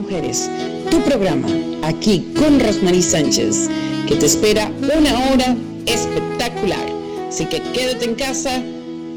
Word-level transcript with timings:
Mujeres, 0.00 0.48
tu 0.90 0.98
programa, 1.02 1.48
aquí 1.82 2.24
con 2.34 2.58
Rosmarie 2.58 3.02
Sánchez, 3.02 3.68
que 4.08 4.16
te 4.16 4.24
espera 4.24 4.72
una 4.80 5.28
hora 5.28 5.56
espectacular. 5.84 6.86
Así 7.28 7.44
que 7.44 7.60
quédate 7.60 8.06
en 8.06 8.14
casa, 8.14 8.62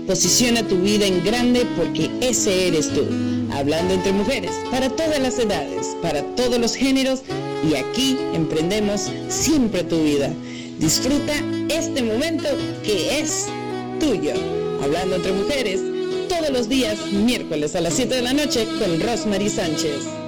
posiciona 0.05 0.61
tu 0.67 0.75
vida 0.77 1.05
en 1.05 1.23
grande 1.23 1.65
porque 1.77 2.09
ese 2.19 2.67
eres 2.67 2.89
tú. 2.93 3.05
Hablando 3.53 3.93
entre 3.93 4.11
mujeres, 4.11 4.51
para 4.71 4.89
todas 4.89 5.19
las 5.19 5.39
edades, 5.39 5.95
para 6.01 6.21
todos 6.35 6.59
los 6.59 6.75
géneros, 6.75 7.21
y 7.69 7.75
aquí 7.75 8.17
emprendemos 8.33 9.09
siempre 9.29 9.85
tu 9.85 10.03
vida. 10.03 10.29
Disfruta 10.79 11.33
este 11.69 12.03
momento 12.03 12.49
que 12.83 13.19
es 13.19 13.45
tuyo. 14.01 14.33
Hablando 14.83 15.15
entre 15.15 15.31
mujeres, 15.31 15.79
todos 16.27 16.49
los 16.49 16.67
días, 16.67 16.97
miércoles 17.11 17.73
a 17.75 17.81
las 17.81 17.93
7 17.93 18.15
de 18.15 18.21
la 18.21 18.33
noche, 18.33 18.67
con 18.79 18.99
Rosemary 18.99 19.49
Sánchez. 19.49 20.22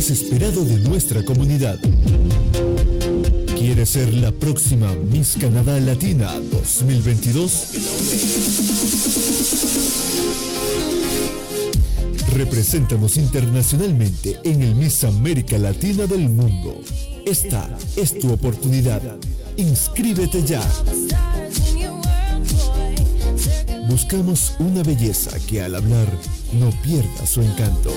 Más 0.00 0.08
esperado 0.08 0.64
de 0.64 0.78
nuestra 0.78 1.22
comunidad. 1.22 1.78
¿Quieres 3.58 3.90
ser 3.90 4.14
la 4.14 4.32
próxima 4.32 4.94
Miss 4.94 5.36
Canadá 5.38 5.78
Latina 5.78 6.32
2022? 6.50 7.66
Represéntanos 12.32 13.18
internacionalmente 13.18 14.40
en 14.42 14.62
el 14.62 14.74
Miss 14.74 15.04
América 15.04 15.58
Latina 15.58 16.06
del 16.06 16.30
mundo. 16.30 16.80
Esta 17.26 17.68
es 17.94 18.18
tu 18.18 18.32
oportunidad. 18.32 19.02
Inscríbete 19.58 20.42
ya. 20.44 20.62
Buscamos 23.86 24.54
una 24.60 24.82
belleza 24.82 25.38
que 25.46 25.60
al 25.60 25.74
hablar 25.74 26.08
no 26.58 26.70
pierda 26.82 27.26
su 27.26 27.42
encanto 27.42 27.92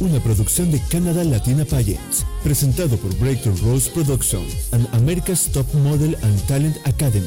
una 0.00 0.20
producción 0.20 0.70
de 0.70 0.80
Canada 0.90 1.24
Latina 1.24 1.64
Pageants, 1.64 2.24
presentado 2.42 2.96
por 2.96 3.14
Breakthrough 3.18 3.56
Rose 3.64 3.90
Production 3.90 4.44
and 4.72 4.86
America's 4.94 5.50
Top 5.52 5.66
Model 5.74 6.16
and 6.22 6.46
Talent 6.46 6.76
Academy. 6.86 7.26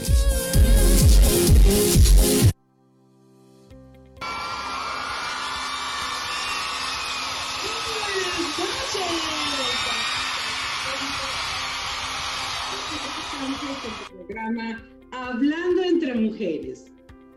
Hablando 15.11 15.84
entre 15.84 16.16
Mujeres. 16.16 16.86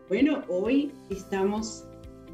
Bueno, 0.07 0.43
hoy 0.47 0.91
estamos 1.09 1.83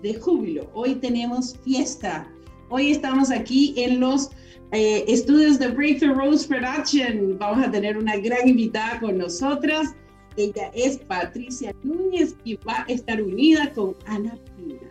de 0.01 0.13
júbilo, 0.19 0.69
hoy 0.73 0.95
tenemos 0.95 1.55
fiesta, 1.63 2.31
Hoy 2.69 2.91
estamos 2.91 3.31
aquí 3.31 3.73
en 3.77 4.01
los 4.01 4.29
eh, 4.73 5.05
estudios 5.07 5.57
de 5.57 5.69
Breakthrough 5.69 6.17
Rose 6.17 6.45
Production. 6.45 7.37
Vamos 7.39 7.65
a 7.65 7.71
tener 7.71 7.97
una 7.97 8.17
gran 8.17 8.45
invitada 8.45 8.99
con 8.99 9.17
nosotras. 9.17 9.95
Ella 10.35 10.69
es 10.73 10.97
Patricia 10.97 11.73
Núñez 11.83 12.35
y 12.43 12.55
va 12.55 12.83
a 12.85 12.91
estar 12.91 13.21
unida 13.21 13.71
con 13.71 13.95
Ana 14.05 14.37
Pina. 14.57 14.81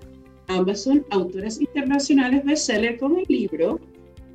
Ambas 0.47 0.85
son 0.85 1.05
autoras 1.11 1.61
internacionales 1.61 2.45
bestseller 2.47 2.99
con 2.99 3.19
el 3.19 3.27
libro, 3.29 3.79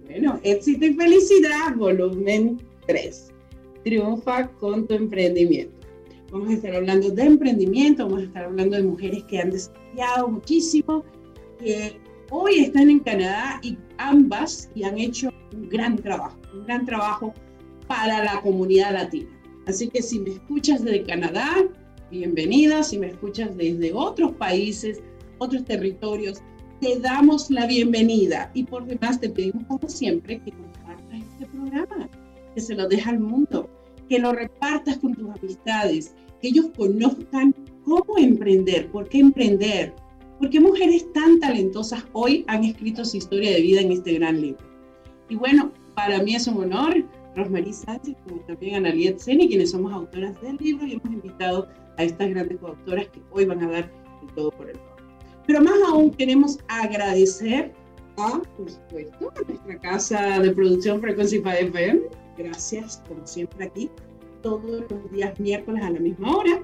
bueno, 0.05 0.39
Éxito 0.43 0.85
y 0.85 0.93
Felicidad, 0.93 1.75
volumen 1.75 2.61
3. 2.85 3.31
Triunfa 3.83 4.49
con 4.59 4.85
tu 4.85 4.93
emprendimiento. 4.93 5.73
Vamos 6.31 6.49
a 6.49 6.53
estar 6.53 6.75
hablando 6.75 7.09
de 7.09 7.23
emprendimiento, 7.23 8.05
vamos 8.05 8.21
a 8.21 8.25
estar 8.25 8.43
hablando 8.45 8.77
de 8.77 8.83
mujeres 8.83 9.23
que 9.23 9.39
han 9.39 9.49
desafiado 9.49 10.27
muchísimo, 10.27 11.03
que 11.59 12.00
hoy 12.31 12.59
están 12.59 12.89
en 12.89 12.99
Canadá 12.99 13.59
y 13.61 13.77
ambas 13.97 14.69
y 14.73 14.83
han 14.83 14.97
hecho 14.97 15.31
un 15.53 15.69
gran 15.69 15.97
trabajo, 15.97 16.37
un 16.53 16.65
gran 16.65 16.85
trabajo 16.85 17.33
para 17.87 18.23
la 18.23 18.41
comunidad 18.41 18.93
latina. 18.93 19.29
Así 19.67 19.89
que 19.89 20.01
si 20.01 20.19
me 20.19 20.31
escuchas 20.31 20.83
desde 20.83 21.03
Canadá, 21.03 21.67
bienvenida. 22.09 22.83
Si 22.83 22.97
me 22.97 23.07
escuchas 23.07 23.55
desde 23.55 23.93
otros 23.93 24.31
países, 24.33 25.01
otros 25.37 25.65
territorios, 25.65 26.41
te 26.79 26.99
damos 26.99 27.51
la 27.51 27.67
bienvenida. 27.67 28.49
Y 28.53 28.63
por 28.63 28.85
demás 28.85 29.19
te 29.19 29.29
pedimos 29.29 29.65
como 29.67 29.87
siempre 29.87 30.41
que 30.41 30.51
compartas 30.51 31.19
este 31.33 31.45
programa, 31.47 32.09
que 32.55 32.61
se 32.61 32.75
lo 32.75 32.87
dejes 32.87 33.07
al 33.07 33.19
mundo, 33.19 33.69
que 34.07 34.19
lo 34.19 34.31
repartas 34.31 34.97
con 34.97 35.13
tus 35.13 35.29
amistades, 35.29 36.15
que 36.41 36.47
ellos 36.47 36.67
conozcan 36.77 37.53
cómo 37.83 38.17
emprender, 38.17 38.89
por 38.89 39.07
qué 39.09 39.19
emprender, 39.19 39.93
porque 40.41 40.59
mujeres 40.59 41.05
tan 41.13 41.39
talentosas 41.39 42.03
hoy 42.13 42.43
han 42.47 42.63
escrito 42.63 43.05
su 43.05 43.17
historia 43.17 43.51
de 43.51 43.61
vida 43.61 43.81
en 43.81 43.91
este 43.91 44.13
gran 44.15 44.41
libro. 44.41 44.65
Y 45.29 45.35
bueno, 45.35 45.71
para 45.95 46.21
mí 46.23 46.35
es 46.35 46.47
un 46.47 46.63
honor, 46.63 47.05
Rosmarie 47.35 47.71
Sánchez, 47.71 48.15
como 48.27 48.41
también 48.41 48.75
Analiet 48.75 49.19
Seni, 49.19 49.47
quienes 49.47 49.69
somos 49.69 49.93
autoras 49.93 50.41
del 50.41 50.57
libro 50.57 50.87
y 50.87 50.93
hemos 50.93 51.05
invitado 51.05 51.69
a 51.97 52.03
estas 52.03 52.31
grandes 52.31 52.57
coautoras 52.57 53.07
que 53.09 53.21
hoy 53.31 53.45
van 53.45 53.61
a 53.63 53.69
dar 53.69 53.91
el 54.23 54.33
todo 54.33 54.49
por 54.49 54.67
el 54.67 54.77
todo. 54.79 54.95
Pero 55.45 55.61
más 55.61 55.79
aún 55.87 56.09
queremos 56.09 56.57
agradecer 56.67 57.71
a, 58.17 58.41
por 58.57 58.69
supuesto, 58.69 59.31
a 59.35 59.47
nuestra 59.47 59.79
casa 59.79 60.39
de 60.39 60.49
producción 60.51 60.99
Frequency 61.01 61.37
5 61.37 61.49
FM. 61.49 62.01
Gracias, 62.39 63.03
como 63.07 63.27
siempre 63.27 63.65
aquí, 63.65 63.91
todos 64.41 64.85
los 64.89 65.11
días 65.11 65.39
miércoles 65.39 65.83
a 65.83 65.91
la 65.91 65.99
misma 65.99 66.35
hora. 66.35 66.63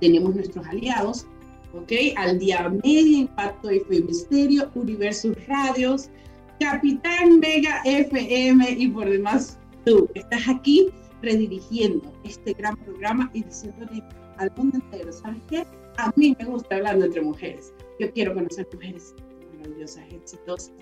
Tenemos 0.00 0.34
nuestros 0.34 0.66
aliados, 0.66 1.26
¿ok? 1.74 1.92
Al 2.16 2.38
día 2.38 2.68
media, 2.68 3.18
Impacto 3.18 3.70
FM 3.70 4.06
Misterio, 4.06 4.70
Universo 4.74 5.32
Radios, 5.46 6.10
Capitán 6.58 7.40
Mega 7.40 7.80
FM 7.84 8.70
y 8.72 8.88
por 8.88 9.08
demás 9.08 9.58
tú 9.84 10.08
estás 10.14 10.48
aquí 10.48 10.88
redirigiendo 11.22 12.12
este 12.24 12.52
gran 12.52 12.76
programa 12.76 13.30
y 13.32 13.42
diciéndole 13.44 14.02
al 14.36 14.52
mundo 14.56 14.78
entero, 14.78 15.12
¿sabes 15.12 15.40
qué? 15.48 15.64
A 15.96 16.12
mí 16.16 16.34
me 16.38 16.44
gusta 16.44 16.76
hablando 16.76 17.04
entre 17.06 17.20
mujeres. 17.20 17.72
Yo 17.98 18.10
quiero 18.12 18.34
conocer 18.34 18.66
mujeres 18.72 19.14
maravillosas, 19.58 20.04
exitosas, 20.12 20.72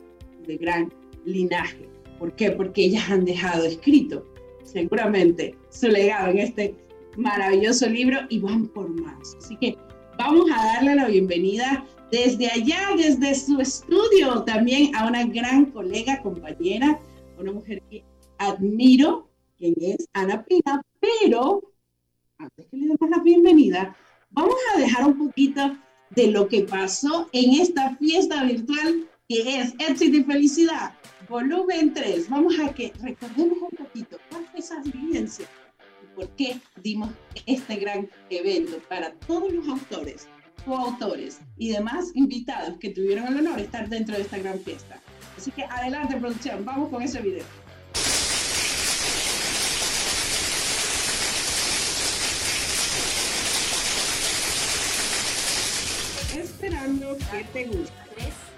de 0.47 0.57
gran 0.57 0.93
linaje. 1.25 1.89
¿Por 2.19 2.35
qué? 2.35 2.51
Porque 2.53 2.85
ellas 2.85 3.09
han 3.11 3.25
dejado 3.25 3.65
escrito 3.65 4.25
seguramente 4.65 5.55
su 5.71 5.89
legado 5.89 6.31
en 6.31 6.39
este 6.39 6.75
maravilloso 7.17 7.89
libro 7.89 8.19
y 8.29 8.39
van 8.39 8.67
por 8.69 8.89
más. 8.89 9.37
Así 9.39 9.57
que 9.57 9.77
vamos 10.19 10.51
a 10.51 10.75
darle 10.75 10.97
la 10.97 11.07
bienvenida 11.07 11.87
desde 12.11 12.51
allá, 12.51 12.89
desde 12.97 13.35
su 13.37 13.61
estudio, 13.61 14.43
también 14.43 14.95
a 14.97 15.07
una 15.07 15.25
gran 15.25 15.67
colega, 15.67 16.21
compañera, 16.23 16.99
una 17.39 17.53
mujer 17.53 17.81
que 17.89 18.05
admiro, 18.39 19.29
quien 19.57 19.75
es 19.81 20.09
Ana 20.13 20.45
Pina, 20.45 20.83
pero 21.01 21.63
antes 22.39 22.67
que 22.67 22.77
le 22.77 22.87
demos 22.89 23.11
la 23.11 23.23
bienvenida, 23.23 23.97
vamos 24.31 24.57
a 24.75 24.81
dejar 24.81 25.07
un 25.07 25.19
poquito 25.19 25.77
de 26.11 26.33
lo 26.33 26.49
que 26.49 26.63
pasó 26.63 27.29
en 27.33 27.61
esta 27.61 27.95
fiesta 27.97 28.43
virtual 28.43 29.09
que 29.29 29.61
es 29.61 29.75
Éxito 29.79 30.17
y 30.17 30.25
Felicidad, 30.25 30.95
volumen 31.29 31.95
3. 31.95 32.29
Vamos 32.29 32.59
a 32.59 32.73
que 32.75 32.93
recordemos 33.03 33.59
un 33.61 33.77
poquito 33.77 34.17
cuál 34.31 34.47
fue 34.47 34.61
esa 34.61 34.79
experiencia 34.79 35.47
por 36.19 36.29
qué 36.31 36.59
dimos 36.83 37.11
este 37.47 37.77
gran 37.77 38.11
evento 38.29 38.79
para 38.89 39.13
todos 39.13 39.53
los 39.53 39.69
autores, 39.69 40.27
coautores 40.65 41.39
y 41.57 41.71
demás 41.71 42.11
invitados 42.15 42.77
que 42.81 42.91
tuvieron 42.91 43.29
el 43.29 43.39
honor 43.39 43.57
de 43.57 43.63
estar 43.63 43.89
dentro 43.89 44.17
de 44.17 44.23
esta 44.23 44.39
gran 44.39 44.59
fiesta. 44.59 45.01
Así 45.37 45.53
que 45.53 45.63
adelante 45.63 46.17
producción, 46.17 46.65
vamos 46.65 46.89
con 46.91 47.03
ese 47.03 47.21
video. 47.21 47.45
esperando 56.35 57.17
que 57.31 57.45
te 57.53 57.65
guste. 57.67 57.93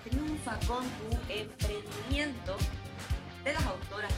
Triunfa 0.08 0.58
con 0.66 0.82
tu 0.84 1.32
emprendimiento 1.32 2.56
de 3.44 3.52
las 3.52 3.66
autoras 3.66 4.12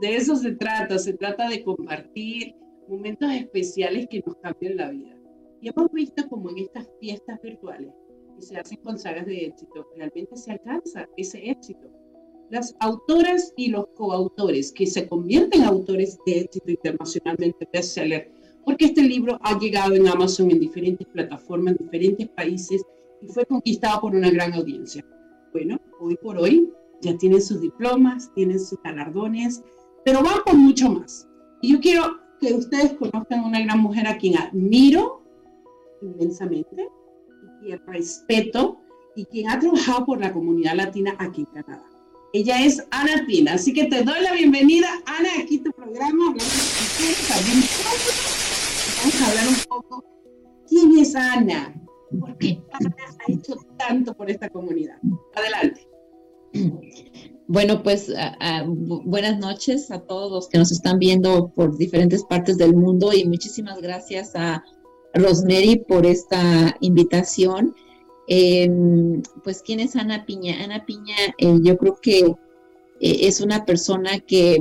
De 0.00 0.16
eso 0.16 0.36
se 0.36 0.52
trata, 0.52 0.98
se 0.98 1.14
trata 1.14 1.48
de 1.48 1.64
compartir 1.64 2.54
momentos 2.88 3.32
especiales 3.32 4.06
que 4.10 4.22
nos 4.26 4.36
cambian 4.36 4.76
la 4.76 4.90
vida. 4.90 5.16
Y 5.60 5.68
hemos 5.68 5.90
visto 5.92 6.28
como 6.28 6.50
en 6.50 6.58
estas 6.58 6.88
fiestas 7.00 7.40
virtuales 7.42 7.92
que 8.36 8.42
se 8.42 8.58
hacen 8.58 8.78
con 8.82 8.98
sagas 8.98 9.26
de 9.26 9.46
éxito, 9.46 9.86
realmente 9.96 10.36
se 10.36 10.52
alcanza 10.52 11.08
ese 11.16 11.50
éxito. 11.50 11.88
Las 12.50 12.76
autoras 12.80 13.52
y 13.56 13.70
los 13.70 13.86
coautores 13.96 14.70
que 14.70 14.86
se 14.86 15.08
convierten 15.08 15.62
en 15.62 15.66
autores 15.66 16.18
de 16.26 16.40
éxito 16.40 16.70
internacionalmente 16.70 17.68
bestseller, 17.72 18.30
porque 18.64 18.86
este 18.86 19.02
libro 19.02 19.38
ha 19.40 19.58
llegado 19.58 19.94
en 19.94 20.06
Amazon 20.06 20.50
en 20.50 20.60
diferentes 20.60 21.06
plataformas, 21.08 21.72
en 21.72 21.86
diferentes 21.86 22.28
países 22.28 22.82
y 23.22 23.28
fue 23.28 23.46
conquistado 23.46 24.02
por 24.02 24.14
una 24.14 24.30
gran 24.30 24.52
audiencia. 24.52 25.04
Bueno, 25.52 25.80
hoy 26.00 26.16
por 26.16 26.36
hoy 26.36 26.70
ya 27.00 27.16
tienen 27.16 27.40
sus 27.40 27.60
diplomas, 27.60 28.30
tienen 28.34 28.60
sus 28.60 28.80
galardones, 28.82 29.62
pero 30.06 30.22
van 30.22 30.44
por 30.44 30.54
mucho 30.54 30.88
más. 30.88 31.28
Y 31.60 31.72
yo 31.72 31.80
quiero 31.80 32.20
que 32.38 32.54
ustedes 32.54 32.92
conozcan 32.92 33.44
una 33.44 33.60
gran 33.60 33.80
mujer 33.80 34.06
a 34.06 34.16
quien 34.16 34.38
admiro 34.38 35.24
inmensamente 36.00 36.88
y 37.42 37.64
quien 37.64 37.82
respeto 37.88 38.78
y 39.16 39.24
quien 39.24 39.50
ha 39.50 39.58
trabajado 39.58 40.06
por 40.06 40.20
la 40.20 40.32
comunidad 40.32 40.76
latina 40.76 41.16
aquí 41.18 41.40
en 41.40 41.46
Canadá. 41.62 41.84
Ella 42.32 42.64
es 42.64 42.86
Ana 42.92 43.26
Tina, 43.26 43.54
así 43.54 43.72
que 43.72 43.86
te 43.86 44.04
doy 44.04 44.20
la 44.22 44.32
bienvenida, 44.32 44.86
Ana, 45.06 45.28
aquí 45.42 45.58
tu 45.58 45.72
programa. 45.72 46.26
Vamos 46.26 46.42
a 49.20 49.28
hablar 49.28 49.48
un 49.48 49.56
poco. 49.68 50.04
¿Quién 50.68 50.98
es 50.98 51.16
Ana? 51.16 51.74
¿Por 52.20 52.38
qué 52.38 52.62
Ana 52.70 52.94
ha 53.18 53.32
hecho 53.32 53.56
tanto 53.76 54.14
por 54.14 54.30
esta 54.30 54.48
comunidad? 54.50 54.98
Adelante. 55.34 55.88
Bueno, 57.48 57.82
pues 57.82 58.12
buenas 59.04 59.38
noches 59.38 59.90
a 59.92 60.00
todos 60.00 60.32
los 60.32 60.48
que 60.48 60.58
nos 60.58 60.72
están 60.72 60.98
viendo 60.98 61.52
por 61.54 61.76
diferentes 61.78 62.24
partes 62.24 62.58
del 62.58 62.74
mundo 62.74 63.12
y 63.12 63.24
muchísimas 63.24 63.80
gracias 63.80 64.34
a 64.34 64.64
Rosemary 65.14 65.84
por 65.86 66.06
esta 66.06 66.76
invitación. 66.80 67.74
Em, 68.28 69.22
pues, 69.44 69.62
¿quién 69.62 69.80
es 69.80 69.94
Ana 69.94 70.26
Piña? 70.26 70.62
Ana 70.64 70.84
Piña, 70.84 71.16
eh, 71.38 71.58
yo 71.62 71.76
creo 71.78 71.96
que 72.00 72.18
eh, 72.18 72.34
es 73.00 73.40
una 73.40 73.64
persona 73.64 74.18
que, 74.20 74.58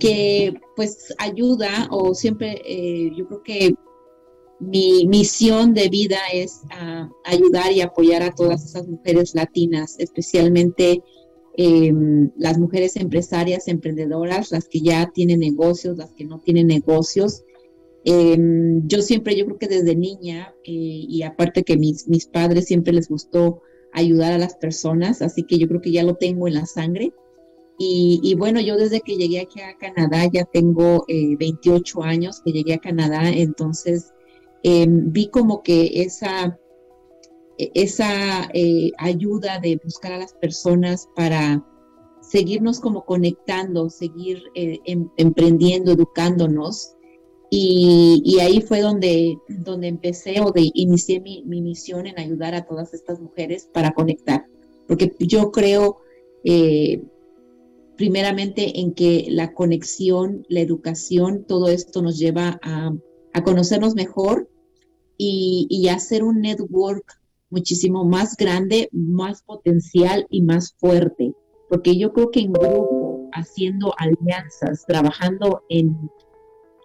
que 0.00 0.54
pues 0.74 1.14
ayuda 1.18 1.88
o 1.90 2.14
siempre, 2.14 2.60
eh, 2.64 3.10
yo 3.16 3.26
creo 3.28 3.42
que 3.42 3.74
mi 4.58 5.06
misión 5.06 5.74
de 5.74 5.88
vida 5.88 6.18
es 6.32 6.62
ah, 6.70 7.10
ayudar 7.24 7.72
y 7.72 7.80
apoyar 7.80 8.22
a 8.22 8.34
todas 8.34 8.64
esas 8.64 8.88
mujeres 8.88 9.34
latinas, 9.34 9.96
especialmente 9.98 11.02
em, 11.56 12.30
las 12.36 12.58
mujeres 12.58 12.96
empresarias, 12.96 13.68
emprendedoras, 13.68 14.50
las 14.52 14.68
que 14.68 14.80
ya 14.80 15.10
tienen 15.12 15.40
negocios, 15.40 15.98
las 15.98 16.12
que 16.12 16.24
no 16.24 16.40
tienen 16.40 16.66
negocios. 16.68 17.44
Em, 18.04 18.86
yo 18.86 19.02
siempre, 19.02 19.36
yo 19.36 19.44
creo 19.46 19.58
que 19.58 19.68
desde 19.68 19.96
niña, 19.96 20.54
eh, 20.64 20.72
y 21.08 21.22
aparte 21.22 21.62
que 21.62 21.76
mis, 21.76 22.08
mis 22.08 22.26
padres 22.26 22.66
siempre 22.66 22.92
les 22.92 23.08
gustó 23.08 23.62
ayudar 23.92 24.32
a 24.32 24.38
las 24.38 24.56
personas, 24.56 25.22
así 25.22 25.42
que 25.42 25.58
yo 25.58 25.68
creo 25.68 25.80
que 25.80 25.92
ya 25.92 26.02
lo 26.02 26.14
tengo 26.14 26.48
en 26.48 26.54
la 26.54 26.66
sangre. 26.66 27.12
Y, 27.78 28.34
bueno, 28.38 28.58
yo 28.60 28.78
desde 28.78 29.02
que 29.02 29.16
llegué 29.16 29.40
aquí 29.40 29.60
a 29.60 29.76
Canadá 29.76 30.26
ya 30.32 30.44
tengo 30.44 31.04
28 31.08 31.98
eh, 31.98 32.08
años 32.08 32.40
que 32.42 32.52
llegué 32.52 32.72
a 32.72 32.78
Canadá, 32.78 33.28
entonces 33.28 34.14
Em, 34.62 35.12
vi 35.12 35.28
como 35.28 35.62
que 35.62 36.02
esa, 36.02 36.58
esa 37.58 38.48
eh, 38.52 38.92
ayuda 38.98 39.58
de 39.58 39.80
buscar 39.82 40.12
a 40.12 40.18
las 40.18 40.32
personas 40.34 41.08
para 41.14 41.64
seguirnos 42.20 42.80
como 42.80 43.04
conectando, 43.04 43.88
seguir 43.88 44.42
eh, 44.54 44.80
em, 44.84 45.08
emprendiendo, 45.16 45.92
educándonos. 45.92 46.92
Y, 47.48 48.38
ahí 48.40 48.60
fue 48.60 48.80
donde, 48.80 49.38
donde 49.48 49.86
empecé 49.86 50.40
o 50.40 50.50
de 50.50 50.68
inicié 50.74 51.20
mi, 51.20 51.44
misión 51.44 52.06
en 52.06 52.18
ayudar 52.18 52.54
a 52.54 52.66
todas 52.66 52.92
estas 52.92 53.20
mujeres 53.20 53.70
para 53.72 53.92
conectar. 53.92 54.46
Porque 54.88 55.14
yo 55.20 55.52
creo 55.52 55.98
eh, 56.44 57.02
primeramente 57.96 58.80
en 58.80 58.92
que 58.92 59.26
la 59.30 59.54
conexión, 59.54 60.44
la 60.48 60.60
educación, 60.60 61.44
todo 61.46 61.68
esto 61.68 62.02
nos 62.02 62.18
lleva 62.18 62.58
a, 62.62 62.92
a 63.36 63.42
conocernos 63.42 63.94
mejor 63.94 64.48
y, 65.18 65.88
hacer 65.88 66.24
un 66.24 66.40
network 66.40 67.04
muchísimo 67.50 68.04
más 68.04 68.34
grande, 68.36 68.88
más 68.92 69.42
potencial 69.42 70.26
y 70.30 70.42
más 70.42 70.74
fuerte. 70.78 71.34
Porque 71.68 71.98
yo 71.98 72.12
creo 72.14 72.30
que 72.30 72.40
en 72.40 72.52
grupo, 72.54 73.28
haciendo 73.32 73.92
alianzas, 73.98 74.86
trabajando 74.86 75.62
en, 75.68 76.10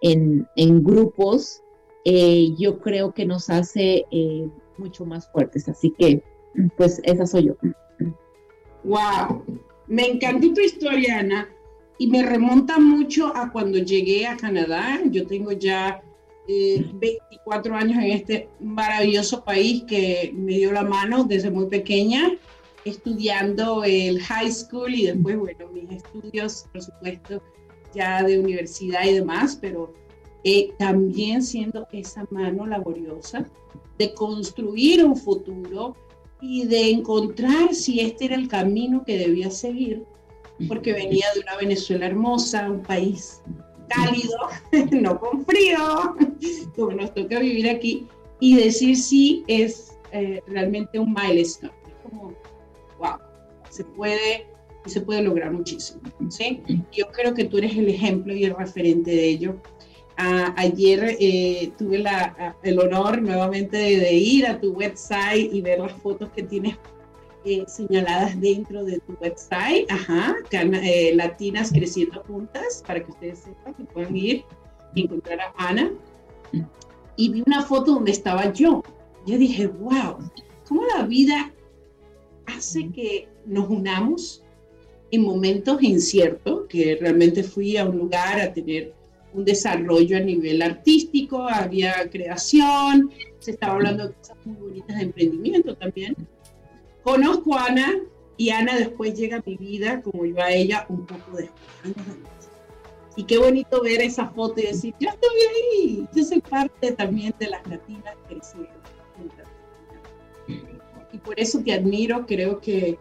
en, 0.02 0.84
grupos, 0.84 1.62
eh, 2.04 2.50
yo 2.58 2.80
creo 2.80 3.14
que 3.14 3.24
nos 3.24 3.48
hace 3.48 4.04
eh, 4.10 4.48
mucho 4.76 5.06
más 5.06 5.30
fuertes. 5.32 5.68
Así 5.70 5.94
que, 5.98 6.22
pues, 6.76 7.00
esa 7.04 7.24
soy 7.24 7.46
yo. 7.46 7.56
¡Wow! 8.84 9.42
Me 9.86 10.06
encantó 10.06 10.52
tu 10.52 10.60
historia, 10.60 11.20
Ana, 11.20 11.48
y 11.98 12.08
me 12.08 12.22
remonta 12.22 12.78
mucho 12.78 13.34
a 13.34 13.50
cuando 13.50 13.78
llegué 13.78 14.26
a 14.26 14.36
Canadá. 14.36 15.00
Yo 15.10 15.26
tengo 15.26 15.52
ya 15.52 16.02
24 16.46 17.74
eh, 17.74 17.78
años 17.78 17.96
en 17.98 18.10
este 18.12 18.48
maravilloso 18.60 19.44
país 19.44 19.84
que 19.84 20.32
me 20.34 20.54
dio 20.54 20.72
la 20.72 20.82
mano 20.82 21.24
desde 21.24 21.50
muy 21.50 21.66
pequeña, 21.66 22.32
estudiando 22.84 23.84
el 23.84 24.20
high 24.20 24.50
school 24.50 24.94
y 24.94 25.06
después, 25.06 25.38
bueno, 25.38 25.68
mis 25.68 25.90
estudios, 25.90 26.66
por 26.72 26.82
supuesto, 26.82 27.42
ya 27.94 28.22
de 28.22 28.40
universidad 28.40 29.04
y 29.04 29.14
demás, 29.14 29.56
pero 29.60 29.92
eh, 30.44 30.72
también 30.78 31.42
siendo 31.42 31.86
esa 31.92 32.26
mano 32.30 32.66
laboriosa 32.66 33.46
de 33.98 34.12
construir 34.14 35.04
un 35.04 35.16
futuro 35.16 35.94
y 36.40 36.66
de 36.66 36.90
encontrar 36.90 37.72
si 37.72 38.00
este 38.00 38.24
era 38.24 38.34
el 38.34 38.48
camino 38.48 39.04
que 39.04 39.16
debía 39.16 39.50
seguir, 39.50 40.02
porque 40.66 40.92
venía 40.92 41.26
de 41.34 41.40
una 41.40 41.56
Venezuela 41.56 42.06
hermosa, 42.06 42.68
un 42.68 42.82
país 42.82 43.42
cálido, 43.94 44.36
no 45.00 45.18
con 45.18 45.44
frío, 45.44 46.16
como 46.76 46.92
nos 46.92 47.14
toca 47.14 47.38
vivir 47.38 47.68
aquí, 47.68 48.06
y 48.40 48.56
decir 48.56 48.96
sí 48.96 49.44
es 49.46 49.98
eh, 50.12 50.42
realmente 50.46 50.98
un 50.98 51.14
milestone. 51.14 51.72
Es 51.86 51.94
como, 52.02 52.34
wow, 52.98 53.18
se 53.70 53.84
puede, 53.84 54.46
se 54.86 55.00
puede 55.00 55.22
lograr 55.22 55.52
muchísimo. 55.52 56.00
¿sí? 56.28 56.62
Yo 56.92 57.06
creo 57.12 57.34
que 57.34 57.44
tú 57.44 57.58
eres 57.58 57.76
el 57.76 57.88
ejemplo 57.88 58.34
y 58.34 58.44
el 58.44 58.56
referente 58.56 59.10
de 59.10 59.28
ello. 59.28 59.56
ayer 60.16 61.16
eh, 61.20 61.72
tuve 61.78 62.04
el 62.62 62.78
honor 62.78 63.22
nuevamente 63.22 63.76
de, 63.76 64.12
ir 64.12 64.46
a 64.46 64.60
tu 64.60 64.72
website 64.72 65.52
y 65.52 65.60
ver 65.60 65.78
las 65.78 65.92
fotos 65.92 66.30
que 66.30 66.42
tienes 66.42 66.76
eh, 67.44 67.64
señaladas 67.66 68.40
dentro 68.40 68.84
de 68.84 69.00
tu 69.00 69.14
website, 69.20 69.90
ajá, 69.90 70.36
eh, 70.52 71.12
Latinas 71.16 71.72
Creciendo 71.72 72.22
Juntas, 72.24 72.84
para 72.86 73.04
que 73.04 73.10
ustedes 73.10 73.40
sepan 73.40 73.74
que 73.74 73.84
puedan 73.84 74.16
ir 74.16 74.44
y 74.94 75.02
encontrar 75.02 75.40
a 75.40 75.52
Ana. 75.56 75.90
Y 77.16 77.30
vi 77.30 77.42
una 77.44 77.62
foto 77.62 77.94
donde 77.94 78.12
estaba 78.12 78.52
yo. 78.52 78.84
Yo 79.26 79.38
dije, 79.38 79.66
wow, 79.66 80.18
¿cómo 80.68 80.82
la 80.96 81.04
vida 81.04 81.52
hace 82.46 82.88
que 82.90 83.28
nos 83.44 83.68
unamos 83.68 84.44
en 85.10 85.22
momentos 85.22 85.82
inciertos? 85.82 86.66
Que 86.68 86.96
realmente 87.00 87.42
fui 87.42 87.76
a 87.76 87.84
un 87.84 87.98
lugar 87.98 88.40
a 88.40 88.52
tener 88.52 88.94
un 89.34 89.44
desarrollo 89.44 90.16
a 90.16 90.20
nivel 90.20 90.62
artístico, 90.62 91.48
había 91.48 92.08
creación, 92.08 93.10
se 93.40 93.52
estaba 93.52 93.74
hablando 93.74 94.08
de 94.08 94.14
cosas 94.14 94.36
muy 94.44 94.56
bonitas 94.56 94.96
de 94.96 95.02
emprendimiento 95.02 95.74
también 95.74 96.14
Conozco 97.02 97.56
a 97.56 97.66
Ana 97.66 98.00
y 98.36 98.50
Ana 98.50 98.76
después 98.76 99.14
llega 99.14 99.38
a 99.38 99.42
mi 99.44 99.56
vida, 99.56 100.02
como 100.02 100.24
yo 100.24 100.40
a 100.40 100.52
ella, 100.52 100.86
un 100.88 101.06
poco 101.06 101.36
después. 101.36 101.94
Y 103.16 103.24
qué 103.24 103.38
bonito 103.38 103.82
ver 103.82 104.00
esa 104.00 104.28
foto 104.28 104.60
y 104.60 104.66
decir, 104.66 104.94
yo 104.98 105.10
estoy 105.10 105.30
ahí, 105.74 106.08
yo 106.14 106.24
soy 106.24 106.40
parte 106.40 106.92
también 106.92 107.34
de 107.38 107.48
las 107.48 107.66
latinas 107.66 108.14
creciendo. 108.26 108.70
Y 111.12 111.18
por 111.18 111.38
eso 111.38 111.60
te 111.62 111.74
admiro, 111.74 112.24
creo 112.26 112.58
que 112.60 112.98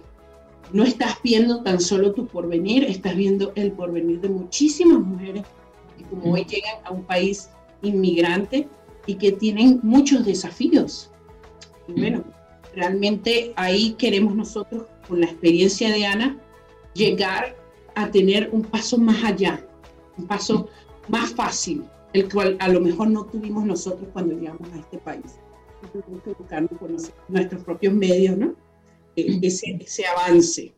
no 0.74 0.84
estás 0.84 1.18
viendo 1.24 1.64
tan 1.64 1.80
solo 1.80 2.14
tu 2.14 2.28
porvenir, 2.28 2.84
estás 2.84 3.16
viendo 3.16 3.54
el 3.56 3.72
porvenir 3.72 4.20
de 4.20 4.30
muchísimas 4.30 5.00
mujeres 5.00 5.44
que 5.98 6.04
como 6.06 6.34
hoy 6.34 6.44
llegan 6.44 6.76
a 6.84 6.92
un 6.92 7.04
país 7.04 7.50
inmigrante 7.82 8.68
y 9.06 9.16
que 9.16 9.32
tienen 9.32 9.80
muchos 9.82 10.26
desafíos. 10.26 11.10
Y 11.88 11.94
bueno, 12.00 12.24
realmente 12.76 13.54
ahí 13.56 13.94
queremos 13.94 14.36
nosotros, 14.36 14.86
con 15.08 15.20
la 15.20 15.28
experiencia 15.28 15.90
de 15.90 16.06
Ana, 16.06 16.38
llegar 16.94 17.56
a 17.96 18.10
tener 18.12 18.50
un 18.52 18.62
paso 18.64 18.98
más 18.98 19.24
allá, 19.24 19.66
un 20.18 20.28
paso 20.28 20.70
más 21.08 21.34
fácil, 21.34 21.84
el 22.14 22.32
cual 22.32 22.58
a 22.60 22.68
lo 22.68 22.82
mejor 22.82 23.10
no 23.10 23.26
tuvimos 23.26 23.66
nosotros 23.66 24.08
cuando 24.14 24.36
llegamos 24.36 24.72
a 24.74 24.80
este 24.80 24.98
país. 24.98 25.40
Tuvimos 25.92 26.24
que 26.24 26.34
buscar 26.34 26.68
con 26.78 26.96
nuestros 27.28 27.64
propios 27.64 27.94
medios, 27.94 28.38
¿no? 28.38 28.56
Eh, 29.16 29.40
ese, 29.42 29.78
ese 29.80 30.06
avance. 30.06 30.74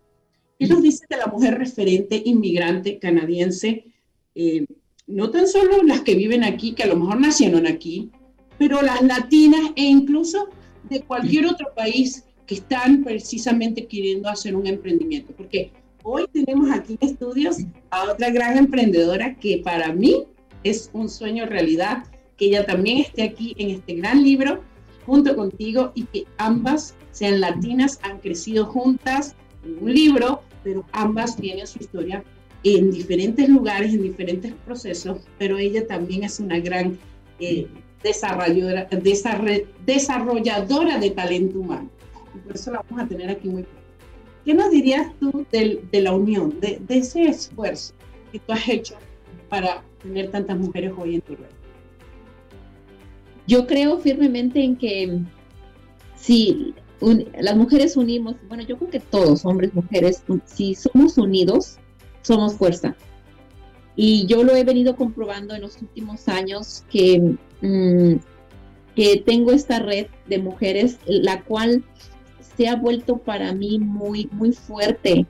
¿Qué 0.58 0.68
nos 0.68 0.82
dice 0.82 1.06
de 1.10 1.18
la 1.18 1.28
mujer 1.28 1.58
referente 1.58 2.22
inmigrante 2.24 3.00
canadiense? 3.00 3.86
Eh, 4.34 4.66
no 5.08 5.30
tan 5.30 5.48
solo 5.48 5.84
las 5.84 6.02
que 6.02 6.16
viven 6.16 6.44
aquí, 6.44 6.74
que 6.74 6.84
a 6.84 6.88
lo 6.88 6.96
mejor 6.96 7.20
nacieron 7.20 7.68
aquí, 7.68 8.12
pero 8.58 8.82
las 8.82 9.02
latinas 9.02 9.72
e 9.76 9.84
incluso 9.84 10.48
de 10.90 11.02
cualquier 11.02 11.48
otro 11.48 11.74
país 11.76 12.26
que 12.46 12.56
están 12.56 13.04
precisamente 13.04 13.88
queriendo 13.88 14.30
hacer 14.30 14.56
un 14.56 14.68
emprendimiento. 14.68 15.34
Porque 15.36 15.72
hoy 16.04 16.26
tenemos 16.32 16.70
aquí 16.72 16.98
en 17.00 17.10
estudios 17.10 17.58
a 17.90 18.12
otra 18.12 18.30
gran 18.30 18.58
emprendedora 18.58 19.36
que 19.36 19.62
para 19.64 19.94
mí 19.94 20.24
es 20.64 20.90
un 20.94 21.10
sueño 21.10 21.46
realidad, 21.46 22.04
que 22.38 22.46
ella 22.46 22.66
también 22.66 23.00
esté 23.00 23.24
aquí 23.24 23.56
en 23.58 23.70
este 23.70 23.96
gran 23.96 24.24
libro 24.24 24.64
junto 25.06 25.36
contigo 25.36 25.92
y 25.96 26.04
que 26.06 26.26
ambas 26.38 26.96
sean 27.12 27.42
latinas, 27.42 28.00
han 28.02 28.20
crecido 28.20 28.66
juntas 28.66 29.36
en 29.66 29.84
un 29.84 29.94
libro, 29.94 30.42
pero 30.64 30.86
ambas 30.94 31.36
tienen 31.36 31.68
su 31.68 31.80
historia 31.80 32.24
en 32.64 32.92
diferentes 32.92 33.50
lugares, 33.50 33.94
en 33.94 34.04
diferentes 34.04 34.54
procesos, 34.66 35.20
pero 35.38 35.58
ella 35.58 35.86
también 35.86 36.24
es 36.24 36.40
una 36.40 36.60
gran 36.60 36.98
eh, 37.40 37.68
desarrolladora, 38.04 38.88
desarrolladora 39.86 41.00
de 41.00 41.10
talento 41.12 41.60
humano. 41.60 41.90
Y 42.36 42.40
por 42.40 42.56
eso 42.56 42.72
la 42.72 42.84
vamos 42.90 43.06
a 43.06 43.08
tener 43.08 43.30
aquí 43.30 43.48
muy 43.50 43.64
pronto. 43.64 43.82
¿Qué 44.46 44.54
nos 44.54 44.72
dirías 44.72 45.08
tú 45.20 45.46
de, 45.52 45.84
de 45.92 46.02
la 46.02 46.14
unión, 46.14 46.60
de, 46.60 46.80
de, 46.86 46.98
ese 46.98 47.24
esfuerzo 47.24 47.94
que 48.32 48.40
tú 48.40 48.52
has 48.52 48.68
hecho 48.68 48.96
para 49.48 49.82
tener 50.02 50.32
tantas 50.32 50.58
mujeres 50.58 50.92
hoy 50.98 51.16
en 51.16 51.22
tu 51.22 51.36
red? 51.36 51.46
Yo 53.48 53.66
creo 53.68 54.00
firmemente 54.00 54.62
en 54.62 54.76
que 54.76 55.20
si 56.16 56.74
las 57.40 57.56
mujeres 57.56 57.98
unimos, 57.98 58.36
bueno, 58.48 58.64
yo 58.64 58.78
creo 58.78 58.90
que 58.90 59.00
todos, 59.00 59.46
hombres, 59.46 59.74
mujeres, 59.74 60.24
si 60.46 60.76
somos 60.76 61.18
unidos, 61.18 61.78
somos 62.22 62.56
fuerza. 62.56 62.96
Y 63.96 64.26
yo 64.26 64.44
lo 64.44 64.56
he 64.56 64.64
venido 64.64 64.96
comprobando 64.96 65.54
en 65.54 65.62
los 65.62 65.82
últimos 65.82 66.28
años 66.28 66.84
que, 66.90 67.36
mm, 67.62 68.16
que 68.96 69.24
tengo 69.26 69.52
esta 69.52 69.80
red 69.80 70.08
de 70.28 70.40
mujeres, 70.40 71.00
la 71.06 71.44
cual 71.44 71.84
se 72.56 72.68
ha 72.68 72.76
vuelto 72.76 73.18
para 73.18 73.54
mí 73.54 73.80
muy, 73.80 74.30
muy 74.32 74.52
fuerte, 74.52 75.26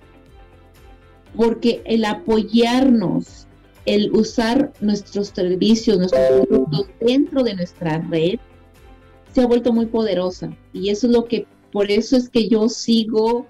porque 1.35 1.81
el 1.85 2.05
apoyarnos, 2.05 3.47
el 3.85 4.11
usar 4.13 4.71
nuestros 4.79 5.29
servicios, 5.29 5.97
nuestros 5.97 6.47
productos 6.47 6.87
dentro 6.99 7.43
de 7.43 7.55
nuestra 7.55 7.99
red, 8.09 8.39
se 9.33 9.41
ha 9.41 9.47
vuelto 9.47 9.73
muy 9.73 9.87
poderosa. 9.87 10.55
Y 10.73 10.89
eso 10.89 11.07
es 11.07 11.13
lo 11.13 11.25
que, 11.25 11.47
por 11.71 11.91
eso 11.91 12.15
es 12.15 12.29
que 12.29 12.47
yo 12.47 12.69
sigo 12.69 13.47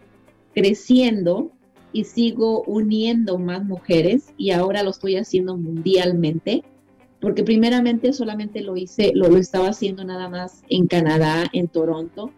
creciendo 0.53 1.51
y 1.93 2.03
sigo 2.03 2.63
uniendo 2.63 3.37
más 3.37 3.63
mujeres 3.63 4.33
y 4.37 4.51
ahora 4.51 4.83
lo 4.83 4.89
estoy 4.89 5.15
haciendo 5.15 5.55
mundialmente, 5.55 6.63
porque 7.21 7.43
primeramente 7.43 8.11
solamente 8.11 8.61
lo 8.61 8.75
hice, 8.75 9.11
lo, 9.13 9.29
lo 9.29 9.37
estaba 9.37 9.69
haciendo 9.69 10.03
nada 10.03 10.27
más 10.27 10.63
en 10.69 10.87
Canadá, 10.87 11.45
en 11.53 11.67
Toronto, 11.67 12.31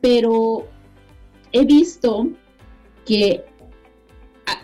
pero 0.00 0.68
he 1.52 1.64
visto 1.64 2.28
que 3.04 3.44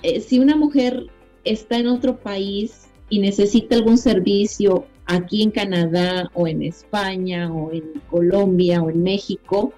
eh, 0.02 0.21
si 0.21 0.38
una 0.38 0.57
mujer 0.57 1.07
está 1.45 1.78
en 1.78 1.88
otro 1.88 2.19
país 2.21 2.88
y 3.09 3.19
necesita 3.19 3.76
algún 3.76 3.99
servicio 3.99 4.87
aquí 5.07 5.42
en 5.42 5.50
Canadá 5.50 6.31
o 6.35 6.47
en 6.47 6.62
España 6.62 7.52
o 7.52 7.73
en 7.73 8.00
Colombia 8.11 8.83
o 8.83 8.90
en 8.90 9.02
México, 9.02 9.73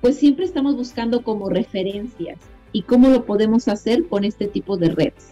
pues 0.00 0.16
siempre 0.16 0.44
estamos 0.44 0.76
buscando 0.76 1.22
como 1.22 1.48
referencias 1.48 2.38
y 2.72 2.82
cómo 2.82 3.08
lo 3.08 3.24
podemos 3.24 3.68
hacer 3.68 4.06
con 4.06 4.24
este 4.24 4.46
tipo 4.46 4.76
de 4.76 4.90
redes, 4.90 5.30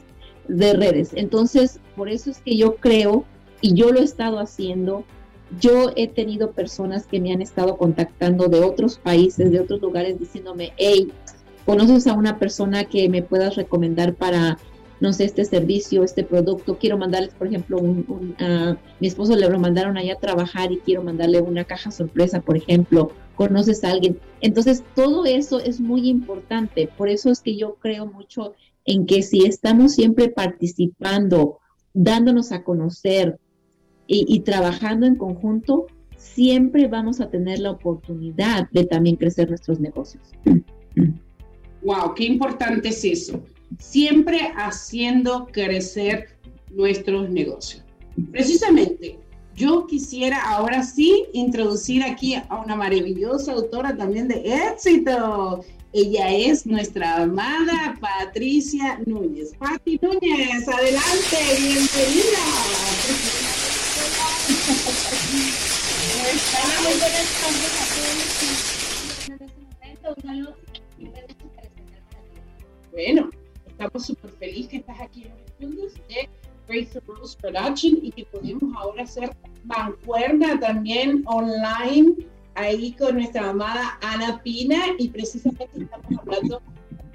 de 0.49 0.75
redes. 0.75 1.11
Entonces, 1.14 1.80
por 1.94 2.08
eso 2.08 2.30
es 2.30 2.38
que 2.38 2.56
yo 2.56 2.76
creo 2.76 3.25
y 3.61 3.75
yo 3.75 3.92
lo 3.92 4.00
he 4.00 4.04
estado 4.04 4.38
haciendo. 4.38 5.04
Yo 5.61 5.92
he 5.94 6.08
tenido 6.08 6.50
personas 6.50 7.06
que 7.06 7.20
me 7.20 7.32
han 7.32 7.40
estado 7.40 7.76
contactando 7.76 8.49
de 8.49 8.61
otros 8.61 8.99
países, 8.99 9.52
de 9.52 9.61
otros 9.61 9.80
lugares, 9.80 10.18
diciéndome, 10.18 10.73
hey, 10.76 11.12
¿conoces 11.64 12.08
a 12.08 12.14
una 12.14 12.38
persona 12.38 12.85
que 12.85 13.08
me 13.08 13.23
puedas 13.23 13.54
recomendar 13.54 14.14
para 14.14 14.58
no 15.00 15.12
sé, 15.12 15.25
este 15.25 15.45
servicio, 15.45 16.03
este 16.03 16.25
producto, 16.25 16.79
quiero 16.79 16.97
mandarles, 16.97 17.35
por 17.35 17.47
ejemplo, 17.47 17.79
un, 17.79 18.35
mi 19.00 19.07
esposo 19.07 19.37
le 19.37 19.49
lo 19.49 19.59
mandaron 19.59 19.97
allá 19.97 20.15
a 20.15 20.19
trabajar 20.19 20.73
y 20.73 20.79
quiero 20.79 21.03
mandarle 21.03 21.41
una 21.41 21.65
caja 21.65 21.91
sorpresa, 21.91 22.41
por 22.41 22.57
ejemplo, 22.57 23.12
conoces 23.35 23.85
a 23.85 23.91
alguien. 23.91 24.19
Entonces, 24.41 24.83
todo 24.95 25.26
eso 25.26 25.61
es 25.61 25.81
muy 25.81 26.09
importante. 26.09 26.88
Por 26.97 27.09
eso 27.09 27.31
es 27.31 27.41
que 27.41 27.57
yo 27.57 27.75
creo 27.75 28.07
mucho 28.07 28.55
en 28.87 29.05
que 29.05 29.23
si 29.23 29.45
estamos 29.45 29.95
siempre 29.95 30.31
participando, 30.31 31.59
dándonos 31.93 32.53
a 32.53 32.62
conocer 32.62 33.38
y, 34.07 34.25
y 34.29 34.41
trabajando 34.41 35.07
en 35.07 35.17
conjunto, 35.17 35.87
siempre 36.17 36.87
vamos 36.88 37.21
a 37.21 37.29
tener 37.29 37.59
la 37.59 37.73
oportunidad 37.73 38.71
de 38.71 38.85
también 38.85 39.17
crecer 39.17 39.50
nuestros 39.50 39.79
negocios. 39.79 40.23
Wow, 41.83 42.15
qué 42.15 42.25
importante 42.25 42.88
es 42.88 43.05
eso 43.05 43.43
siempre 43.78 44.52
haciendo 44.56 45.46
crecer 45.46 46.28
nuestros 46.70 47.30
negocios. 47.30 47.85
Precisamente, 48.32 49.18
yo 49.54 49.87
quisiera 49.87 50.40
ahora 50.50 50.82
sí 50.82 51.26
introducir 51.32 52.02
aquí 52.02 52.35
a 52.35 52.61
una 52.62 52.76
maravillosa 52.76 53.52
autora 53.52 53.96
también 53.96 54.28
de 54.28 54.42
éxito. 54.70 55.64
Ella 55.92 56.30
es 56.30 56.66
nuestra 56.66 57.23
amada 57.23 57.96
Patricia 58.00 59.00
Núñez. 59.06 59.52
Pati 59.58 59.99
Núñez, 60.02 60.68
adelante, 60.68 61.37
bienvenida. 61.58 62.38
Bueno, 72.92 73.28
Estamos 73.78 74.06
súper 74.06 74.30
felices 74.30 74.68
que 74.71 74.76
estás 74.78 75.00
aquí 75.02 75.25
en 75.25 75.28
los 75.28 75.40
estudios 75.40 75.95
de 76.09 76.28
Grace 76.66 76.99
Rose 77.06 77.37
Production 77.38 77.99
y 78.00 78.11
que 78.11 78.25
podemos 78.25 78.75
ahora 78.75 79.02
hacer 79.02 79.37
mancuerna 79.64 80.59
también 80.59 81.23
online 81.26 82.14
ahí 82.54 82.92
con 82.92 83.16
nuestra 83.16 83.50
amada 83.50 83.99
Ana 84.00 84.40
Pina 84.42 84.78
y 84.99 85.11
precisamente 85.11 85.68
estamos 85.75 86.06
hablando 86.18 86.62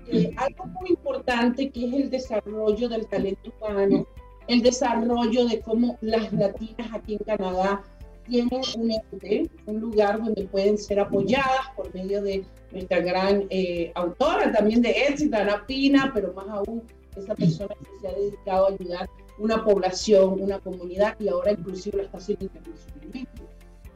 de 0.06 0.36
algo 0.38 0.66
muy 0.68 0.92
importante 0.92 1.72
que 1.72 1.88
es 1.88 1.94
el 1.96 2.10
desarrollo 2.12 2.90
del 2.90 3.08
talento 3.08 3.52
humano, 3.60 4.06
el 4.48 4.62
desarrollo 4.62 5.48
de 5.48 5.62
cómo 5.62 5.98
las 6.02 6.32
latinas 6.32 6.94
aquí 6.94 7.14
en 7.14 7.24
Canadá 7.26 7.82
tienen 8.28 8.62
un 8.78 8.92
ente, 8.92 9.50
un 9.66 9.80
lugar 9.80 10.24
donde 10.24 10.44
pueden 10.44 10.78
ser 10.78 11.00
apoyadas 11.00 11.70
por 11.76 11.94
medio 11.94 12.22
de 12.22 12.44
nuestra 12.72 13.00
gran 13.00 13.46
eh, 13.50 13.92
autora 13.96 14.52
también 14.52 14.82
de 14.82 14.92
éxito, 14.92 15.38
Ana 15.38 15.66
Pina, 15.66 16.12
pero 16.14 16.34
más 16.34 16.48
aún 16.50 16.84
esa 17.16 17.36
persona 17.36 17.76
que 17.76 18.00
se 18.00 18.08
ha 18.08 18.18
dedicado 18.18 18.68
a 18.68 18.70
ayudar 18.70 19.10
una 19.38 19.64
población, 19.64 20.42
una 20.42 20.60
comunidad 20.60 21.16
y 21.20 21.28
ahora 21.28 21.52
inclusive 21.52 21.98
lo 21.98 22.04
está 22.04 22.18
haciendo 22.18 22.46
internacionalmente. 22.46 23.42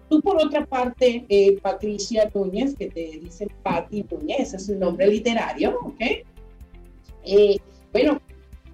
Tú 0.10 0.22
por 0.22 0.38
otra 0.44 0.66
parte, 0.66 1.26
eh, 1.30 1.58
Patricia 1.62 2.30
Núñez, 2.34 2.76
que 2.76 2.88
te 2.90 3.20
dicen 3.20 3.50
Patti 3.64 4.06
Núñez, 4.10 4.54
es 4.54 4.70
un 4.70 4.80
nombre 4.80 5.08
literario, 5.08 5.80
¿ok? 5.82 6.02
Eh, 7.24 7.58
bueno, 7.92 8.22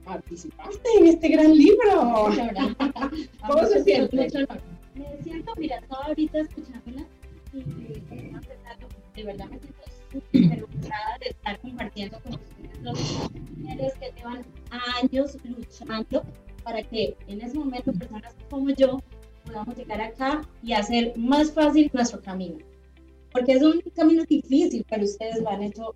participaste 0.03 0.89
en 0.99 1.07
este 1.07 1.29
gran 1.29 1.55
libro. 1.55 2.31
¿Cómo 3.47 3.65
se 3.67 3.83
siente? 3.83 4.27
Me 5.01 5.23
siento, 5.23 5.53
mira, 5.57 5.77
estaba 5.77 6.05
ahorita 6.05 6.39
escuchándola 6.39 7.05
y 7.53 7.63
de 9.15 9.23
verdad 9.23 9.45
me 9.49 9.59
siento 9.59 9.81
súper 10.11 10.63
honrada 10.63 11.17
de 11.19 11.29
estar 11.29 11.59
compartiendo 11.59 12.19
con 12.21 12.33
ustedes 12.33 12.81
los 12.81 12.99
mujeres 13.57 13.93
que 13.95 14.11
llevan 14.15 14.45
años 15.01 15.37
luchando 15.43 16.23
para 16.63 16.83
que 16.83 17.15
en 17.27 17.41
ese 17.41 17.57
momento 17.57 17.91
personas 17.93 18.35
como 18.49 18.69
yo 18.69 18.99
podamos 19.45 19.75
llegar 19.75 20.01
acá 20.01 20.41
y 20.61 20.73
hacer 20.73 21.17
más 21.17 21.51
fácil 21.51 21.89
nuestro 21.93 22.21
camino. 22.21 22.57
Porque 23.31 23.53
es 23.53 23.63
un 23.63 23.81
camino 23.95 24.23
difícil, 24.25 24.85
pero 24.89 25.03
ustedes 25.03 25.41
lo 25.41 25.49
han 25.49 25.63
hecho 25.63 25.95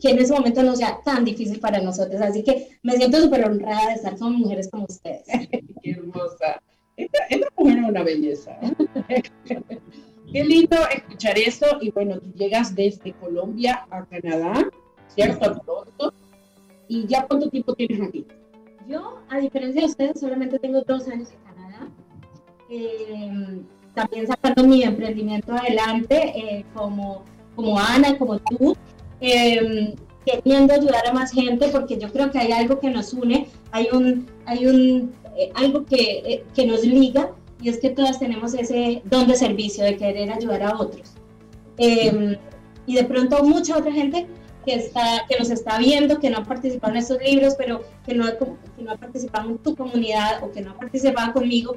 que 0.00 0.10
en 0.10 0.18
ese 0.18 0.32
momento 0.32 0.62
no 0.62 0.74
sea 0.74 1.00
tan 1.04 1.24
difícil 1.24 1.60
para 1.60 1.80
nosotros. 1.80 2.20
Así 2.20 2.42
que 2.42 2.76
me 2.82 2.96
siento 2.96 3.20
súper 3.20 3.44
honrada 3.44 3.88
de 3.88 3.94
estar 3.94 4.18
con 4.18 4.34
mujeres 4.34 4.68
como 4.70 4.84
ustedes. 4.84 5.24
Qué 5.82 5.90
hermosa. 5.90 6.60
Esta, 6.96 7.24
esta 7.30 7.48
mujer 7.56 7.78
es 7.78 7.88
una 7.88 8.02
belleza. 8.02 8.58
Qué 10.32 10.44
lindo 10.44 10.76
escuchar 10.94 11.38
eso. 11.38 11.66
Y 11.80 11.90
bueno, 11.90 12.18
tú 12.18 12.32
llegas 12.34 12.74
desde 12.74 13.12
Colombia 13.14 13.86
a 13.90 14.04
Canadá, 14.06 14.70
¿cierto? 15.08 15.44
A 15.44 15.58
Toronto. 15.58 16.14
¿Y 16.88 17.06
ya 17.06 17.26
cuánto 17.26 17.48
tiempo 17.50 17.74
tienes 17.74 18.00
aquí? 18.00 18.26
Yo, 18.88 19.20
a 19.28 19.38
diferencia 19.38 19.82
de 19.82 19.86
ustedes, 19.86 20.20
solamente 20.20 20.58
tengo 20.58 20.82
dos 20.82 21.06
años 21.08 21.30
en 21.30 21.54
Canadá. 21.54 21.88
Eh, 22.70 23.62
también 23.94 24.26
sacando 24.26 24.64
mi 24.64 24.82
emprendimiento 24.82 25.52
adelante, 25.52 26.32
eh, 26.34 26.64
como, 26.74 27.24
como 27.54 27.78
Ana, 27.78 28.16
como 28.18 28.38
tú, 28.38 28.76
eh, 29.20 29.94
queriendo 30.24 30.72
ayudar 30.72 31.06
a 31.06 31.12
más 31.12 31.32
gente, 31.32 31.68
porque 31.68 31.98
yo 31.98 32.10
creo 32.10 32.30
que 32.30 32.38
hay 32.38 32.52
algo 32.52 32.78
que 32.80 32.90
nos 32.90 33.12
une, 33.12 33.48
hay 33.70 33.88
un, 33.92 34.26
hay 34.46 34.66
un 34.66 35.12
eh, 35.36 35.50
algo 35.54 35.84
que, 35.84 36.22
eh, 36.24 36.44
que 36.54 36.66
nos 36.66 36.84
liga, 36.84 37.30
y 37.60 37.68
es 37.68 37.78
que 37.78 37.90
todas 37.90 38.18
tenemos 38.18 38.54
ese 38.54 39.02
don 39.04 39.26
de 39.26 39.36
servicio, 39.36 39.84
de 39.84 39.96
querer 39.96 40.30
ayudar 40.30 40.62
a 40.62 40.78
otros. 40.78 41.12
Eh, 41.78 42.36
y 42.86 42.94
de 42.96 43.04
pronto 43.04 43.42
mucha 43.44 43.78
otra 43.78 43.92
gente 43.92 44.26
que, 44.66 44.74
está, 44.74 45.24
que 45.28 45.38
nos 45.38 45.48
está 45.50 45.78
viendo, 45.78 46.18
que 46.18 46.28
no 46.28 46.38
ha 46.38 46.44
participado 46.44 46.92
en 46.92 46.98
estos 46.98 47.22
libros, 47.22 47.54
pero 47.56 47.82
que 48.04 48.14
no, 48.14 48.26
que 48.26 48.82
no 48.82 48.92
ha 48.92 48.96
participado 48.96 49.50
en 49.50 49.58
tu 49.58 49.76
comunidad 49.76 50.42
o 50.42 50.50
que 50.50 50.60
no 50.60 50.72
ha 50.72 50.76
participado 50.76 51.32
conmigo, 51.32 51.76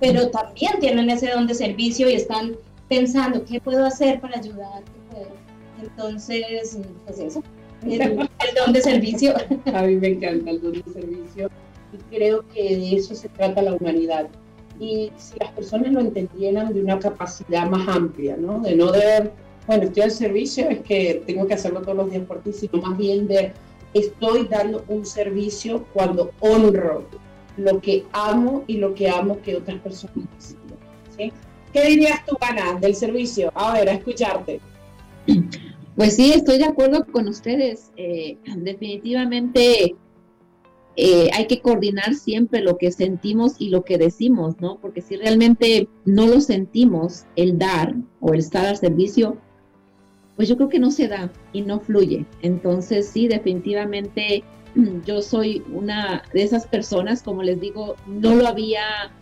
pero 0.00 0.28
también 0.30 0.72
tienen 0.80 1.08
ese 1.08 1.30
don 1.30 1.46
de 1.46 1.54
servicio 1.54 2.10
y 2.10 2.14
están 2.14 2.56
pensando, 2.88 3.44
¿qué 3.44 3.60
puedo 3.60 3.86
hacer 3.86 4.20
para 4.20 4.38
ayudar? 4.38 4.82
Entonces, 5.80 6.78
pues 7.06 7.18
eso, 7.20 7.42
el, 7.84 8.00
el 8.00 8.54
don 8.56 8.72
de 8.72 8.80
servicio. 8.80 9.34
A 9.72 9.82
mí 9.82 9.96
me 9.96 10.08
encanta 10.08 10.50
el 10.50 10.60
don 10.60 10.72
de 10.72 10.92
servicio 10.92 11.48
y 11.92 12.14
creo 12.14 12.44
que 12.48 12.76
de 12.76 12.94
eso 12.96 13.14
se 13.14 13.28
trata 13.28 13.62
la 13.62 13.74
humanidad. 13.74 14.28
Y 14.80 15.12
si 15.16 15.38
las 15.38 15.50
personas 15.52 15.92
lo 15.92 16.00
entendieran 16.00 16.72
de 16.72 16.82
una 16.82 16.98
capacidad 16.98 17.68
más 17.68 17.86
amplia, 17.88 18.36
¿no? 18.36 18.60
De 18.60 18.74
no 18.74 18.90
de, 18.90 19.30
bueno, 19.66 19.84
estoy 19.84 20.02
al 20.02 20.10
servicio, 20.10 20.68
es 20.68 20.80
que 20.80 21.22
tengo 21.26 21.46
que 21.46 21.54
hacerlo 21.54 21.82
todos 21.82 21.96
los 21.96 22.10
días 22.10 22.24
por 22.24 22.42
ti, 22.42 22.52
sino 22.52 22.82
más 22.82 22.96
bien 22.96 23.28
de, 23.28 23.52
estoy 23.94 24.48
dando 24.48 24.84
un 24.88 25.04
servicio 25.04 25.84
cuando 25.92 26.32
honro 26.40 27.04
lo 27.56 27.80
que 27.80 28.04
amo 28.12 28.64
y 28.66 28.78
lo 28.78 28.94
que 28.94 29.08
amo 29.08 29.40
que 29.42 29.56
otras 29.56 29.78
personas 29.80 30.16
necesitan. 30.16 30.78
¿sí? 31.16 31.32
¿Qué 31.72 31.84
dirías 31.86 32.24
tú, 32.26 32.36
Ana, 32.40 32.78
del 32.80 32.94
servicio? 32.94 33.50
A 33.54 33.74
ver, 33.74 33.88
a 33.88 33.92
escucharte. 33.92 34.60
Pues 35.94 36.16
sí, 36.16 36.32
estoy 36.32 36.58
de 36.58 36.64
acuerdo 36.64 37.04
con 37.06 37.28
ustedes. 37.28 37.92
Eh, 37.96 38.38
definitivamente 38.56 39.94
eh, 40.96 41.30
hay 41.32 41.46
que 41.46 41.60
coordinar 41.60 42.14
siempre 42.14 42.60
lo 42.60 42.76
que 42.76 42.92
sentimos 42.92 43.54
y 43.58 43.70
lo 43.70 43.84
que 43.84 43.98
decimos, 43.98 44.60
¿no? 44.60 44.78
Porque 44.80 45.00
si 45.00 45.16
realmente 45.16 45.88
no 46.04 46.26
lo 46.26 46.40
sentimos, 46.40 47.24
el 47.36 47.58
dar 47.58 47.94
o 48.20 48.34
el 48.34 48.40
estar 48.40 48.66
al 48.66 48.76
servicio, 48.76 49.38
pues 50.36 50.48
yo 50.48 50.56
creo 50.56 50.68
que 50.68 50.78
no 50.78 50.90
se 50.90 51.08
da 51.08 51.32
y 51.52 51.62
no 51.62 51.80
fluye. 51.80 52.26
Entonces 52.42 53.08
sí, 53.08 53.28
definitivamente 53.28 54.44
yo 55.06 55.22
soy 55.22 55.62
una 55.72 56.22
de 56.32 56.42
esas 56.42 56.66
personas, 56.66 57.22
como 57.22 57.42
les 57.42 57.60
digo, 57.60 57.96
no 58.06 58.34
lo 58.34 58.46
había 58.46 59.12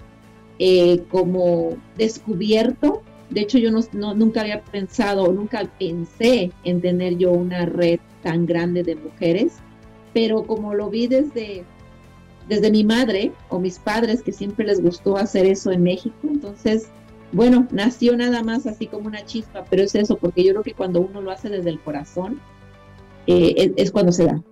eh, 0.58 1.04
como 1.10 1.76
descubierto 1.96 3.02
de 3.30 3.42
hecho, 3.42 3.58
yo 3.58 3.70
no, 3.70 3.80
no, 3.92 4.14
nunca 4.14 4.40
había 4.40 4.62
pensado, 4.62 5.32
nunca 5.32 5.62
pensé 5.78 6.50
en 6.64 6.80
tener 6.80 7.16
yo 7.16 7.30
una 7.30 7.64
red 7.64 8.00
tan 8.22 8.44
grande 8.44 8.82
de 8.82 8.96
mujeres, 8.96 9.58
pero 10.12 10.44
como 10.44 10.74
lo 10.74 10.90
vi 10.90 11.06
desde, 11.06 11.64
desde 12.48 12.70
mi 12.70 12.84
madre 12.84 13.32
o 13.48 13.58
mis 13.58 13.78
padres, 13.78 14.22
que 14.22 14.32
siempre 14.32 14.66
les 14.66 14.82
gustó 14.82 15.16
hacer 15.16 15.46
eso 15.46 15.70
en 15.70 15.82
México, 15.82 16.16
entonces, 16.24 16.88
bueno, 17.32 17.66
nació 17.70 18.16
nada 18.16 18.42
más 18.42 18.66
así 18.66 18.86
como 18.86 19.06
una 19.06 19.24
chispa, 19.24 19.64
pero 19.70 19.82
es 19.82 19.94
eso, 19.94 20.16
porque 20.16 20.42
yo 20.42 20.52
creo 20.52 20.62
que 20.62 20.74
cuando 20.74 21.00
uno 21.00 21.20
lo 21.20 21.30
hace 21.30 21.48
desde 21.48 21.70
el 21.70 21.80
corazón, 21.80 22.40
eh, 23.26 23.72
es, 23.76 23.90
cuando 23.90 24.12
se 24.12 24.24
da. 24.24 24.42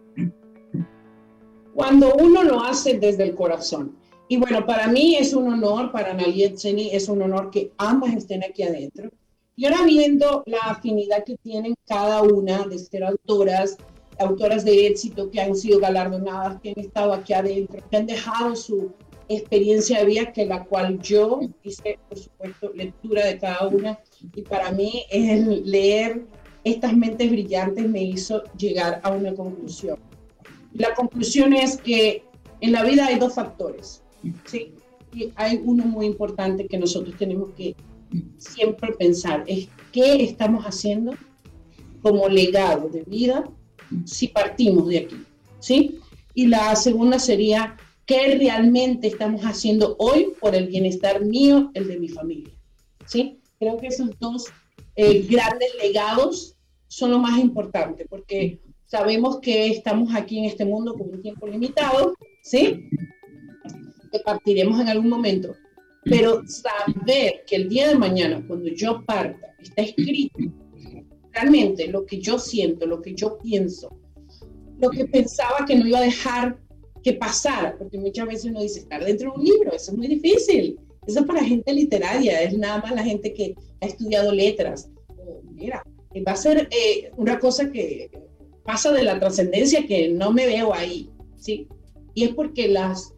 Cuando 1.74 2.14
uno 2.14 2.42
lo 2.44 2.62
hace 2.62 2.98
desde 2.98 3.24
el 3.24 3.34
corazón. 3.34 3.96
Y 4.28 4.36
bueno, 4.36 4.66
para 4.66 4.88
mí 4.88 5.16
es 5.16 5.32
un 5.32 5.52
honor, 5.52 5.90
para 5.90 6.12
Naliet 6.12 6.56
Cheni 6.56 6.90
es 6.92 7.08
un 7.08 7.22
honor 7.22 7.50
que 7.50 7.72
ambas 7.78 8.14
estén 8.14 8.44
aquí 8.44 8.62
adentro. 8.62 9.10
Y 9.56 9.64
ahora 9.64 9.84
viendo 9.84 10.44
la 10.46 10.58
afinidad 10.58 11.24
que 11.24 11.36
tienen 11.38 11.74
cada 11.86 12.22
una 12.22 12.64
de 12.66 12.78
ser 12.78 13.02
autoras, 13.04 13.76
autoras 14.18 14.64
de 14.64 14.86
éxito 14.86 15.30
que 15.30 15.40
han 15.40 15.54
sido 15.54 15.80
galardonadas, 15.80 16.60
que 16.60 16.70
han 16.70 16.80
estado 16.80 17.12
aquí 17.12 17.32
adentro, 17.32 17.82
que 17.90 17.96
han 17.96 18.06
dejado 18.06 18.56
su 18.56 18.92
experiencia 19.28 20.00
de 20.00 20.06
vida, 20.06 20.32
que 20.32 20.46
la 20.46 20.64
cual 20.64 21.00
yo 21.00 21.40
hice, 21.62 21.98
por 22.08 22.18
supuesto, 22.18 22.72
lectura 22.74 23.26
de 23.26 23.38
cada 23.38 23.68
una. 23.68 23.98
Y 24.34 24.42
para 24.42 24.72
mí 24.72 25.04
el 25.10 25.70
leer 25.70 26.24
estas 26.64 26.96
mentes 26.96 27.30
brillantes 27.30 27.88
me 27.88 28.02
hizo 28.02 28.42
llegar 28.56 29.00
a 29.02 29.10
una 29.10 29.34
conclusión. 29.34 29.98
La 30.72 30.94
conclusión 30.94 31.52
es 31.52 31.76
que 31.76 32.24
en 32.60 32.72
la 32.72 32.84
vida 32.84 33.06
hay 33.06 33.18
dos 33.18 33.34
factores 33.34 34.02
Sí, 34.44 34.72
y 35.14 35.30
hay 35.36 35.60
uno 35.64 35.84
muy 35.84 36.06
importante 36.06 36.66
que 36.66 36.78
nosotros 36.78 37.14
tenemos 37.16 37.50
que 37.50 37.74
siempre 38.36 38.92
pensar, 38.92 39.44
es 39.46 39.68
qué 39.92 40.24
estamos 40.24 40.64
haciendo 40.64 41.12
como 42.02 42.28
legado 42.28 42.88
de 42.88 43.02
vida 43.02 43.44
si 44.04 44.28
partimos 44.28 44.88
de 44.88 44.98
aquí, 44.98 45.16
¿sí? 45.58 45.98
Y 46.34 46.46
la 46.46 46.76
segunda 46.76 47.18
sería, 47.18 47.76
¿qué 48.06 48.36
realmente 48.36 49.08
estamos 49.08 49.42
haciendo 49.42 49.96
hoy 49.98 50.32
por 50.40 50.54
el 50.54 50.68
bienestar 50.68 51.24
mío, 51.24 51.70
el 51.74 51.88
de 51.88 51.98
mi 51.98 52.08
familia? 52.08 52.52
¿Sí? 53.06 53.40
Creo 53.58 53.76
que 53.78 53.88
esos 53.88 54.10
dos 54.20 54.46
eh, 54.94 55.26
grandes 55.28 55.70
legados 55.82 56.54
son 56.86 57.10
lo 57.10 57.18
más 57.18 57.38
importante, 57.38 58.06
porque 58.08 58.60
sabemos 58.86 59.40
que 59.40 59.68
estamos 59.68 60.14
aquí 60.14 60.38
en 60.38 60.44
este 60.44 60.64
mundo 60.64 60.94
con 60.94 61.10
un 61.10 61.22
tiempo 61.22 61.46
limitado, 61.46 62.14
¿sí? 62.42 62.88
que 64.10 64.18
partiremos 64.20 64.80
en 64.80 64.88
algún 64.88 65.10
momento, 65.10 65.54
pero 66.04 66.42
saber 66.46 67.44
que 67.46 67.56
el 67.56 67.68
día 67.68 67.88
de 67.88 67.96
mañana, 67.96 68.42
cuando 68.46 68.68
yo 68.68 69.04
parta, 69.04 69.54
está 69.60 69.82
escrito 69.82 70.38
realmente 71.32 71.88
lo 71.88 72.04
que 72.06 72.20
yo 72.20 72.38
siento, 72.38 72.86
lo 72.86 73.00
que 73.00 73.14
yo 73.14 73.38
pienso, 73.38 73.96
lo 74.78 74.90
que 74.90 75.06
pensaba 75.06 75.64
que 75.66 75.76
no 75.76 75.86
iba 75.86 75.98
a 75.98 76.02
dejar 76.02 76.58
que 77.02 77.12
pasara, 77.14 77.76
porque 77.78 77.98
muchas 77.98 78.26
veces 78.26 78.44
uno 78.46 78.62
dice, 78.62 78.80
estar 78.80 79.04
dentro 79.04 79.30
de 79.32 79.38
un 79.38 79.44
libro, 79.44 79.72
eso 79.72 79.92
es 79.92 79.98
muy 79.98 80.08
difícil, 80.08 80.78
eso 81.06 81.20
es 81.20 81.26
para 81.26 81.44
gente 81.44 81.72
literaria, 81.72 82.42
es 82.42 82.56
nada 82.56 82.80
más 82.80 82.94
la 82.94 83.02
gente 83.02 83.32
que 83.32 83.54
ha 83.80 83.86
estudiado 83.86 84.32
letras. 84.32 84.90
mira, 85.52 85.82
va 86.26 86.32
a 86.32 86.36
ser 86.36 86.68
eh, 86.70 87.10
una 87.16 87.38
cosa 87.38 87.70
que 87.70 88.10
pasa 88.64 88.92
de 88.92 89.02
la 89.02 89.18
trascendencia 89.18 89.86
que 89.86 90.08
no 90.08 90.32
me 90.32 90.46
veo 90.46 90.74
ahí, 90.74 91.10
¿sí? 91.36 91.66
Y 92.14 92.24
es 92.24 92.34
porque 92.34 92.68
las 92.68 93.14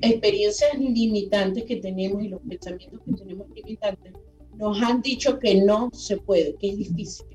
experiencias 0.00 0.78
limitantes 0.78 1.64
que 1.64 1.76
tenemos 1.76 2.22
y 2.22 2.28
los 2.28 2.40
pensamientos 2.42 3.00
que 3.04 3.12
tenemos 3.12 3.48
limitantes 3.54 4.12
nos 4.56 4.80
han 4.82 5.02
dicho 5.02 5.38
que 5.38 5.56
no 5.56 5.90
se 5.92 6.18
puede, 6.18 6.54
que 6.56 6.70
es 6.70 6.78
difícil, 6.78 7.26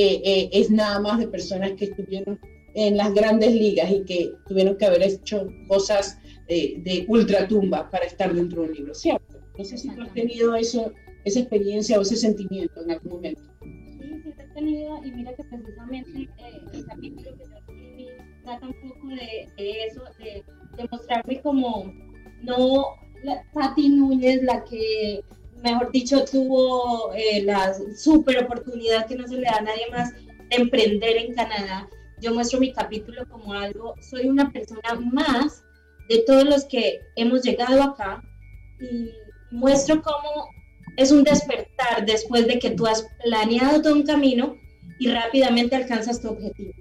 que 0.00 0.22
eh, 0.24 0.50
es 0.52 0.70
nada 0.70 0.98
más 0.98 1.18
de 1.18 1.28
personas 1.28 1.72
que 1.72 1.84
estuvieron 1.84 2.40
en 2.74 2.96
las 2.96 3.12
grandes 3.12 3.52
ligas 3.52 3.90
y 3.90 4.02
que 4.04 4.32
tuvieron 4.48 4.78
que 4.78 4.86
haber 4.86 5.02
hecho 5.02 5.46
cosas 5.68 6.18
eh, 6.48 6.74
de 6.78 7.04
ultratumba 7.06 7.90
para 7.90 8.06
estar 8.06 8.32
dentro 8.32 8.62
de 8.62 8.68
un 8.68 8.74
libro, 8.74 8.94
¿cierto? 8.94 9.38
No 9.58 9.64
sé 9.64 9.76
si 9.76 9.90
tú 9.90 10.00
has 10.00 10.14
tenido 10.14 10.54
eso, 10.54 10.90
esa 11.26 11.40
experiencia 11.40 11.98
o 11.98 12.02
ese 12.02 12.16
sentimiento 12.16 12.82
en 12.82 12.92
algún 12.92 13.12
momento. 13.12 13.42
Sí, 13.60 14.22
sí, 14.22 14.32
he 14.38 14.54
tenido, 14.54 15.04
y 15.04 15.12
mira 15.12 15.34
que 15.34 15.44
precisamente 15.44 16.20
eh, 16.22 16.60
el 16.72 16.86
capítulo 16.86 17.36
que 17.36 17.44
yo 17.44 17.56
escribí 17.58 18.06
trata 18.42 18.66
un 18.66 18.88
poco 18.88 19.08
de, 19.08 19.48
de 19.58 19.84
eso, 19.84 20.02
de 20.18 20.42
demostrarme 20.78 21.42
como 21.42 21.92
no 22.42 22.84
la, 23.22 23.44
Pati 23.52 23.90
Núñez, 23.90 24.42
la 24.44 24.64
que, 24.64 25.20
mejor 25.62 25.90
dicho, 25.92 26.24
tuvo 26.24 27.12
eh, 27.14 27.42
la 27.42 27.74
super 27.96 28.44
oportunidad 28.44 29.06
que 29.06 29.16
no 29.16 29.26
se 29.26 29.36
le 29.36 29.42
da 29.42 29.56
a 29.56 29.62
nadie 29.62 29.90
más 29.90 30.12
de 30.14 30.56
emprender 30.56 31.16
en 31.16 31.34
Canadá. 31.34 31.88
Yo 32.20 32.34
muestro 32.34 32.60
mi 32.60 32.72
capítulo 32.72 33.26
como 33.28 33.52
algo, 33.52 33.94
soy 34.00 34.28
una 34.28 34.50
persona 34.50 34.94
más 35.12 35.62
de 36.08 36.18
todos 36.26 36.44
los 36.44 36.64
que 36.64 37.00
hemos 37.16 37.42
llegado 37.42 37.82
acá 37.82 38.22
y 38.80 39.10
muestro 39.50 40.02
cómo 40.02 40.48
es 40.96 41.12
un 41.12 41.24
despertar 41.24 42.04
después 42.04 42.46
de 42.46 42.58
que 42.58 42.70
tú 42.70 42.86
has 42.86 43.06
planeado 43.22 43.80
todo 43.80 43.94
un 43.94 44.02
camino 44.02 44.56
y 44.98 45.08
rápidamente 45.08 45.76
alcanzas 45.76 46.20
tu 46.20 46.28
objetivo. 46.28 46.72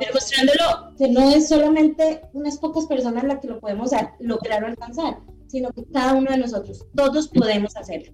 Demostrándolo 0.00 0.94
que 0.98 1.08
no 1.08 1.30
es 1.30 1.48
solamente 1.48 2.22
unas 2.32 2.58
pocas 2.58 2.86
personas 2.86 3.24
las 3.24 3.38
que 3.38 3.48
lo 3.48 3.60
podemos 3.60 3.90
lograr 4.18 4.64
alcanzar, 4.64 5.18
sino 5.48 5.70
que 5.72 5.84
cada 5.92 6.14
uno 6.14 6.30
de 6.30 6.38
nosotros, 6.38 6.86
todos 6.94 7.28
podemos 7.28 7.76
hacerlo. 7.76 8.12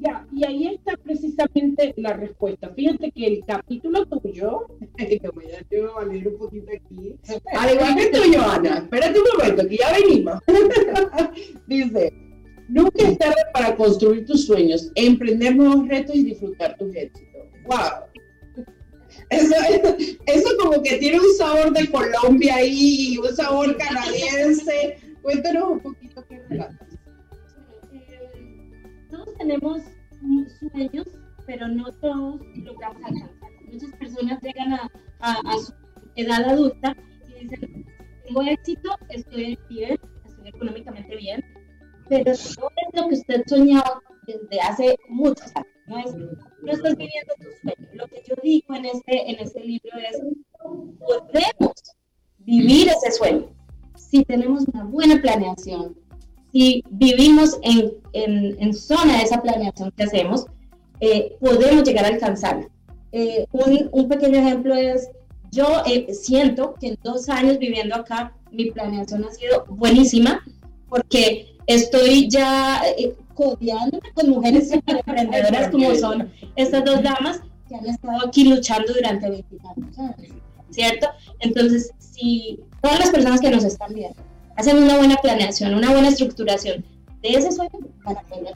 Ya, 0.00 0.26
y 0.32 0.44
ahí 0.46 0.66
está 0.66 0.96
precisamente 0.96 1.92
la 1.98 2.14
respuesta. 2.14 2.70
Fíjate 2.74 3.10
que 3.10 3.26
el 3.26 3.44
capítulo 3.46 4.06
tuyo, 4.06 4.66
que 4.96 5.20
voy 5.34 5.44
a, 5.46 5.62
yo 5.70 5.98
a 5.98 6.04
leer 6.06 6.28
un 6.28 6.38
poquito 6.38 6.70
aquí, 6.74 7.16
al 7.52 7.74
igual 7.74 7.96
que 7.96 8.06
tuyo, 8.06 8.42
Ana, 8.42 8.78
espérate 8.78 9.18
un 9.18 9.26
momento, 9.36 9.68
que 9.68 9.76
ya 9.76 9.92
venimos. 9.92 10.38
Dice, 11.66 12.14
nunca 12.68 13.08
es 13.08 13.18
tarde 13.18 13.42
para 13.52 13.76
construir 13.76 14.24
tus 14.24 14.46
sueños, 14.46 14.90
emprender 14.94 15.54
nuevos 15.54 15.86
retos 15.86 16.16
y 16.16 16.24
disfrutar 16.24 16.78
tus 16.78 16.94
éxitos. 16.94 17.42
¡Wow! 17.66 18.10
Eso, 19.28 19.54
eso 20.26 20.48
como 20.58 20.82
que 20.82 20.96
tiene 20.96 21.20
un 21.20 21.34
sabor 21.36 21.72
de 21.72 21.90
Colombia 21.90 22.56
ahí, 22.56 23.18
un 23.18 23.36
sabor 23.36 23.76
canadiense. 23.76 24.98
Cuéntanos 25.22 25.70
un 25.70 25.80
poquito 25.80 26.24
qué 26.28 26.42
relatas. 26.48 26.88
todos 29.10 29.34
tenemos 29.36 29.82
sueños, 30.58 31.06
pero 31.46 31.68
no 31.68 31.92
todos 31.92 32.40
logramos 32.56 33.02
alcanzar. 33.04 33.50
Muchas 33.70 33.92
personas 33.96 34.40
llegan 34.40 34.72
a, 35.20 35.42
su 35.58 35.72
edad 36.16 36.44
adulta 36.44 36.96
y 37.28 37.44
dicen, 37.44 37.86
tengo 38.24 38.42
éxito, 38.42 38.96
estoy 39.10 39.58
bien, 39.68 39.98
estoy 40.24 40.48
económicamente 40.48 41.16
bien, 41.16 41.44
pero 42.08 42.32
no 42.32 42.32
es 42.32 43.00
lo 43.02 43.08
que 43.08 43.14
usted 43.14 43.42
soñaba 43.46 44.02
desde 44.26 44.60
hace 44.60 44.96
muchos 45.08 45.52
años. 45.54 45.66
No, 45.86 45.98
es, 45.98 46.14
no 46.62 46.72
estás 46.72 46.96
viviendo 46.96 47.34
tu 47.36 47.50
sueño. 47.62 47.88
Lo 47.94 48.06
que 48.06 48.22
yo 48.26 48.34
digo 48.42 48.74
en 48.74 48.84
este, 48.86 49.30
en 49.30 49.40
este 49.40 49.60
libro 49.64 49.90
es, 49.98 50.20
podemos 50.98 51.74
vivir 52.38 52.88
ese 52.88 53.10
sueño 53.12 53.59
si 54.10 54.24
tenemos 54.24 54.64
una 54.72 54.84
buena 54.84 55.20
planeación, 55.20 55.94
si 56.52 56.82
vivimos 56.90 57.58
en, 57.62 57.92
en, 58.12 58.56
en 58.60 58.74
zona 58.74 59.18
de 59.18 59.22
esa 59.22 59.40
planeación 59.40 59.92
que 59.96 60.04
hacemos, 60.04 60.46
eh, 61.00 61.36
podemos 61.40 61.84
llegar 61.84 62.04
a 62.04 62.08
alcanzarla. 62.08 62.68
Eh, 63.12 63.46
un, 63.52 63.88
un, 63.92 64.08
pequeño 64.08 64.38
ejemplo 64.38 64.74
es, 64.74 65.08
yo 65.50 65.66
eh, 65.86 66.12
siento 66.12 66.74
que 66.80 66.88
en 66.88 66.98
dos 67.02 67.28
años 67.28 67.58
viviendo 67.58 67.94
acá, 67.94 68.34
mi 68.50 68.70
planeación 68.70 69.24
ha 69.24 69.32
sido 69.32 69.64
buenísima, 69.68 70.44
porque 70.88 71.56
estoy 71.66 72.28
ya 72.28 72.82
eh, 72.98 73.14
codeándome 73.34 74.12
con 74.14 74.30
mujeres 74.30 74.72
emprendedoras 74.86 75.70
como 75.70 75.94
son 75.94 76.30
estas 76.56 76.84
dos 76.84 77.02
damas 77.02 77.40
que 77.68 77.76
han 77.76 77.86
estado 77.86 78.26
aquí 78.26 78.44
luchando 78.44 78.92
durante 78.92 79.30
20 79.30 79.56
años, 79.76 79.96
¿cierto? 80.70 81.08
Entonces, 81.40 81.90
si 81.98 82.60
todas 82.82 82.98
las 82.98 83.10
personas 83.10 83.40
que 83.40 83.50
nos 83.50 83.64
están 83.64 83.94
viendo 83.94 84.16
hacen 84.56 84.82
una 84.82 84.96
buena 84.98 85.16
planeación, 85.16 85.74
una 85.74 85.90
buena 85.90 86.08
estructuración 86.08 86.84
de 87.22 87.28
ese 87.28 87.52
sueño, 87.52 87.78
van 88.04 88.16
a 88.16 88.22
poder 88.22 88.54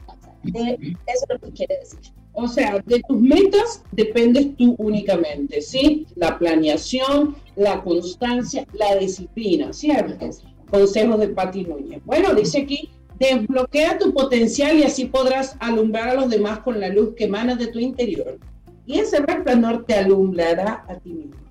eso 0.53 0.95
es 1.07 1.29
lo 1.29 1.39
que 1.39 1.51
quiere 1.51 1.79
decir. 1.79 1.99
O 2.33 2.47
sea, 2.47 2.79
de 2.85 3.01
tus 3.07 3.19
metas 3.19 3.83
dependes 3.91 4.55
tú 4.57 4.75
únicamente, 4.77 5.61
¿sí? 5.61 6.05
La 6.15 6.37
planeación, 6.37 7.35
la 7.55 7.81
constancia, 7.81 8.67
la 8.73 8.95
disciplina, 8.97 9.71
¿cierto? 9.71 10.29
Consejos 10.69 11.19
de 11.19 11.29
Pati 11.29 11.63
Núñez. 11.63 12.01
Bueno, 12.03 12.33
dice 12.33 12.61
aquí, 12.61 12.89
desbloquea 13.17 13.97
tu 13.97 14.13
potencial 14.13 14.77
y 14.77 14.83
así 14.83 15.05
podrás 15.05 15.55
alumbrar 15.59 16.09
a 16.09 16.15
los 16.15 16.29
demás 16.29 16.59
con 16.59 16.79
la 16.79 16.89
luz 16.89 17.13
que 17.15 17.25
emana 17.25 17.55
de 17.55 17.67
tu 17.67 17.79
interior. 17.79 18.37
Y 18.85 18.99
ese 18.99 19.19
resplandor 19.19 19.85
te 19.85 19.95
alumbrará 19.95 20.83
a 20.87 20.95
ti 20.95 21.13
mismo. 21.13 21.44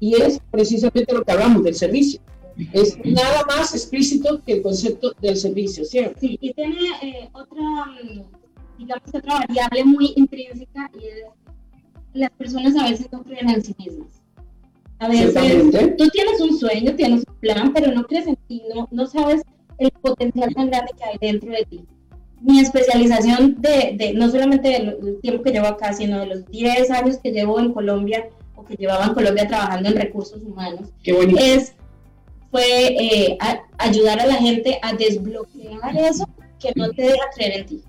Y 0.00 0.14
es 0.14 0.40
precisamente 0.50 1.12
lo 1.12 1.22
que 1.22 1.32
hablamos 1.32 1.62
del 1.62 1.74
servicio. 1.74 2.20
Es 2.72 2.98
nada 3.04 3.44
más 3.46 3.74
explícito 3.74 4.42
que 4.44 4.54
el 4.54 4.62
concepto 4.62 5.12
del 5.20 5.36
servicio, 5.36 5.84
¿cierto? 5.84 6.18
Sí, 6.20 6.38
y 6.40 6.52
tiene 6.52 6.88
eh, 7.02 7.28
otra, 7.32 7.62
digamos, 8.78 9.08
otra 9.14 9.38
variable 9.38 9.84
muy 9.84 10.12
intrínseca 10.16 10.90
y 11.00 11.06
es 11.06 11.24
las 12.12 12.30
personas 12.30 12.76
a 12.76 12.90
veces 12.90 13.06
no 13.12 13.22
creen 13.22 13.48
en 13.50 13.62
sí 13.62 13.74
mismas. 13.78 14.20
A 14.98 15.08
veces 15.08 15.32
tú 15.96 16.08
tienes 16.08 16.40
un 16.40 16.58
sueño, 16.58 16.94
tienes 16.94 17.24
un 17.26 17.34
plan, 17.36 17.72
pero 17.72 17.92
no 17.92 18.04
crees 18.04 18.26
en 18.26 18.36
ti, 18.48 18.62
no, 18.74 18.88
no 18.90 19.06
sabes 19.06 19.42
el 19.78 19.90
potencial 19.92 20.54
tan 20.54 20.68
grande 20.68 20.92
que 20.96 21.04
hay 21.04 21.18
dentro 21.18 21.50
de 21.50 21.64
ti. 21.64 21.84
Mi 22.40 22.60
especialización 22.60 23.60
de, 23.60 23.94
de 23.96 24.12
no 24.14 24.30
solamente 24.30 24.68
del 24.68 25.20
tiempo 25.20 25.42
que 25.42 25.52
llevo 25.52 25.68
acá, 25.68 25.92
sino 25.92 26.20
de 26.20 26.26
los 26.26 26.46
10 26.46 26.90
años 26.90 27.18
que 27.18 27.32
llevo 27.32 27.58
en 27.60 27.72
Colombia 27.72 28.28
o 28.60 28.64
que 28.64 28.74
llevaba 28.74 29.06
en 29.06 29.14
Colombia 29.14 29.48
trabajando 29.48 29.88
en 29.88 29.96
recursos 29.96 30.42
humanos, 30.42 30.90
es 31.02 31.74
fue 32.50 32.64
eh, 32.64 33.38
a, 33.40 33.60
ayudar 33.78 34.20
a 34.20 34.26
la 34.26 34.34
gente 34.34 34.78
a 34.82 34.92
desbloquear 34.92 35.96
eso 35.96 36.28
que 36.58 36.72
no 36.74 36.90
te 36.90 37.02
deja 37.02 37.30
creer 37.34 37.60
en 37.60 37.66
ti, 37.66 37.82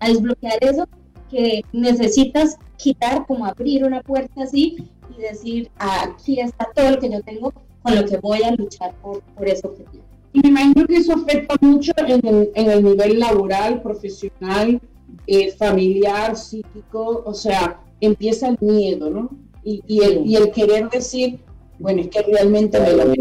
a 0.00 0.08
desbloquear 0.08 0.58
eso 0.60 0.86
que 1.30 1.62
necesitas 1.72 2.58
quitar, 2.76 3.26
como 3.26 3.46
abrir 3.46 3.84
una 3.84 4.02
puerta 4.02 4.42
así 4.42 4.76
y 5.16 5.20
decir, 5.20 5.70
aquí 5.78 6.40
está 6.40 6.68
todo 6.74 6.90
lo 6.90 6.98
que 6.98 7.10
yo 7.10 7.22
tengo, 7.22 7.52
con 7.82 7.94
lo 7.94 8.04
que 8.04 8.18
voy 8.18 8.42
a 8.42 8.52
luchar 8.52 8.94
por, 8.96 9.22
por 9.22 9.48
ese 9.48 9.66
objetivo. 9.66 10.04
Y 10.34 10.40
me 10.40 10.48
imagino 10.48 10.86
que 10.86 10.96
eso 10.96 11.14
afecta 11.14 11.56
mucho 11.60 11.92
en 11.96 12.26
el, 12.26 12.50
en 12.54 12.70
el 12.70 12.84
nivel 12.84 13.18
laboral, 13.18 13.82
profesional, 13.82 14.80
eh, 15.26 15.52
familiar, 15.52 16.36
psíquico, 16.36 17.22
o 17.24 17.34
sea, 17.34 17.80
empieza 18.00 18.48
el 18.48 18.58
miedo, 18.60 19.10
¿no? 19.10 19.30
Y, 19.64 19.82
y, 19.86 20.02
el, 20.02 20.26
y 20.26 20.36
el 20.36 20.50
querer 20.50 20.90
decir, 20.90 21.38
bueno, 21.78 22.02
es 22.02 22.08
que 22.08 22.22
realmente 22.22 22.80
me 22.80 22.92
lo 22.92 23.12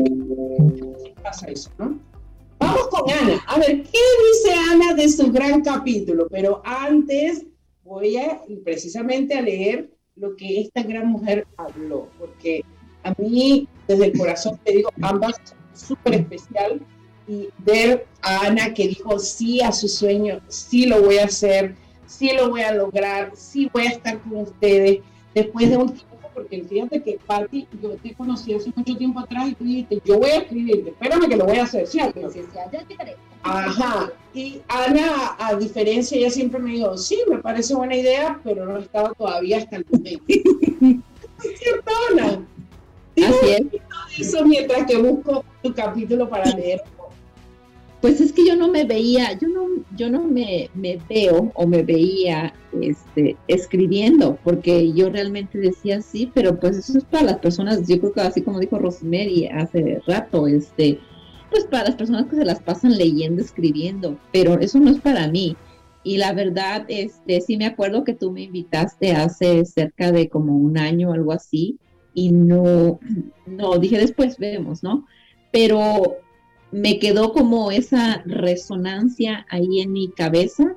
pasa 1.21 1.47
eso, 1.47 1.69
¿no? 1.77 1.99
Vamos 2.60 2.88
con 2.89 3.10
Ana. 3.10 3.43
A 3.47 3.58
ver, 3.60 3.84
¿qué 3.84 3.99
dice 4.32 4.54
Ana 4.71 4.93
de 4.93 5.10
su 5.10 5.32
gran 5.32 5.62
capítulo? 5.62 6.27
Pero 6.30 6.62
antes 6.63 7.45
voy 7.84 8.17
a 8.17 8.41
precisamente 8.63 9.36
a 9.36 9.41
leer 9.41 9.89
lo 10.15 10.36
que 10.36 10.62
esta 10.62 10.84
gran 10.84 11.08
mujer 11.08 11.47
habló, 11.58 12.08
porque 12.19 12.63
a 13.04 13.13
mí, 13.17 13.67
desde 13.88 14.06
el 14.06 14.17
corazón, 14.17 14.60
te 14.63 14.73
digo, 14.73 14.91
ambas 15.01 15.36
súper 15.73 16.15
especial 16.15 16.82
y 17.27 17.49
ver 17.60 18.06
a 18.21 18.45
Ana 18.47 18.73
que 18.73 18.88
dijo 18.88 19.17
sí 19.17 19.62
a 19.62 19.71
su 19.71 19.88
sueño, 19.88 20.41
sí 20.47 20.86
lo 20.86 21.01
voy 21.01 21.17
a 21.17 21.25
hacer, 21.25 21.75
sí 22.06 22.32
lo 22.34 22.49
voy 22.49 22.62
a 22.62 22.73
lograr, 22.73 23.32
sí 23.36 23.69
voy 23.73 23.88
a 23.88 23.91
estar 23.91 24.19
con 24.21 24.41
ustedes 24.41 24.99
después 25.34 25.69
de 25.69 25.77
un 25.77 25.93
tiempo, 25.93 26.11
porque 26.34 26.63
fíjate 26.63 27.02
que 27.02 27.20
Patti, 27.26 27.67
yo 27.82 27.91
te 27.98 28.13
conocí 28.13 28.54
hace 28.54 28.72
mucho 28.76 28.96
tiempo 28.96 29.20
atrás 29.20 29.50
y 29.50 29.56
tú 29.56 29.63
dijiste, 29.63 30.02
yo 30.06 30.20
voy 30.20 30.30
a 30.30 30.38
escribir, 30.38 30.88
espérame 30.88 31.28
que 31.28 31.38
lo 31.38 31.46
voy 31.46 31.58
a 31.58 31.63
hacer, 31.63 31.88
¿cierto? 31.88 32.32
Sí, 32.32 32.41
sí, 32.41 32.48
sí, 32.52 33.12
Ajá, 33.44 34.12
y 34.34 34.62
Ana, 34.67 35.36
a 35.39 35.56
diferencia, 35.56 36.17
ella 36.17 36.30
siempre 36.30 36.60
me 36.60 36.72
dijo, 36.72 36.98
sí, 36.98 37.22
me 37.30 37.39
parece 37.39 37.74
buena 37.74 37.96
idea, 37.96 38.39
pero 38.44 38.65
no 38.65 38.78
estaba 38.78 39.13
todavía 39.13 39.58
hasta 39.58 39.78
el 39.78 39.86
momento. 39.89 40.24
¿Cierto, 41.39 41.91
Ana? 42.12 42.46
Así 43.17 43.50
es. 43.50 43.62
Eso 44.20 44.46
mientras 44.46 44.86
que 44.86 44.98
busco 44.98 45.44
tu 45.63 45.74
capítulo 45.74 46.30
para 46.30 46.52
leer. 46.52 46.82
Pues 48.02 48.20
es 48.20 48.34
que 48.34 48.46
yo 48.46 48.56
no 48.56 48.68
me 48.68 48.84
veía, 48.84 49.38
yo 49.38 49.48
no, 49.48 49.68
yo 49.96 50.10
no 50.10 50.24
me, 50.24 50.70
me 50.74 51.00
veo 51.08 51.52
o 51.54 51.68
me 51.68 51.84
veía 51.84 52.54
este, 52.82 53.38
escribiendo, 53.48 54.40
porque 54.44 54.92
yo 54.94 55.10
realmente 55.10 55.60
decía 55.60 56.02
sí, 56.02 56.32
pero 56.34 56.60
pues 56.60 56.78
eso 56.78 56.98
es 56.98 57.04
para 57.04 57.26
las 57.26 57.38
personas, 57.38 57.88
yo 57.88 58.00
creo 58.00 58.12
que 58.12 58.22
así 58.22 58.42
como 58.42 58.60
dijo 58.60 58.80
Rosemary 58.80 59.48
hace 59.48 60.02
rato, 60.08 60.48
este, 60.48 61.00
pues 61.52 61.66
para 61.66 61.86
las 61.86 61.96
personas 61.96 62.26
que 62.26 62.38
se 62.38 62.46
las 62.46 62.60
pasan 62.60 62.98
leyendo, 62.98 63.42
escribiendo, 63.44 64.18
pero 64.34 64.60
eso 64.60 64.80
no 64.80 64.90
es 64.90 65.00
para 65.00 65.28
mí. 65.28 65.56
Y 66.04 66.18
la 66.18 66.34
verdad, 66.34 66.86
este, 66.88 67.42
sí 67.42 67.58
me 67.58 67.68
acuerdo 67.68 68.04
que 68.04 68.16
tú 68.16 68.32
me 68.32 68.44
invitaste 68.44 69.12
hace 69.12 69.64
cerca 69.66 70.12
de 70.12 70.30
como 70.30 70.58
un 70.58 70.80
año 70.80 71.10
o 71.10 71.14
algo 71.14 71.32
así, 71.32 71.78
y 72.14 72.32
no, 72.32 73.00
no, 73.46 73.78
dije 73.78 74.00
después 74.00 74.38
vemos, 74.38 74.82
¿no? 74.82 75.06
Pero 75.52 76.18
me 76.72 77.00
quedó 77.00 77.34
como 77.34 77.72
esa 77.72 78.24
resonancia 78.26 79.46
ahí 79.50 79.82
en 79.82 79.92
mi 79.92 80.10
cabeza 80.10 80.76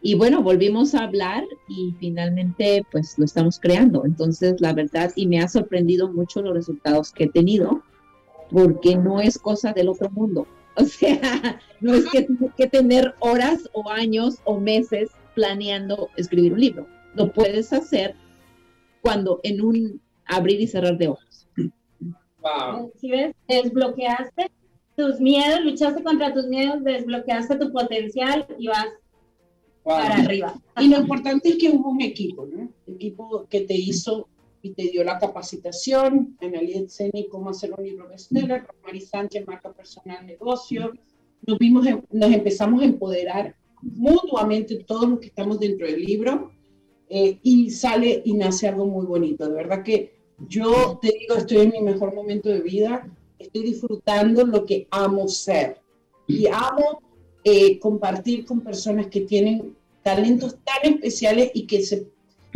y 0.00 0.14
bueno, 0.14 0.42
volvimos 0.42 0.94
a 0.94 1.04
hablar 1.04 1.44
y 1.68 1.94
finalmente 1.98 2.84
pues 2.90 3.18
lo 3.18 3.24
estamos 3.24 3.58
creando. 3.58 4.04
Entonces, 4.04 4.60
la 4.60 4.72
verdad, 4.72 5.12
y 5.16 5.26
me 5.26 5.40
ha 5.40 5.48
sorprendido 5.48 6.12
mucho 6.12 6.40
los 6.40 6.54
resultados 6.54 7.12
que 7.12 7.24
he 7.24 7.28
tenido, 7.28 7.82
porque 8.50 8.96
no 8.96 9.20
es 9.20 9.38
cosa 9.38 9.72
del 9.72 9.88
otro 9.88 10.10
mundo. 10.10 10.46
O 10.80 10.84
sea, 10.84 11.60
no 11.80 11.92
es 11.92 12.04
que 12.56 12.68
tener 12.68 13.12
horas 13.18 13.68
o 13.72 13.90
años 13.90 14.36
o 14.44 14.60
meses 14.60 15.10
planeando 15.34 16.08
escribir 16.16 16.52
un 16.52 16.60
libro. 16.60 16.86
Lo 17.16 17.32
puedes 17.32 17.72
hacer 17.72 18.14
cuando 19.00 19.40
en 19.42 19.60
un 19.60 20.00
abrir 20.24 20.60
y 20.60 20.68
cerrar 20.68 20.96
de 20.96 21.08
ojos. 21.08 21.48
Wow. 22.40 22.92
Si 23.00 23.10
ves, 23.10 23.34
desbloqueaste 23.48 24.52
tus 24.98 25.20
miedos, 25.20 25.60
luchaste 25.64 26.02
contra 26.02 26.34
tus 26.34 26.48
miedos, 26.48 26.82
desbloqueaste 26.82 27.56
tu 27.56 27.72
potencial 27.72 28.46
y 28.58 28.66
vas 28.66 28.88
Wow. 29.84 29.96
para 29.96 30.16
arriba. 30.16 30.60
Y 30.80 30.88
lo 30.88 30.98
importante 30.98 31.48
es 31.50 31.56
que 31.56 31.70
hubo 31.70 31.90
un 31.90 32.02
equipo, 32.02 32.44
¿no? 32.44 32.68
Equipo 32.86 33.46
que 33.48 33.62
te 33.62 33.74
hizo 33.74 34.28
y 34.60 34.74
te 34.74 34.82
dio 34.82 35.02
la 35.04 35.18
capacitación, 35.18 36.36
Analia 36.42 36.82
Zeni, 36.88 37.28
cómo 37.28 37.50
hacer 37.50 37.72
un 37.78 37.84
libro 37.84 38.08
bestseller, 38.08 38.66
Romari 38.66 39.00
Sánchez, 39.00 39.46
marca 39.46 39.72
personal, 39.72 40.26
negocio, 40.26 40.92
nos, 41.46 41.58
vimos, 41.58 41.86
nos 42.10 42.32
empezamos 42.32 42.82
a 42.82 42.86
empoderar 42.86 43.54
mutuamente 43.80 44.84
todos 44.84 45.08
los 45.08 45.20
que 45.20 45.26
estamos 45.28 45.58
dentro 45.58 45.86
del 45.86 46.04
libro 46.04 46.50
eh, 47.08 47.38
y 47.42 47.70
sale 47.70 48.20
y 48.24 48.34
nace 48.34 48.68
algo 48.68 48.84
muy 48.84 49.06
bonito. 49.06 49.48
De 49.48 49.54
verdad 49.54 49.82
que 49.84 50.18
yo 50.48 50.98
te 51.00 51.14
digo, 51.18 51.36
estoy 51.36 51.58
en 51.58 51.70
mi 51.70 51.80
mejor 51.80 52.14
momento 52.14 52.48
de 52.50 52.60
vida, 52.60 53.08
estoy 53.38 53.62
disfrutando 53.62 54.44
lo 54.44 54.64
que 54.66 54.86
amo 54.90 55.28
ser 55.28 55.78
y 56.26 56.46
amo 56.46 57.02
eh, 57.44 57.78
compartir 57.78 58.44
con 58.44 58.60
personas 58.60 59.06
que 59.06 59.22
tienen 59.22 59.74
talentos 60.02 60.56
tan 60.64 60.94
especiales 60.94 61.50
y 61.54 61.66
que 61.66 61.82
se, 61.82 62.06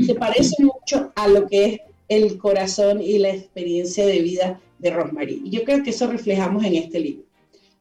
se 0.04 0.14
parecen 0.14 0.66
mucho 0.66 1.12
a 1.14 1.28
lo 1.28 1.46
que 1.46 1.64
es 1.64 1.80
el 2.08 2.38
corazón 2.38 3.00
y 3.00 3.18
la 3.18 3.30
experiencia 3.30 4.06
de 4.06 4.20
vida 4.20 4.60
de 4.78 4.90
Rosemary. 4.90 5.42
Y 5.44 5.50
yo 5.50 5.64
creo 5.64 5.82
que 5.82 5.90
eso 5.90 6.06
reflejamos 6.06 6.64
en 6.64 6.74
este 6.76 7.00
libro. 7.00 7.24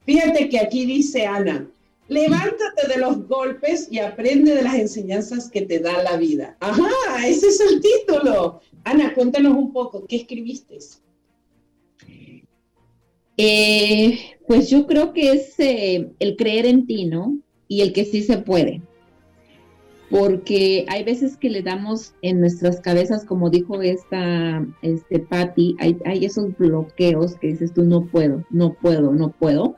Fíjate 0.06 0.50
que 0.50 0.60
aquí 0.60 0.86
dice 0.86 1.26
Ana, 1.26 1.70
levántate 2.08 2.88
de 2.88 2.98
los 2.98 3.28
golpes 3.28 3.88
y 3.92 4.00
aprende 4.00 4.56
de 4.56 4.62
las 4.62 4.76
enseñanzas 4.76 5.50
que 5.50 5.62
te 5.62 5.80
da 5.80 6.02
la 6.04 6.18
vida. 6.18 6.58
Ajá, 6.60 6.90
ese 7.28 7.48
es 7.48 7.60
el 7.60 7.82
título. 7.82 8.62
Ana, 8.84 9.14
cuéntanos 9.14 9.56
un 9.58 9.72
poco, 9.72 10.06
¿qué 10.06 10.18
escribiste? 10.18 10.80
Eh, 13.44 14.20
pues 14.48 14.70
yo 14.70 14.86
creo 14.86 15.14
que 15.14 15.32
es 15.32 15.60
eh, 15.60 16.12
el 16.20 16.36
creer 16.36 16.68
en 16.68 16.86
ti, 16.86 17.06
¿no? 17.06 17.40
Y 17.68 17.82
el 17.82 17.92
que 17.92 18.06
sí 18.06 18.22
se 18.22 18.38
puede. 18.38 18.84
Porque 20.12 20.86
hay 20.90 21.04
veces 21.04 21.38
que 21.38 21.50
le 21.50 21.64
damos 21.64 22.14
en 22.22 22.40
nuestras 22.40 22.80
cabezas, 22.82 23.26
como 23.26 23.50
dijo 23.50 23.82
esta 23.82 24.64
este 24.84 25.18
Patty, 25.18 25.76
hay, 25.80 25.98
hay 26.06 26.24
esos 26.24 26.56
bloqueos 26.56 27.34
que 27.38 27.48
dices 27.48 27.74
tú 27.74 27.82
no 27.82 28.06
puedo, 28.06 28.46
no 28.52 28.76
puedo, 28.76 29.12
no 29.12 29.32
puedo. 29.32 29.76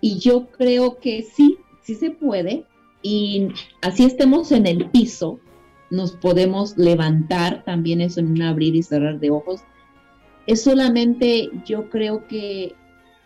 Y 0.00 0.20
yo 0.20 0.46
creo 0.52 1.00
que 1.00 1.24
sí, 1.24 1.58
sí 1.82 1.96
se 1.96 2.10
puede. 2.10 2.66
Y 3.02 3.48
así 3.82 4.04
estemos 4.04 4.52
en 4.52 4.66
el 4.66 4.90
piso, 4.90 5.40
nos 5.90 6.12
podemos 6.12 6.78
levantar, 6.78 7.64
también 7.64 8.00
eso 8.00 8.20
en 8.20 8.28
un 8.28 8.42
abrir 8.42 8.76
y 8.76 8.84
cerrar 8.84 9.18
de 9.18 9.30
ojos. 9.30 9.62
Es 10.46 10.62
solamente, 10.62 11.50
yo 11.64 11.88
creo 11.90 12.26
que 12.26 12.74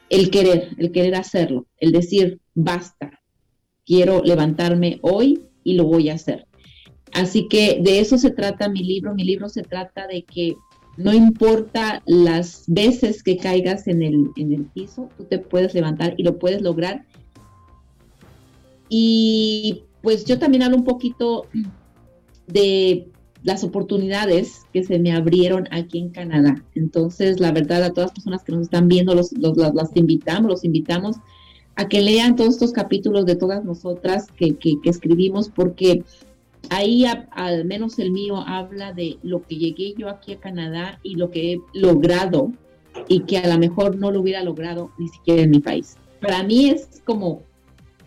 el 0.09 0.31
querer, 0.31 0.71
el 0.79 0.91
querer 0.93 1.15
hacerlo, 1.15 1.67
el 1.79 1.93
decir, 1.93 2.41
basta, 2.55 3.21
quiero 3.85 4.23
levantarme 4.23 4.99
hoy 5.03 5.43
y 5.65 5.75
lo 5.75 5.85
voy 5.85 6.09
a 6.09 6.15
hacer. 6.15 6.47
Así 7.13 7.49
que 7.49 7.81
de 7.83 8.01
eso 8.01 8.19
se 8.19 8.31
trata 8.31 8.69
mi 8.69 8.83
libro. 8.83 9.15
Mi 9.15 9.25
libro 9.25 9.49
se 9.49 9.63
trata 9.63 10.07
de 10.07 10.23
que 10.23 10.57
no 10.97 11.13
importa 11.13 12.03
las 12.07 12.65
veces 12.67 13.23
que 13.23 13.37
caigas 13.37 13.89
en 13.89 14.03
el, 14.03 14.31
en 14.37 14.53
el 14.53 14.65
piso, 14.67 15.09
tú 15.17 15.25
te 15.25 15.39
puedes 15.39 15.75
levantar 15.75 16.15
y 16.17 16.23
lo 16.23 16.39
puedes 16.39 16.63
lograr. 16.63 17.07
Y 18.89 19.85
pues 20.03 20.25
yo 20.25 20.39
también 20.39 20.63
hablo 20.63 20.77
un 20.77 20.85
poquito 20.85 21.47
de 22.47 23.09
las 23.43 23.65
oportunidades 23.65 24.67
que 24.73 24.85
se 24.85 24.99
me 24.99 25.13
abrieron 25.13 25.67
aquí 25.71 25.99
en 25.99 26.11
Canadá. 26.11 26.63
Entonces, 26.75 27.41
la 27.41 27.53
verdad, 27.53 27.83
a 27.83 27.91
todas 27.91 28.09
las 28.09 28.15
personas 28.15 28.45
que 28.45 28.53
nos 28.53 28.63
están 28.63 28.89
viendo, 28.89 29.15
los, 29.15 29.33
las, 29.33 29.97
invitamos, 29.97 30.51
los 30.51 30.65
invitamos 30.65 31.17
a 31.77 31.89
que 31.89 32.03
lean 32.03 32.37
todos 32.37 32.55
estos 32.55 32.73
capítulos 32.73 33.25
de 33.25 33.37
todas 33.37 33.65
nosotras 33.65 34.27
que, 34.37 34.57
que, 34.57 34.77
escribimos, 34.85 35.49
porque 35.49 36.05
ahí 36.69 37.05
al 37.31 37.65
menos 37.65 37.99
el 37.99 38.11
mío 38.11 38.37
habla 38.47 38.93
de 38.93 39.19
lo 39.23 39.43
que 39.43 39.57
llegué 39.57 39.95
yo 39.97 40.11
aquí 40.11 40.35
a 40.35 40.41
Canadá 40.41 41.01
y 41.03 41.15
lo 41.15 41.31
que 41.31 41.55
he 41.55 41.61
logrado 41.73 42.53
y 43.09 43.21
que 43.21 43.39
a 43.39 43.49
lo 43.49 43.59
mejor 43.59 43.97
no 43.97 44.11
lo 44.11 44.21
hubiera 44.21 44.43
logrado 44.43 44.91
ni 44.99 45.09
siquiera 45.09 45.43
en 45.43 45.51
mi 45.51 45.61
país. 45.61 45.97
Para 46.21 46.43
mí 46.43 46.69
es 46.69 47.01
como 47.07 47.43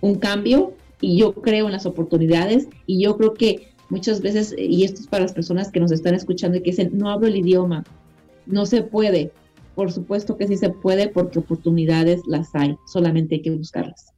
un 0.02 0.16
cambio 0.16 0.74
y 1.02 1.18
yo 1.18 1.34
creo 1.34 1.66
en 1.66 1.72
las 1.72 1.88
oportunidades 1.88 2.68
y 2.86 3.02
yo 3.02 3.18
creo 3.18 3.34
que 3.34 3.73
muchas 3.94 4.22
veces, 4.22 4.56
y 4.58 4.84
esto 4.84 5.02
es 5.02 5.08
para 5.08 5.24
las 5.24 5.34
personas 5.34 5.72
que 5.72 5.80
nos 5.80 5.92
están 5.92 6.16
escuchando 6.16 6.58
y 6.58 6.62
que 6.62 6.72
dicen, 6.72 6.90
no 6.94 7.10
hablo 7.10 7.28
el 7.28 7.38
idioma, 7.38 7.84
no 8.48 8.66
se 8.66 8.82
puede. 8.82 9.32
Por 9.76 9.92
supuesto 9.92 10.36
que 10.36 10.48
sí 10.48 10.58
se 10.58 10.70
puede 10.70 11.10
porque 11.10 11.40
oportunidades 11.40 12.22
las 12.28 12.54
hay, 12.56 12.76
solamente 12.88 13.36
hay 13.36 13.42
que 13.44 13.52
buscarlas. 13.52 14.12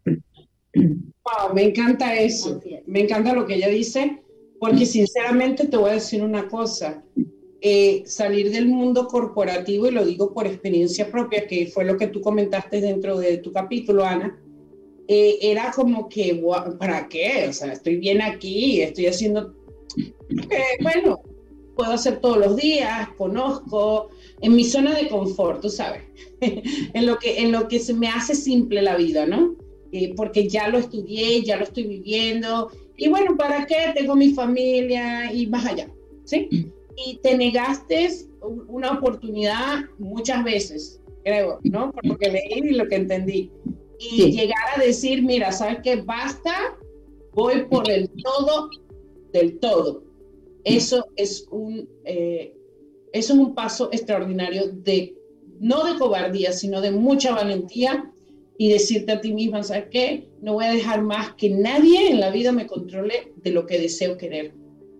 Wow, 0.76 1.54
me 1.54 1.64
encanta 1.64 2.16
eso, 2.16 2.60
me 2.86 3.02
encanta 3.02 3.34
lo 3.34 3.46
que 3.46 3.56
ella 3.56 3.70
dice, 3.70 4.22
porque 4.60 4.86
sinceramente 4.86 5.68
te 5.68 5.78
voy 5.78 5.90
a 5.92 5.94
decir 5.94 6.24
una 6.24 6.48
cosa, 6.48 7.04
eh, 7.62 8.04
salir 8.06 8.52
del 8.52 8.68
mundo 8.68 9.08
corporativo, 9.08 9.88
y 9.88 9.92
lo 9.92 10.06
digo 10.06 10.34
por 10.34 10.48
experiencia 10.48 11.12
propia, 11.12 11.48
que 11.48 11.68
fue 11.68 11.84
lo 11.84 11.98
que 11.98 12.08
tú 12.08 12.22
comentaste 12.22 12.80
dentro 12.80 13.18
de 13.18 13.38
tu 13.38 13.52
capítulo, 13.52 14.06
Ana, 14.06 14.38
eh, 15.08 15.38
era 15.42 15.72
como 15.72 16.10
que, 16.10 16.42
¿para 16.80 17.08
qué? 17.08 17.48
O 17.50 17.54
sea, 17.54 17.74
estoy 17.74 17.98
bien 17.98 18.22
aquí, 18.22 18.82
estoy 18.82 19.08
haciendo 19.08 19.54
bueno, 20.82 21.22
puedo 21.76 21.92
hacer 21.92 22.20
todos 22.20 22.38
los 22.38 22.56
días, 22.56 23.10
conozco, 23.18 24.10
en 24.42 24.56
mi 24.56 24.64
zona 24.64 24.96
de 24.96 25.08
confort, 25.08 25.62
tú 25.62 25.70
sabes, 25.70 26.04
en, 26.42 27.06
lo 27.06 27.18
que, 27.18 27.42
en 27.42 27.52
lo 27.52 27.68
que 27.68 27.80
se 27.80 27.94
me 27.94 28.08
hace 28.08 28.36
simple 28.36 28.82
la 28.82 28.96
vida, 28.96 29.26
¿no? 29.26 29.56
Eh, 29.92 30.14
porque 30.16 30.48
ya 30.48 30.68
lo 30.70 30.78
estudié, 30.78 31.44
ya 31.44 31.58
lo 31.58 31.64
estoy 31.64 31.84
viviendo, 31.84 32.72
y 32.98 33.10
bueno, 33.10 33.36
¿para 33.38 33.66
qué? 33.66 33.92
Tengo 33.94 34.16
mi 34.16 34.32
familia 34.34 35.32
y 35.32 35.48
más 35.48 35.66
allá, 35.66 35.90
¿sí? 36.24 36.72
Y 36.96 37.18
te 37.18 37.38
negaste 37.38 38.10
una 38.68 38.92
oportunidad 38.92 39.86
muchas 40.00 40.44
veces, 40.44 41.02
creo, 41.24 41.60
¿no? 41.64 41.92
Por 41.92 42.06
lo 42.06 42.18
que 42.18 42.32
leí 42.32 42.62
y 42.64 42.74
lo 42.74 42.88
que 42.88 42.96
entendí. 42.96 43.52
Y 44.00 44.32
llegar 44.32 44.64
a 44.76 44.80
decir, 44.80 45.24
mira, 45.24 45.52
¿sabes 45.52 45.80
qué? 45.84 45.98
Basta, 45.98 46.78
voy 47.34 47.66
por 47.66 47.90
el 47.90 48.10
todo 48.24 48.70
del 49.36 49.60
todo. 49.60 50.04
Eso 50.64 51.08
es 51.16 51.48
un, 51.52 51.88
eh, 52.06 52.56
eso 53.14 53.34
es 53.34 53.40
un 53.40 53.54
paso 53.54 53.90
extraordinario 53.92 54.68
de, 54.72 55.16
no 55.60 55.84
de 55.84 56.00
cobardía, 56.00 56.52
sino 56.52 56.82
de 56.82 56.92
mucha 56.92 57.36
valentía 57.36 58.12
y 58.58 58.70
decirte 58.70 59.12
a 59.12 59.22
ti 59.22 59.34
misma, 59.34 59.62
¿sabes 59.64 59.86
qué? 59.92 60.30
No 60.42 60.54
voy 60.54 60.66
a 60.66 60.72
dejar 60.72 61.04
más 61.04 61.34
que 61.36 61.50
nadie 61.50 62.10
en 62.10 62.20
la 62.20 62.32
vida 62.32 62.52
me 62.52 62.66
controle 62.66 63.34
de 63.44 63.52
lo 63.52 63.66
que 63.66 63.80
deseo 63.80 64.18
querer 64.18 64.54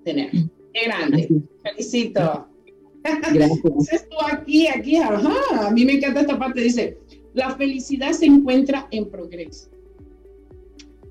tener. 0.04 0.32
Qué 0.74 0.86
grande. 0.86 1.30
Felicito. 1.64 2.48
Gracias. 3.04 4.08
tú 4.10 4.18
aquí, 4.32 4.68
aquí, 4.68 4.98
ajá. 4.98 5.68
A 5.68 5.72
mí 5.72 5.86
me 5.86 5.94
encanta 5.94 6.22
esta 6.22 6.38
parte. 6.38 6.62
Dice, 6.62 6.98
la 7.34 7.56
felicidad 7.56 8.12
se 8.12 8.26
encuentra 8.26 8.88
en 8.92 9.10
progreso. 9.10 9.70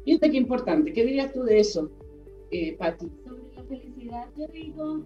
Fíjate 0.05 0.31
qué 0.31 0.37
importante. 0.37 0.93
¿Qué 0.93 1.05
dirías 1.05 1.33
tú 1.33 1.43
de 1.45 1.61
eso? 1.61 1.91
Eh, 2.55 2.77
Sobre 2.79 3.55
la 3.57 3.64
felicidad, 3.64 4.29
yo 4.37 4.47
digo 4.49 5.03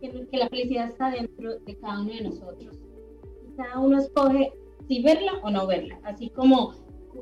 que, 0.00 0.26
que, 0.26 0.36
la 0.36 0.48
felicidad 0.48 0.88
está 0.88 1.10
dentro 1.10 1.58
de 1.60 1.76
cada 1.76 2.00
uno 2.00 2.12
de 2.12 2.22
nosotros. 2.22 2.76
Cada 3.56 3.78
uno 3.78 4.00
escoge 4.00 4.52
si 4.88 5.02
verla 5.02 5.34
o 5.42 5.50
no 5.50 5.66
verla. 5.66 6.00
Así 6.02 6.30
como 6.30 6.74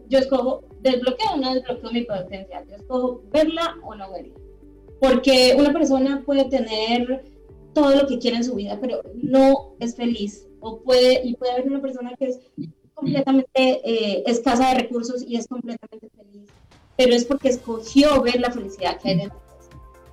yo 0.08 0.18
escojo 0.18 0.64
desbloqueo 0.80 1.32
o 1.34 1.36
no 1.36 1.54
desbloqueo 1.54 1.92
mi 1.92 2.02
potencial. 2.04 2.66
Yo 2.66 2.76
escojo 2.76 3.22
verla 3.30 3.76
o 3.82 3.94
no 3.94 4.10
verla. 4.10 4.34
Porque 5.00 5.54
una 5.58 5.72
persona 5.72 6.22
puede 6.24 6.46
tener 6.46 7.24
todo 7.74 7.94
lo 7.94 8.06
que 8.06 8.18
quiere 8.18 8.38
en 8.38 8.44
su 8.44 8.54
vida, 8.54 8.78
pero 8.80 9.02
no 9.14 9.74
es 9.80 9.96
feliz. 9.96 10.48
O 10.60 10.80
puede, 10.80 11.26
y 11.26 11.34
puede 11.36 11.52
haber 11.52 11.68
una 11.68 11.82
persona 11.82 12.14
que 12.18 12.26
es 12.26 12.40
completamente 12.94 13.50
eh, 13.56 14.22
escasa 14.26 14.68
de 14.68 14.82
recursos 14.82 15.24
y 15.26 15.36
es 15.36 15.46
completamente 15.46 16.08
feliz 16.10 16.48
pero 17.02 17.16
es 17.16 17.24
porque 17.24 17.48
escogió 17.48 18.22
ver 18.22 18.40
la 18.40 18.50
felicidad 18.50 19.00
que 19.00 19.10
hay 19.10 19.16
dentro. 19.18 19.38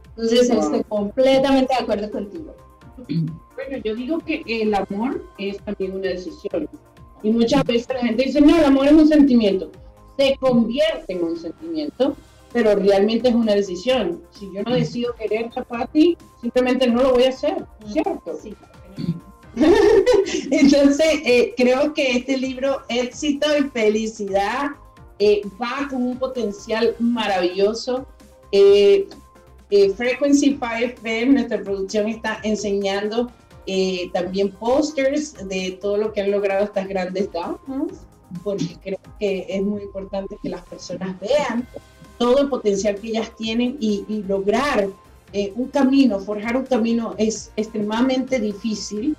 Entonces 0.09 0.49
estoy 0.49 0.83
completamente 0.83 1.73
de 1.73 1.83
acuerdo 1.83 2.11
contigo. 2.11 2.55
Bueno, 3.07 3.77
yo 3.83 3.95
digo 3.95 4.19
que 4.19 4.43
el 4.45 4.73
amor 4.73 5.23
es 5.37 5.57
también 5.59 5.93
una 5.93 6.09
decisión. 6.09 6.67
Y 7.21 7.31
muchas 7.31 7.63
veces 7.63 7.87
la 7.89 7.99
gente 7.99 8.23
dice, 8.23 8.41
no, 8.41 8.57
el 8.57 8.65
amor 8.65 8.87
es 8.87 8.93
un 8.93 9.07
sentimiento. 9.07 9.71
Se 10.17 10.35
convierte 10.37 11.13
en 11.13 11.23
un 11.23 11.37
sentimiento, 11.37 12.15
pero 12.51 12.75
realmente 12.75 13.29
es 13.29 13.35
una 13.35 13.53
decisión. 13.53 14.21
Si 14.31 14.49
yo 14.53 14.63
no 14.63 14.73
decido 14.73 15.13
querer 15.15 15.49
a 15.69 15.85
ti, 15.87 16.17
simplemente 16.41 16.87
no 16.87 17.03
lo 17.03 17.13
voy 17.13 17.23
a 17.23 17.29
hacer, 17.29 17.65
¿cierto? 17.87 18.37
Sí. 18.41 18.55
Entonces, 20.51 21.21
eh, 21.25 21.53
creo 21.55 21.93
que 21.93 22.17
este 22.17 22.37
libro, 22.37 22.81
Éxito 22.89 23.47
y 23.57 23.63
Felicidad, 23.69 24.71
eh, 25.19 25.41
va 25.61 25.87
con 25.89 26.01
un 26.01 26.17
potencial 26.17 26.95
maravilloso. 26.99 28.05
Eh, 28.53 29.07
eh, 29.69 29.89
Frequency 29.91 30.57
5FM, 30.57 31.33
nuestra 31.33 31.61
producción 31.61 32.07
está 32.07 32.39
enseñando 32.43 33.29
también 34.13 34.49
posters 34.53 35.35
de 35.47 35.77
todo 35.79 35.97
lo 35.97 36.11
que 36.11 36.21
han 36.21 36.31
logrado 36.31 36.65
estas 36.65 36.87
grandes 36.87 37.31
damas, 37.31 37.59
porque 38.43 38.75
creo 38.81 38.97
que 39.19 39.45
es 39.47 39.61
muy 39.61 39.83
importante 39.83 40.37
que 40.41 40.49
las 40.49 40.63
personas 40.63 41.15
vean 41.19 41.67
todo 42.17 42.39
el 42.39 42.49
potencial 42.49 42.95
que 42.95 43.09
ellas 43.09 43.31
tienen 43.37 43.77
y, 43.79 44.05
y 44.09 44.23
lograr 44.23 44.89
un 45.55 45.67
camino, 45.67 46.19
forjar 46.19 46.57
un 46.57 46.65
camino 46.65 47.13
es 47.19 47.51
extremadamente 47.57 48.39
difícil, 48.39 49.15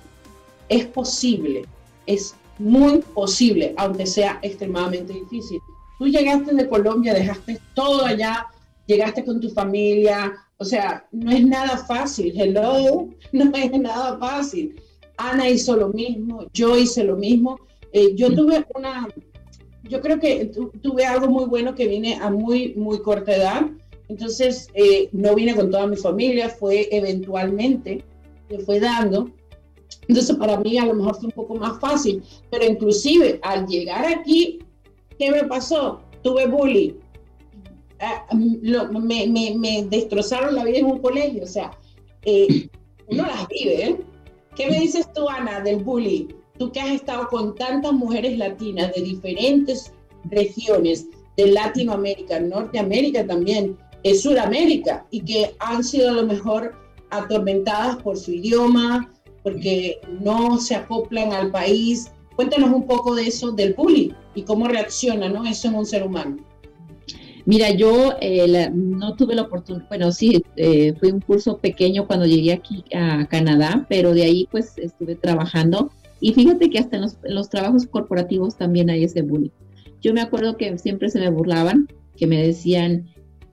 es 0.67 0.85
posible, 0.85 1.65
es 2.05 2.35
muy 2.59 2.97
posible, 3.13 3.73
aunque 3.77 4.05
sea 4.05 4.37
extremadamente 4.41 5.13
difícil 5.13 5.61
tú 6.01 6.07
llegaste 6.07 6.55
de 6.55 6.67
Colombia, 6.67 7.13
dejaste 7.13 7.59
todo 7.75 8.03
allá, 8.05 8.47
llegaste 8.87 9.23
con 9.23 9.39
tu 9.39 9.49
familia, 9.49 10.33
o 10.57 10.65
sea, 10.65 11.05
no 11.11 11.29
es 11.29 11.45
nada 11.45 11.77
fácil, 11.77 12.33
hello, 12.35 13.07
no 13.31 13.55
es 13.55 13.71
nada 13.79 14.17
fácil. 14.17 14.81
Ana 15.17 15.47
hizo 15.47 15.75
lo 15.77 15.89
mismo, 15.89 16.47
yo 16.53 16.75
hice 16.75 17.03
lo 17.03 17.17
mismo. 17.17 17.59
Eh, 17.93 18.15
yo 18.15 18.33
tuve 18.33 18.65
una, 18.73 19.09
yo 19.83 20.01
creo 20.01 20.19
que 20.19 20.45
tuve 20.81 21.05
algo 21.05 21.27
muy 21.27 21.45
bueno 21.45 21.75
que 21.75 21.87
vine 21.87 22.15
a 22.15 22.31
muy, 22.31 22.73
muy 22.73 22.99
corta 23.03 23.35
edad. 23.35 23.67
Entonces, 24.09 24.69
eh, 24.73 25.07
no 25.11 25.35
vine 25.35 25.55
con 25.55 25.69
toda 25.69 25.85
mi 25.85 25.97
familia, 25.97 26.49
fue 26.49 26.89
eventualmente, 26.91 28.03
me 28.49 28.57
fue 28.57 28.79
dando. 28.79 29.29
Entonces, 30.07 30.35
para 30.35 30.57
mí 30.57 30.79
a 30.79 30.85
lo 30.87 30.95
mejor 30.95 31.17
fue 31.17 31.25
un 31.25 31.33
poco 31.33 31.53
más 31.57 31.79
fácil, 31.79 32.23
pero 32.49 32.65
inclusive 32.65 33.39
al 33.43 33.67
llegar 33.67 34.03
aquí, 34.07 34.61
¿qué 35.21 35.29
me 35.29 35.43
pasó? 35.43 36.01
Tuve 36.23 36.47
bullying. 36.47 36.93
Ah, 37.99 38.25
me, 38.33 39.27
me, 39.27 39.53
me, 39.55 39.83
destrozaron 39.83 40.55
la 40.55 40.63
vida 40.63 40.79
en 40.79 40.87
un 40.87 40.99
colegio, 40.99 41.43
o 41.43 41.47
sea, 41.47 41.69
eh, 42.25 42.67
uno 43.07 43.27
las 43.27 43.47
vive, 43.47 43.85
¿eh? 43.85 43.99
¿Qué 44.55 44.67
me 44.67 44.79
dices 44.79 45.07
tú, 45.13 45.29
Ana, 45.29 45.59
del 45.59 45.83
bullying? 45.83 46.29
Tú 46.57 46.71
que 46.71 46.79
has 46.79 46.89
estado 46.89 47.27
con 47.27 47.53
tantas 47.53 47.93
mujeres 47.93 48.35
latinas 48.39 48.91
de 48.95 49.03
diferentes 49.03 49.93
regiones 50.25 51.05
de 51.37 51.51
Latinoamérica, 51.51 52.39
Norteamérica 52.39 53.25
también, 53.27 53.77
de 54.03 54.15
Sudamérica, 54.15 55.05
y 55.11 55.21
que 55.21 55.55
han 55.59 55.83
sido 55.83 56.09
a 56.09 56.13
lo 56.13 56.25
mejor 56.25 56.73
atormentadas 57.11 57.97
por 57.97 58.17
su 58.17 58.31
idioma, 58.31 59.13
porque 59.43 60.01
no 60.19 60.57
se 60.57 60.75
acoplan 60.75 61.31
al 61.31 61.51
país. 61.51 62.11
Cuéntanos 62.35 62.71
un 62.71 62.87
poco 62.87 63.15
de 63.15 63.27
eso, 63.27 63.51
del 63.51 63.73
bullying, 63.73 64.11
y 64.35 64.43
cómo 64.43 64.67
reacciona 64.67 65.29
¿no? 65.29 65.45
eso 65.45 65.67
en 65.67 65.75
un 65.75 65.85
ser 65.85 66.03
humano. 66.03 66.37
Mira, 67.45 67.71
yo 67.71 68.13
eh, 68.21 68.69
no 68.71 69.15
tuve 69.15 69.35
la 69.35 69.43
oportunidad, 69.43 69.87
bueno, 69.89 70.11
sí, 70.11 70.43
eh, 70.57 70.93
fue 70.99 71.11
un 71.11 71.21
curso 71.21 71.57
pequeño 71.57 72.05
cuando 72.05 72.25
llegué 72.25 72.53
aquí 72.53 72.83
a 72.93 73.25
Canadá, 73.27 73.85
pero 73.89 74.13
de 74.13 74.23
ahí 74.23 74.47
pues 74.51 74.77
estuve 74.77 75.15
trabajando 75.15 75.91
y 76.19 76.33
fíjate 76.33 76.69
que 76.69 76.77
hasta 76.77 76.97
en 76.97 77.03
los, 77.23 77.49
trabajos 77.49 77.87
corporativos 77.87 78.57
también 78.57 78.91
hay 78.91 79.05
ese 79.05 79.23
bullying. 79.23 79.49
Yo 80.01 80.13
me 80.13 80.21
acuerdo 80.21 80.55
que 80.55 80.77
siempre 80.77 81.09
se 81.09 81.19
me 81.19 81.31
burlaban, 81.31 81.87
que 82.15 82.27
me 82.27 82.45
decían, 82.45 83.09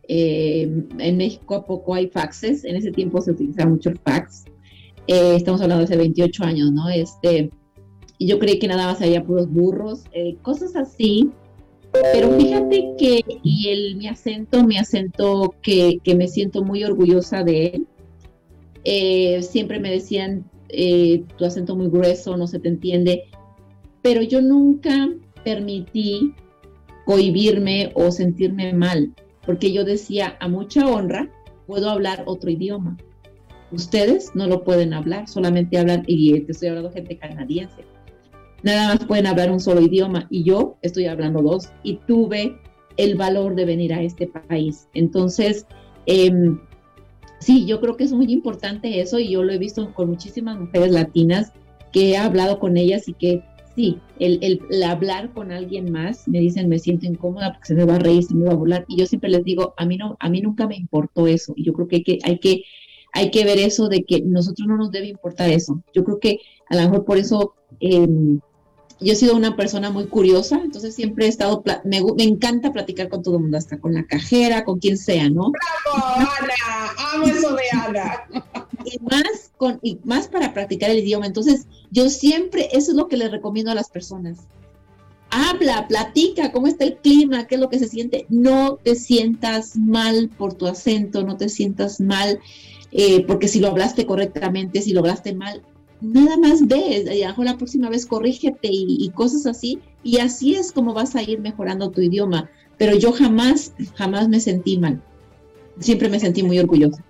eh, 0.06 0.70
en 0.98 1.16
México 1.16 1.54
a 1.54 1.64
poco 1.64 1.94
hay 1.94 2.08
faxes, 2.08 2.64
en 2.64 2.76
ese 2.76 2.90
tiempo 2.90 3.22
se 3.22 3.30
utilizaba 3.30 3.70
mucho 3.70 3.88
el 3.88 3.98
fax, 3.98 4.44
estamos 5.06 5.62
hablando 5.62 5.78
de 5.78 5.84
hace 5.84 5.96
28 5.96 6.44
años, 6.44 6.70
¿no? 6.72 6.90
Este, 6.90 7.50
y 8.18 8.26
yo 8.26 8.38
creí 8.38 8.58
que 8.58 8.68
nada 8.68 8.86
más 8.86 9.00
había 9.00 9.24
puros 9.24 9.48
burros, 9.50 10.04
cosas 10.42 10.76
así 10.76 11.30
pero 11.92 12.30
fíjate 12.36 12.94
que, 12.98 13.24
y 13.42 13.68
el, 13.68 13.96
mi 13.96 14.08
acento, 14.08 14.64
mi 14.64 14.76
acento 14.76 15.54
que, 15.62 16.00
me 16.16 16.28
siento 16.28 16.62
muy 16.62 16.84
orgullosa 16.84 17.42
de 17.42 17.66
él, 17.66 17.86
eh, 18.84 19.42
siempre 19.42 19.80
me 19.80 19.90
decían, 19.90 20.44
eh, 20.68 21.24
tu 21.36 21.44
acento 21.44 21.76
muy 21.76 21.88
grueso, 21.88 22.36
no 22.36 22.46
se 22.46 22.58
te 22.58 22.68
entiende, 22.68 23.24
pero 24.02 24.22
yo 24.22 24.42
nunca 24.42 25.08
permití 25.44 26.34
cohibirme 27.06 27.90
o 27.94 28.10
sentirme 28.10 28.72
mal, 28.74 29.14
porque 29.46 29.72
yo 29.72 29.84
decía, 29.84 30.36
a 30.40 30.48
mucha 30.48 30.86
honra, 30.86 31.30
puedo 31.66 31.88
hablar 31.88 32.22
otro 32.26 32.50
idioma. 32.50 32.96
Ustedes 33.72 34.34
no 34.34 34.46
lo 34.46 34.62
pueden 34.62 34.92
hablar, 34.92 35.28
solamente 35.28 35.78
hablan, 35.78 36.04
y 36.06 36.40
te 36.40 36.52
estoy 36.52 36.68
hablando 36.68 36.90
gente 36.90 37.18
canadiense 37.18 37.87
nada 38.62 38.88
más 38.88 39.04
pueden 39.06 39.26
hablar 39.26 39.50
un 39.50 39.60
solo 39.60 39.80
idioma 39.80 40.26
y 40.30 40.44
yo 40.44 40.76
estoy 40.82 41.06
hablando 41.06 41.42
dos 41.42 41.68
y 41.82 41.96
tuve 42.06 42.58
el 42.96 43.14
valor 43.14 43.54
de 43.54 43.64
venir 43.64 43.94
a 43.94 44.02
este 44.02 44.26
país. 44.26 44.88
Entonces, 44.94 45.66
em, 46.06 46.58
sí, 47.38 47.64
yo 47.66 47.80
creo 47.80 47.96
que 47.96 48.04
es 48.04 48.12
muy 48.12 48.30
importante 48.32 49.00
eso 49.00 49.18
y 49.18 49.30
yo 49.30 49.42
lo 49.42 49.52
he 49.52 49.58
visto 49.58 49.94
con 49.94 50.10
muchísimas 50.10 50.58
mujeres 50.58 50.90
latinas 50.90 51.52
que 51.92 52.10
he 52.10 52.16
hablado 52.16 52.58
con 52.58 52.76
ellas 52.76 53.08
y 53.08 53.14
que 53.14 53.42
sí, 53.76 54.00
el, 54.18 54.60
hablar 54.84 55.32
con 55.32 55.52
alguien 55.52 55.92
más, 55.92 56.26
me 56.26 56.40
dicen, 56.40 56.68
me 56.68 56.80
siento 56.80 57.06
incómoda 57.06 57.52
porque 57.52 57.68
se 57.68 57.74
me 57.74 57.84
va 57.84 57.94
a 57.94 58.00
reír, 58.00 58.24
se 58.24 58.34
me 58.34 58.46
va 58.46 58.52
a 58.52 58.56
burlar. 58.56 58.84
Y 58.88 58.98
yo 58.98 59.06
siempre 59.06 59.30
les 59.30 59.44
digo, 59.44 59.74
a 59.76 59.86
mí, 59.86 59.96
no, 59.96 60.16
a 60.18 60.28
mí 60.28 60.40
nunca 60.40 60.66
me 60.66 60.74
importó 60.74 61.28
eso. 61.28 61.52
Y 61.56 61.64
yo 61.64 61.72
creo 61.72 61.86
que 61.86 61.96
hay 61.96 62.02
que, 62.02 62.18
hay 62.24 62.38
que, 62.40 62.64
hay 63.12 63.30
que 63.30 63.44
ver 63.44 63.58
eso 63.58 63.88
de 63.88 64.02
que 64.02 64.20
nosotros 64.20 64.66
no 64.66 64.76
nos 64.76 64.90
debe 64.90 65.06
importar 65.06 65.48
eso. 65.50 65.80
Yo 65.94 66.02
creo 66.02 66.18
que 66.18 66.40
a 66.68 66.74
lo 66.74 66.82
mejor 66.82 67.04
por 67.04 67.18
eso 67.18 67.54
eh, 67.78 68.08
yo 69.00 69.12
he 69.12 69.16
sido 69.16 69.36
una 69.36 69.56
persona 69.56 69.90
muy 69.90 70.06
curiosa, 70.06 70.60
entonces 70.62 70.94
siempre 70.94 71.26
he 71.26 71.28
estado, 71.28 71.62
me, 71.84 72.02
me, 72.02 72.24
encanta 72.24 72.72
platicar 72.72 73.08
con 73.08 73.22
todo 73.22 73.36
el 73.36 73.42
mundo, 73.42 73.58
hasta 73.58 73.78
con 73.78 73.94
la 73.94 74.04
cajera, 74.04 74.64
con 74.64 74.78
quien 74.78 74.98
sea, 74.98 75.30
¿no? 75.30 75.52
¡Bravo, 75.52 76.04
Ana! 76.16 77.14
¡Amo 77.14 77.26
eso 77.26 77.54
de 77.54 77.62
Ana! 77.72 78.24
Y 78.84 78.98
más, 79.00 79.52
con, 79.56 79.78
y 79.82 79.98
más 80.04 80.28
para 80.28 80.52
practicar 80.52 80.90
el 80.90 80.98
idioma. 80.98 81.26
Entonces, 81.26 81.66
yo 81.90 82.10
siempre, 82.10 82.68
eso 82.72 82.90
es 82.90 82.96
lo 82.96 83.08
que 83.08 83.16
les 83.16 83.30
recomiendo 83.30 83.70
a 83.70 83.74
las 83.74 83.90
personas. 83.90 84.38
Habla, 85.30 85.86
platica, 85.88 86.52
cómo 86.52 86.66
está 86.66 86.84
el 86.84 86.96
clima, 86.96 87.46
qué 87.46 87.56
es 87.56 87.60
lo 87.60 87.68
que 87.68 87.78
se 87.78 87.88
siente. 87.88 88.26
No 88.28 88.78
te 88.82 88.94
sientas 88.94 89.76
mal 89.76 90.30
por 90.38 90.54
tu 90.54 90.66
acento, 90.66 91.22
no 91.22 91.36
te 91.36 91.48
sientas 91.48 92.00
mal 92.00 92.40
eh, 92.90 93.24
porque 93.26 93.48
si 93.48 93.60
lo 93.60 93.68
hablaste 93.68 94.06
correctamente, 94.06 94.82
si 94.82 94.92
lo 94.92 95.00
hablaste 95.00 95.34
mal, 95.34 95.62
nada 96.00 96.36
más 96.36 96.66
ves, 96.66 97.10
y 97.12 97.22
a 97.22 97.34
la 97.36 97.56
próxima 97.56 97.88
vez 97.88 98.06
corrígete 98.06 98.68
y, 98.70 99.08
cosas 99.10 99.46
así, 99.46 99.80
y 100.02 100.18
así 100.18 100.54
es 100.54 100.72
como 100.72 100.94
vas 100.94 101.16
a 101.16 101.22
ir 101.22 101.40
mejorando 101.40 101.90
tu 101.90 102.00
idioma. 102.00 102.50
Pero 102.76 102.96
yo 102.96 103.12
jamás, 103.12 103.72
jamás 103.94 104.28
me 104.28 104.40
sentí 104.40 104.78
mal. 104.78 105.02
Siempre 105.80 106.08
me 106.08 106.20
sentí 106.20 106.42
muy 106.42 106.58
orgullosa. 106.58 107.04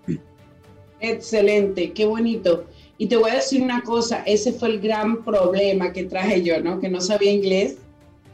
Excelente, 1.00 1.92
qué 1.92 2.06
bonito. 2.06 2.64
Y 2.96 3.06
te 3.06 3.16
voy 3.16 3.30
a 3.30 3.34
decir 3.36 3.62
una 3.62 3.82
cosa, 3.82 4.22
ese 4.26 4.52
fue 4.52 4.70
el 4.70 4.80
gran 4.80 5.24
problema 5.24 5.92
que 5.92 6.04
traje 6.04 6.42
yo, 6.42 6.60
¿no? 6.60 6.80
Que 6.80 6.88
no 6.88 7.00
sabía 7.00 7.30
inglés 7.30 7.76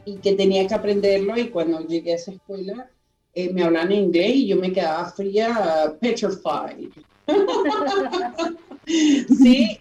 y 0.05 0.15
que 0.15 0.33
tenía 0.33 0.65
que 0.65 0.73
aprenderlo 0.73 1.37
y 1.37 1.49
cuando 1.49 1.85
llegué 1.85 2.13
a 2.13 2.15
esa 2.15 2.31
escuela 2.31 2.89
eh, 3.33 3.51
me 3.51 3.63
hablan 3.63 3.91
en 3.91 4.05
inglés 4.05 4.35
y 4.35 4.47
yo 4.47 4.55
me 4.55 4.71
quedaba 4.71 5.11
fría, 5.11 5.97
petrified. 5.99 6.89
sí, 8.87 9.79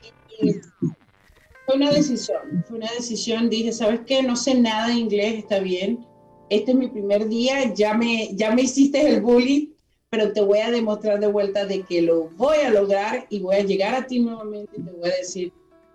fue 1.67 1.77
una 1.77 1.91
decisión, 1.91 2.65
fue 2.67 2.79
una 2.79 2.91
decisión, 2.93 3.49
dije, 3.49 3.73
¿sabes 3.73 4.01
qué? 4.07 4.23
No 4.23 4.37
sé 4.37 4.55
nada 4.55 4.89
de 4.89 4.95
inglés, 4.95 5.35
está 5.39 5.61
bien. 5.61 6.07
Este 6.51 6.73
es 6.73 6.77
mi 6.77 6.89
primer 6.89 7.29
día, 7.29 7.73
ya 7.75 7.95
me, 7.95 8.35
ya 8.35 8.55
me 8.55 8.63
hiciste 8.63 9.09
el 9.09 9.23
bullying, 9.23 9.69
pero 10.11 10.33
te 10.33 10.41
voy 10.41 10.59
a 10.59 10.71
demostrar 10.71 11.19
de 11.19 11.27
vuelta 11.27 11.65
de 11.67 11.83
que 11.83 12.03
lo 12.03 12.29
voy 12.37 12.59
a 12.59 12.71
lograr 12.71 13.27
y 13.31 13.41
voy 13.41 13.57
a 13.57 13.65
llegar 13.65 13.95
a 13.95 14.07
ti 14.07 14.21
nuevamente 14.21 14.77
y 14.77 14.83
te 14.83 14.91
voy 14.93 15.11
a 15.11 15.17
decir, 15.17 15.53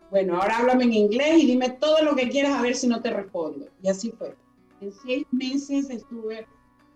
bueno, 0.10 0.42
ahora 0.42 0.58
háblame 0.58 0.86
en 0.86 0.94
inglés 0.94 1.44
y 1.44 1.46
dime 1.46 1.70
todo 1.70 2.04
lo 2.04 2.16
que 2.16 2.30
quieras 2.30 2.58
a 2.58 2.62
ver 2.62 2.76
si 2.76 2.88
no 2.88 3.02
te 3.02 3.12
respondo. 3.12 3.68
Y 3.82 3.90
así 3.90 4.12
fue. 4.18 4.36
En 4.82 4.92
seis 4.92 5.26
meses 5.32 5.90
estuve 5.90 6.48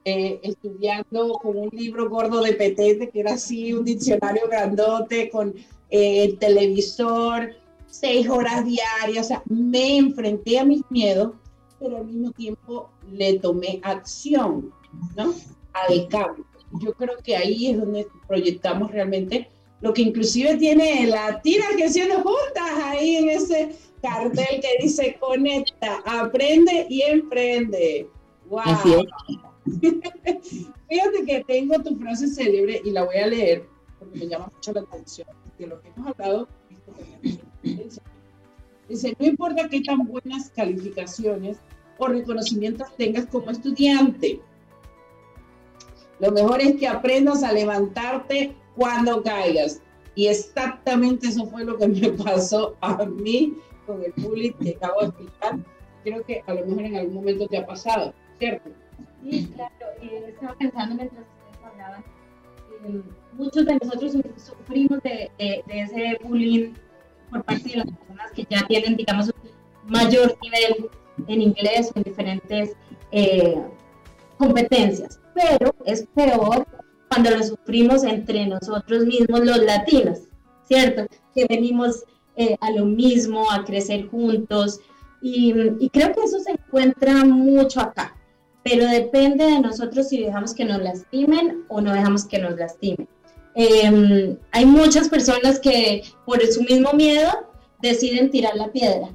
eh, 0.06 0.40
estudiando 0.44 1.34
con 1.34 1.58
un 1.58 1.70
libro 1.72 2.10
gordo 2.10 2.42
de 2.42 2.54
petete, 2.54 3.10
que 3.10 3.20
era 3.20 3.34
así, 3.34 3.72
un 3.74 3.86
diccionario 3.86 4.48
grandote, 4.50 5.30
con 5.30 5.54
eh, 5.96 6.36
televisor, 6.40 7.52
seis 7.86 8.28
horas 8.28 8.66
diarias, 8.66 9.26
o 9.26 9.28
sea, 9.28 9.44
me 9.46 9.98
enfrenté 9.98 10.58
a 10.58 10.66
mis 10.66 10.82
miedos, 10.90 11.34
pero 11.80 11.98
al 11.98 12.06
mismo 12.06 12.32
tiempo 12.32 12.90
le 13.12 13.38
tomé 13.38 13.80
acción, 13.84 14.74
¿no? 15.16 15.36
Al 15.74 16.08
cambio. 16.08 16.46
Yo 16.82 16.94
creo 16.96 17.16
que 17.24 17.36
ahí 17.36 17.68
es 17.68 17.78
donde 17.78 18.08
proyectamos 18.28 18.90
realmente 18.90 19.48
lo 19.82 19.94
que 19.94 20.02
inclusive 20.02 20.58
tiene 20.58 21.06
Latinas 21.06 21.76
que 21.78 21.88
siendo 21.88 22.16
juntas 22.16 22.72
ahí 22.86 23.18
en 23.18 23.30
ese 23.30 23.76
cartel 24.02 24.62
que 24.62 24.84
dice 24.84 25.18
conecta, 25.20 26.02
aprende 26.08 26.88
y 26.90 27.04
emprende. 27.04 28.10
¡Wow! 28.50 29.06
Fíjate 30.90 31.26
que 31.28 31.44
tengo 31.46 31.76
tu 31.84 31.96
frase 31.98 32.28
célebre 32.30 32.82
y 32.84 32.90
la 32.90 33.04
voy 33.04 33.18
a 33.18 33.28
leer 33.28 33.73
porque 34.04 34.20
me 34.20 34.28
llama 34.28 34.52
mucho 34.54 34.74
la 34.74 34.82
atención 34.82 35.28
de 35.58 35.68
lo 35.68 35.82
que 35.82 35.90
hemos 35.90 36.08
hablado. 36.08 36.48
Dice, 38.90 39.16
no 39.18 39.26
importa 39.26 39.70
qué 39.70 39.82
tan 39.82 40.06
buenas 40.06 40.50
calificaciones 40.50 41.58
o 41.98 42.08
reconocimientos 42.08 42.96
tengas 42.98 43.26
como 43.28 43.50
estudiante, 43.50 44.42
lo 46.20 46.32
mejor 46.32 46.62
es 46.62 46.76
que 46.78 46.88
aprendas 46.88 47.44
a 47.44 47.52
levantarte 47.52 48.56
cuando 48.76 49.22
caigas. 49.24 49.82
Y 50.16 50.28
exactamente 50.28 51.28
eso 51.28 51.46
fue 51.48 51.66
lo 51.66 51.78
que 51.78 51.88
me 51.88 52.10
pasó 52.12 52.76
a 52.82 53.04
mí 53.06 53.58
con 53.86 54.04
el 54.04 54.14
bullying 54.18 54.54
que 54.54 54.72
acabo 54.72 55.02
de 55.02 55.08
explicar. 55.08 55.60
Creo 56.04 56.24
que 56.24 56.44
a 56.46 56.54
lo 56.54 56.66
mejor 56.66 56.86
en 56.86 56.96
algún 56.98 57.16
momento 57.16 57.48
te 57.48 57.58
ha 57.58 57.66
pasado, 57.66 58.14
¿cierto? 58.38 58.70
Sí, 59.24 59.52
claro. 59.56 59.74
Estaba 60.02 60.56
pensando 60.56 60.96
mientras 60.96 61.22
ustedes 61.22 61.58
muchos 63.34 63.66
de 63.66 63.76
nosotros 63.76 64.14
sufrimos 64.38 65.02
de, 65.04 65.32
ese 65.38 66.18
bullying 66.24 66.74
por 67.30 67.44
parte 67.44 67.70
de 67.70 67.78
las 67.78 67.88
personas 67.92 68.32
que 68.32 68.46
ya 68.50 68.66
tienen, 68.68 68.96
digamos, 68.96 69.28
un 69.28 69.92
mayor 69.92 70.38
nivel 70.42 70.90
en 71.28 71.42
inglés 71.42 71.92
en 71.96 72.04
diferentes 72.04 72.74
eh, 73.12 73.62
competencias, 74.38 75.20
pero 75.34 75.74
es 75.86 76.06
peor 76.14 76.66
cuando 77.10 77.32
lo 77.32 77.44
sufrimos 77.44 78.04
entre 78.04 78.48
nosotros 78.48 79.06
mismos 79.06 79.42
los 79.42 79.60
latinos, 79.60 80.20
¿cierto? 80.68 81.06
Que 81.36 81.46
venimos 81.48 82.04
eh, 82.36 82.56
a 82.60 82.72
lo 82.72 82.86
mismo, 82.86 83.50
a 83.52 83.64
crecer 83.64 84.08
juntos, 84.08 84.80
y, 85.22 85.54
y 85.80 85.90
creo 85.90 86.12
que 86.14 86.22
eso 86.22 86.40
se 86.40 86.52
encuentra 86.52 87.24
mucho 87.24 87.80
acá, 87.80 88.16
pero 88.64 88.88
depende 88.88 89.46
de 89.46 89.60
nosotros 89.60 90.10
si 90.10 90.24
dejamos 90.24 90.54
que 90.54 90.66
nos 90.66 90.82
lastimen 90.82 91.66
o 91.68 91.82
no 91.82 91.94
dejamos 91.94 92.26
que 92.26 92.40
nos 92.40 92.56
lastimen. 92.56 93.08
Eh, 93.56 94.38
hay 94.52 94.66
muchas 94.66 95.10
personas 95.10 95.60
que 95.60 96.04
por 96.26 96.42
su 96.48 96.64
mismo 96.64 96.94
miedo 96.94 97.30
deciden 97.82 98.32
tirar 98.32 98.56
la 98.56 98.72
piedra, 98.72 99.10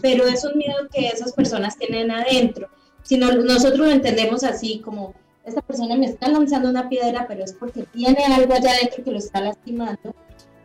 pero 0.00 0.24
es 0.26 0.44
un 0.44 0.56
miedo 0.56 0.88
que 0.92 1.08
esas 1.08 1.32
personas 1.32 1.76
tienen 1.76 2.10
adentro. 2.10 2.68
Si 3.02 3.18
no, 3.18 3.32
nosotros 3.32 3.78
lo 3.78 3.90
entendemos 3.90 4.44
así, 4.44 4.78
como 4.78 5.14
esta 5.44 5.60
persona 5.62 5.96
me 5.96 6.06
está 6.06 6.28
lanzando 6.28 6.70
una 6.70 6.88
piedra, 6.88 7.26
pero 7.28 7.44
es 7.44 7.52
porque 7.52 7.84
tiene 7.92 8.24
algo 8.24 8.54
allá 8.54 8.70
adentro 8.70 9.04
que 9.04 9.10
lo 9.10 9.18
está 9.18 9.40
lastimando, 9.40 10.14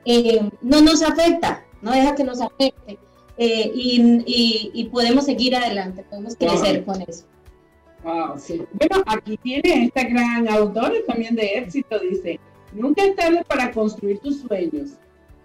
eh, 0.05 0.49
no 0.61 0.81
nos 0.81 1.01
afecta, 1.01 1.63
no 1.81 1.91
deja 1.91 2.15
que 2.15 2.23
nos 2.23 2.41
afecte. 2.41 2.97
Eh, 3.37 3.71
y, 3.73 4.01
y, 4.25 4.71
y, 4.73 4.83
podemos 4.89 5.25
seguir 5.25 5.55
adelante, 5.55 6.03
podemos 6.03 6.35
crecer 6.35 6.83
wow. 6.83 6.93
con 6.93 7.01
eso. 7.01 7.25
Bueno, 8.03 9.03
aquí 9.05 9.37
tiene 9.37 9.85
esta 9.85 10.03
gran 10.03 10.47
autora 10.47 10.95
también 11.07 11.35
de 11.35 11.57
éxito, 11.57 11.99
dice, 11.99 12.39
nunca 12.73 13.03
es 13.03 13.15
tarde 13.15 13.43
para 13.47 13.71
construir 13.71 14.19
tus 14.19 14.41
sueños, 14.41 14.91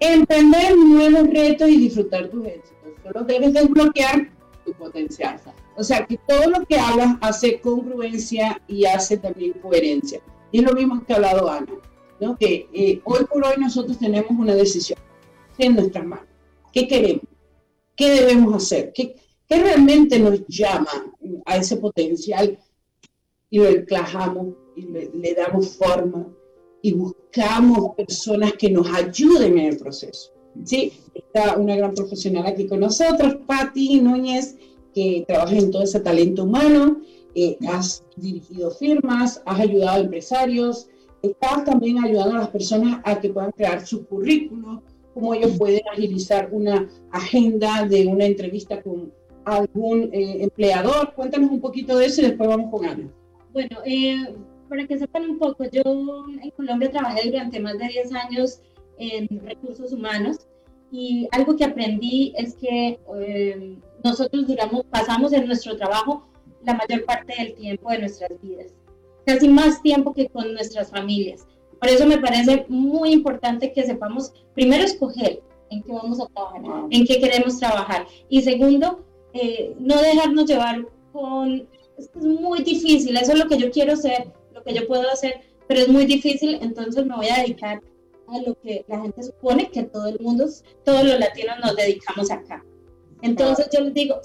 emprender 0.00 0.76
nuevos 0.76 1.28
retos 1.28 1.68
y 1.68 1.78
disfrutar 1.78 2.28
tus 2.28 2.46
éxitos. 2.46 2.92
Solo 3.02 3.24
debes 3.24 3.52
desbloquear 3.52 4.30
tu 4.64 4.72
potencial. 4.72 5.38
O 5.76 5.84
sea, 5.84 6.06
que 6.06 6.18
todo 6.26 6.50
lo 6.50 6.64
que 6.64 6.78
hagas 6.78 7.16
hace 7.20 7.60
congruencia 7.60 8.60
y 8.66 8.86
hace 8.86 9.18
también 9.18 9.52
coherencia. 9.60 10.20
Y 10.50 10.60
es 10.60 10.64
lo 10.64 10.72
mismo 10.72 11.04
que 11.04 11.12
ha 11.12 11.16
hablado 11.16 11.50
Ana, 11.50 11.72
¿no? 12.20 12.36
que 12.36 12.68
eh, 12.72 13.00
hoy 13.04 13.24
por 13.26 13.44
hoy 13.44 13.54
nosotros 13.58 13.98
tenemos 13.98 14.30
una 14.30 14.54
decisión 14.54 14.98
en 15.58 15.74
nuestras 15.74 16.04
manos. 16.06 16.26
¿Qué 16.72 16.88
queremos? 16.88 17.24
¿Qué 17.94 18.10
debemos 18.10 18.54
hacer? 18.54 18.92
¿Qué, 18.94 19.16
qué 19.48 19.62
realmente 19.62 20.18
nos 20.18 20.46
llama 20.48 20.90
a 21.44 21.56
ese 21.56 21.76
potencial? 21.76 22.58
Y 23.50 23.58
lo 23.58 23.68
encajamos 23.68 24.54
y 24.76 24.82
le, 24.82 25.10
le 25.14 25.34
damos 25.34 25.76
forma 25.76 26.26
y 26.82 26.92
buscamos 26.92 27.94
personas 27.96 28.52
que 28.54 28.70
nos 28.70 28.86
ayuden 28.92 29.58
en 29.58 29.66
el 29.66 29.76
proceso. 29.76 30.30
Sí, 30.64 30.92
está 31.14 31.56
una 31.56 31.76
gran 31.76 31.94
profesional 31.94 32.46
aquí 32.46 32.66
con 32.66 32.80
nosotros, 32.80 33.38
Patti 33.46 34.00
Núñez, 34.00 34.56
que 34.94 35.24
trabaja 35.26 35.56
en 35.56 35.70
todo 35.70 35.82
ese 35.82 36.00
talento 36.00 36.44
humano, 36.44 37.02
eh, 37.34 37.58
has 37.68 38.02
dirigido 38.16 38.70
firmas, 38.70 39.42
has 39.44 39.60
ayudado 39.60 39.98
a 39.98 40.00
empresarios, 40.00 40.88
estás 41.22 41.64
también 41.64 42.02
ayudando 42.02 42.36
a 42.36 42.40
las 42.40 42.48
personas 42.48 43.00
a 43.04 43.20
que 43.20 43.30
puedan 43.30 43.52
crear 43.52 43.86
su 43.86 44.06
currículo, 44.06 44.82
cómo 45.12 45.34
ellos 45.34 45.52
pueden 45.58 45.82
agilizar 45.92 46.48
una 46.52 46.88
agenda 47.10 47.86
de 47.86 48.06
una 48.06 48.24
entrevista 48.24 48.82
con 48.82 49.12
algún 49.46 50.10
eh, 50.12 50.42
empleador. 50.42 51.14
Cuéntanos 51.14 51.50
un 51.50 51.60
poquito 51.60 51.96
de 51.96 52.06
eso 52.06 52.20
y 52.20 52.24
después 52.24 52.48
vamos 52.48 52.70
con 52.70 52.84
Ana. 52.84 53.08
Bueno, 53.52 53.78
eh, 53.86 54.34
para 54.68 54.86
que 54.86 54.98
sepan 54.98 55.30
un 55.30 55.38
poco, 55.38 55.64
yo 55.64 55.82
en 56.42 56.50
Colombia 56.50 56.90
trabajé 56.90 57.30
durante 57.30 57.60
más 57.60 57.78
de 57.78 57.88
10 57.88 58.12
años 58.12 58.60
en 58.98 59.28
recursos 59.46 59.92
humanos 59.92 60.46
y 60.90 61.28
algo 61.32 61.56
que 61.56 61.64
aprendí 61.64 62.34
es 62.36 62.54
que 62.56 62.98
eh, 63.18 63.76
nosotros 64.04 64.46
duramos, 64.46 64.84
pasamos 64.90 65.32
en 65.32 65.46
nuestro 65.46 65.76
trabajo 65.76 66.26
la 66.64 66.74
mayor 66.74 67.04
parte 67.04 67.34
del 67.38 67.54
tiempo 67.54 67.90
de 67.90 68.00
nuestras 68.00 68.30
vidas, 68.42 68.74
casi 69.24 69.48
más 69.48 69.80
tiempo 69.82 70.12
que 70.12 70.28
con 70.28 70.52
nuestras 70.52 70.90
familias. 70.90 71.46
Por 71.80 71.88
eso 71.88 72.06
me 72.06 72.18
parece 72.18 72.66
muy 72.68 73.12
importante 73.12 73.72
que 73.72 73.84
sepamos, 73.84 74.32
primero, 74.54 74.82
escoger 74.82 75.40
en 75.70 75.82
qué 75.82 75.92
vamos 75.92 76.20
a 76.20 76.26
trabajar, 76.26 76.62
en 76.90 77.06
qué 77.06 77.20
queremos 77.20 77.58
trabajar. 77.58 78.06
Y 78.28 78.42
segundo, 78.42 79.04
eh, 79.40 79.74
no 79.78 80.00
dejarnos 80.00 80.46
llevar 80.46 80.86
con, 81.12 81.68
es 81.98 82.10
muy 82.14 82.62
difícil, 82.62 83.16
eso 83.16 83.32
es 83.32 83.38
lo 83.38 83.48
que 83.48 83.58
yo 83.58 83.70
quiero 83.70 83.96
ser, 83.96 84.32
lo 84.54 84.62
que 84.62 84.74
yo 84.74 84.86
puedo 84.86 85.08
hacer, 85.10 85.40
pero 85.66 85.80
es 85.80 85.88
muy 85.88 86.06
difícil, 86.06 86.58
entonces 86.62 87.04
me 87.04 87.16
voy 87.16 87.28
a 87.28 87.42
dedicar 87.42 87.82
a 88.28 88.38
lo 88.40 88.58
que 88.60 88.84
la 88.88 89.00
gente 89.00 89.22
supone 89.22 89.70
que 89.70 89.84
todo 89.84 90.06
el 90.06 90.18
mundo, 90.20 90.46
todos 90.84 91.04
los 91.04 91.18
latinos 91.18 91.56
nos 91.62 91.76
dedicamos 91.76 92.30
acá. 92.30 92.64
Entonces 93.22 93.68
yo 93.72 93.80
les 93.80 93.94
digo, 93.94 94.20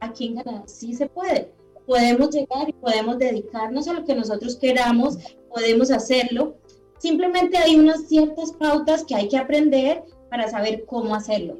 aquí 0.00 0.26
en 0.28 0.36
Canadá 0.36 0.62
sí 0.66 0.94
se 0.94 1.06
puede. 1.06 1.52
Podemos 1.86 2.30
llegar 2.30 2.68
y 2.68 2.72
podemos 2.72 3.18
dedicarnos 3.18 3.88
a 3.88 3.94
lo 3.94 4.04
que 4.04 4.14
nosotros 4.14 4.56
queramos, 4.56 5.18
podemos 5.48 5.90
hacerlo. 5.90 6.56
Simplemente 6.98 7.56
hay 7.56 7.76
unas 7.76 8.08
ciertas 8.08 8.52
pautas 8.52 9.04
que 9.04 9.14
hay 9.14 9.28
que 9.28 9.36
aprender 9.36 10.04
para 10.28 10.48
saber 10.48 10.84
cómo 10.86 11.14
hacerlo. 11.14 11.56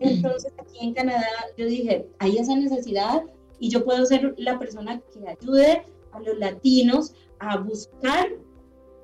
Entonces 0.00 0.52
aquí 0.58 0.78
en 0.80 0.94
Canadá 0.94 1.28
yo 1.56 1.66
dije, 1.66 2.06
hay 2.18 2.38
esa 2.38 2.56
necesidad 2.56 3.22
y 3.58 3.68
yo 3.68 3.84
puedo 3.84 4.04
ser 4.06 4.34
la 4.38 4.58
persona 4.58 5.00
que 5.12 5.28
ayude 5.28 5.84
a 6.12 6.20
los 6.20 6.38
latinos 6.38 7.14
a 7.38 7.58
buscar 7.58 8.28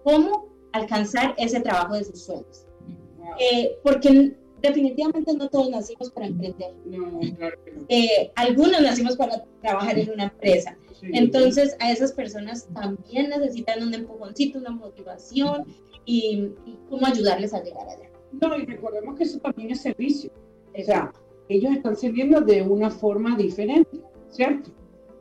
cómo 0.02 0.48
alcanzar 0.72 1.34
ese 1.38 1.60
trabajo 1.60 1.94
de 1.94 2.04
sus 2.04 2.24
sueños. 2.24 2.66
Eh, 3.38 3.76
porque 3.82 4.34
definitivamente 4.62 5.34
no 5.34 5.48
todos 5.48 5.70
nacimos 5.70 6.10
para 6.10 6.26
emprender. 6.26 6.72
No, 6.84 7.20
claro 7.36 7.56
que 7.64 7.72
no. 7.72 7.84
Eh, 7.88 8.30
algunos 8.34 8.80
nacimos 8.80 9.16
para 9.16 9.44
trabajar 9.60 9.98
en 9.98 10.10
una 10.10 10.24
empresa. 10.24 10.76
Sí, 11.00 11.08
Entonces 11.12 11.76
a 11.80 11.92
esas 11.92 12.12
personas 12.12 12.66
también 12.72 13.28
necesitan 13.28 13.82
un 13.82 13.92
empujoncito, 13.92 14.58
una 14.58 14.70
motivación 14.70 15.64
y, 16.04 16.52
y, 16.64 16.78
cómo 16.88 17.06
ayudarles 17.06 17.52
a 17.52 17.62
llegar 17.62 17.88
allá. 17.88 18.08
No, 18.40 18.56
y 18.56 18.64
recordemos 18.64 19.16
que 19.16 19.24
eso 19.24 19.38
también 19.38 19.70
es 19.70 19.82
servicio. 19.82 20.30
O 20.78 20.84
sea, 20.84 21.12
ellos 21.48 21.72
están 21.72 21.96
sirviendo 21.96 22.40
de 22.40 22.62
una 22.62 22.90
forma 22.90 23.36
diferente, 23.36 24.00
¿cierto? 24.30 24.70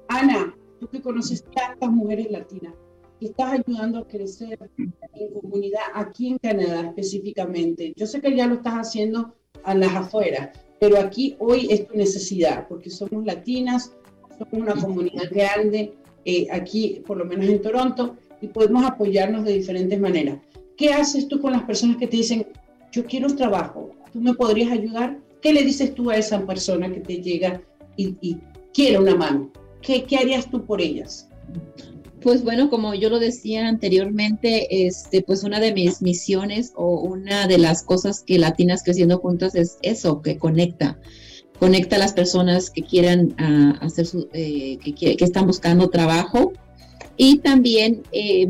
Ana, 0.07 0.55
tú 0.79 0.87
que 0.87 1.01
conoces 1.01 1.43
tantas 1.55 1.89
mujeres 1.89 2.31
latinas, 2.31 2.73
que 3.19 3.27
estás 3.27 3.53
ayudando 3.53 3.99
a 3.99 4.07
crecer 4.07 4.59
en 4.77 5.33
comunidad 5.39 5.83
aquí 5.93 6.27
en 6.27 6.37
Canadá 6.37 6.87
específicamente. 6.87 7.93
Yo 7.95 8.05
sé 8.05 8.21
que 8.21 8.35
ya 8.35 8.47
lo 8.47 8.55
estás 8.55 8.73
haciendo 8.73 9.33
a 9.63 9.73
las 9.73 9.93
afueras, 9.95 10.49
pero 10.79 10.99
aquí 10.99 11.35
hoy 11.39 11.67
es 11.69 11.87
tu 11.87 11.95
necesidad, 11.95 12.67
porque 12.67 12.89
somos 12.89 13.25
latinas, 13.25 13.93
somos 14.37 14.53
una 14.53 14.75
comunidad 14.75 15.29
grande, 15.31 15.93
eh, 16.25 16.47
aquí 16.51 17.01
por 17.05 17.17
lo 17.17 17.25
menos 17.25 17.47
en 17.47 17.61
Toronto, 17.61 18.17
y 18.41 18.47
podemos 18.47 18.83
apoyarnos 18.83 19.45
de 19.45 19.53
diferentes 19.53 19.99
maneras. 19.99 20.39
¿Qué 20.75 20.91
haces 20.91 21.27
tú 21.27 21.39
con 21.39 21.53
las 21.53 21.63
personas 21.63 21.97
que 21.97 22.07
te 22.07 22.17
dicen, 22.17 22.45
yo 22.91 23.05
quiero 23.05 23.27
un 23.27 23.35
trabajo, 23.35 23.91
tú 24.11 24.19
me 24.19 24.33
podrías 24.33 24.71
ayudar? 24.71 25.19
¿Qué 25.45 25.53
le 25.53 25.61
dices 25.61 25.93
tú 25.93 26.09
a 26.09 26.15
esa 26.15 26.43
persona 26.43 26.91
que 26.91 27.01
te 27.01 27.21
llega 27.21 27.61
y, 27.97 28.15
y 28.19 28.39
quiere 28.73 28.97
una 28.97 29.15
mano? 29.15 29.51
¿Qué, 29.79 30.03
¿Qué 30.03 30.17
harías 30.17 30.49
tú 30.49 30.65
por 30.65 30.81
ellas? 30.81 31.29
Pues 32.19 32.43
bueno, 32.43 32.67
como 32.71 32.95
yo 32.95 33.11
lo 33.11 33.19
decía 33.19 33.67
anteriormente, 33.67 34.87
este, 34.87 35.21
pues 35.21 35.43
una 35.43 35.59
de 35.59 35.71
mis 35.71 36.01
misiones 36.01 36.73
o 36.75 36.99
una 36.99 37.45
de 37.45 37.59
las 37.59 37.83
cosas 37.83 38.23
que 38.25 38.39
Latinas 38.39 38.81
Creciendo 38.83 39.19
Juntas 39.19 39.53
es 39.53 39.77
eso, 39.83 40.23
que 40.23 40.39
conecta, 40.39 40.97
conecta 41.59 41.97
a 41.97 41.99
las 41.99 42.13
personas 42.13 42.71
que 42.71 42.81
quieran 42.81 43.35
uh, 43.39 43.85
hacer 43.85 44.07
su, 44.07 44.27
eh, 44.33 44.79
que, 44.79 45.15
están 45.19 45.45
buscando 45.45 45.91
trabajo 45.91 46.53
y 47.17 47.37
también 47.37 48.01
eh, 48.13 48.47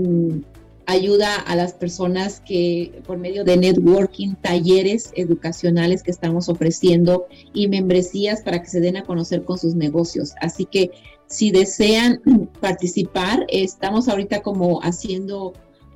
ayuda 0.88 1.36
a 1.36 1.56
las 1.56 1.74
personas 1.74 2.42
que 2.42 3.02
por 3.06 3.18
medio 3.18 3.44
de 3.44 3.58
networking, 3.58 4.36
talleres 4.36 5.12
educacionales 5.16 6.04
que 6.04 6.12
estamos 6.12 6.50
ofreciendo 6.50 7.26
y 7.54 7.68
membresías 7.68 8.42
para 8.42 8.62
que 8.62 8.70
se 8.70 8.80
den 8.80 8.98
a 8.98 9.04
conocer 9.04 9.44
con 9.44 9.58
sus 9.58 9.76
negocios. 9.76 10.34
Así 10.42 10.66
que 10.66 10.92
si 11.28 11.52
desean 11.52 12.22
participar, 12.62 13.46
estamos 13.50 14.08
ahorita 14.08 14.42
como 14.42 14.82
haciendo 14.82 15.54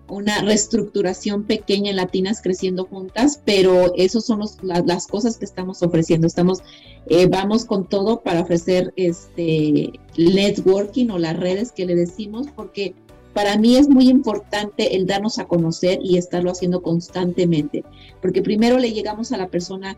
una 0.09 0.41
reestructuración 0.41 1.43
pequeña 1.43 1.91
en 1.91 1.97
Latinas 1.97 2.41
Creciendo 2.41 2.85
Juntas, 2.85 3.41
pero 3.45 3.93
esos 3.95 4.25
son 4.25 4.39
los, 4.39 4.57
la, 4.63 4.81
las 4.81 5.07
cosas 5.07 5.37
que 5.37 5.45
estamos 5.45 5.83
ofreciendo. 5.83 6.25
Estamos, 6.25 6.59
eh, 7.07 7.27
vamos 7.27 7.65
con 7.65 7.87
todo 7.87 8.21
para 8.21 8.41
ofrecer 8.41 8.91
este 8.95 9.91
networking 10.17 11.09
o 11.09 11.19
las 11.19 11.37
redes 11.37 11.71
que 11.71 11.85
le 11.85 11.95
decimos, 11.95 12.47
porque 12.55 12.95
para 13.33 13.57
mí 13.57 13.75
es 13.77 13.87
muy 13.87 14.09
importante 14.09 14.95
el 14.95 15.05
darnos 15.05 15.39
a 15.39 15.45
conocer 15.45 15.99
y 16.03 16.17
estarlo 16.17 16.51
haciendo 16.51 16.81
constantemente, 16.81 17.83
porque 18.21 18.41
primero 18.41 18.77
le 18.79 18.91
llegamos 18.91 19.31
a 19.31 19.37
la 19.37 19.47
persona 19.47 19.97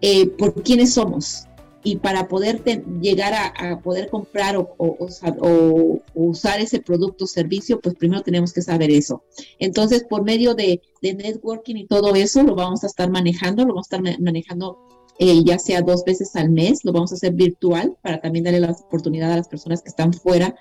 eh, 0.00 0.28
por 0.28 0.62
quiénes 0.62 0.94
somos, 0.94 1.48
y 1.82 1.96
para 1.96 2.28
poder 2.28 2.62
llegar 3.00 3.32
a, 3.34 3.80
poder 3.80 4.10
comprar 4.10 4.56
o, 4.56 6.02
usar 6.14 6.60
ese 6.60 6.80
producto 6.80 7.24
o 7.24 7.26
servicio, 7.26 7.80
pues 7.80 7.94
primero 7.94 8.22
tenemos 8.22 8.52
que 8.52 8.62
saber 8.62 8.90
eso. 8.90 9.22
Entonces, 9.58 10.04
por 10.04 10.24
medio 10.24 10.54
de, 10.54 10.82
de, 11.00 11.14
networking 11.14 11.76
y 11.76 11.86
todo 11.86 12.14
eso, 12.14 12.42
lo 12.42 12.54
vamos 12.54 12.84
a 12.84 12.88
estar 12.88 13.10
manejando, 13.10 13.62
lo 13.62 13.68
vamos 13.74 13.86
a 13.90 13.96
estar 13.96 14.20
manejando 14.20 14.78
eh, 15.18 15.42
ya 15.44 15.58
sea 15.58 15.82
dos 15.82 16.04
veces 16.04 16.36
al 16.36 16.50
mes, 16.50 16.84
lo 16.84 16.92
vamos 16.92 17.10
a 17.10 17.16
hacer 17.16 17.32
virtual 17.32 17.96
para 18.02 18.20
también 18.20 18.44
darle 18.44 18.60
la 18.60 18.70
oportunidad 18.70 19.32
a 19.32 19.36
las 19.36 19.48
personas 19.48 19.82
que 19.82 19.88
están 19.88 20.12
fuera 20.12 20.54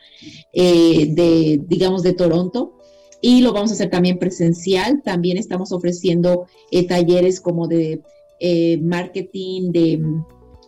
eh, 0.52 1.08
de, 1.10 1.62
digamos, 1.68 2.02
de 2.02 2.14
Toronto. 2.14 2.74
Y 3.22 3.42
lo 3.42 3.54
vamos 3.54 3.72
a 3.72 3.74
hacer 3.76 3.90
también 3.90 4.18
presencial. 4.18 5.02
También 5.04 5.38
estamos 5.38 5.72
ofreciendo 5.72 6.48
eh, 6.72 6.88
talleres 6.88 7.40
como 7.40 7.68
de 7.68 8.02
marketing, 8.82 9.72
de 9.72 9.98
mm, 9.98 10.26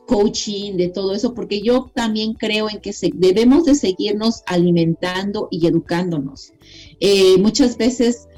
coaching, 0.07 0.77
de 0.77 0.89
todo 0.89 1.13
eso, 1.13 1.33
porque 1.33 1.61
yo 1.61 1.91
también 1.93 2.33
creo 2.33 2.69
en 2.69 2.81
que 2.81 2.91
debemos 3.13 3.65
de 3.65 3.75
seguirnos 3.75 4.41
alimentando 4.47 5.47
y 5.51 5.67
educándonos. 5.67 6.53
muchas 7.39 7.77
veces 7.77 8.28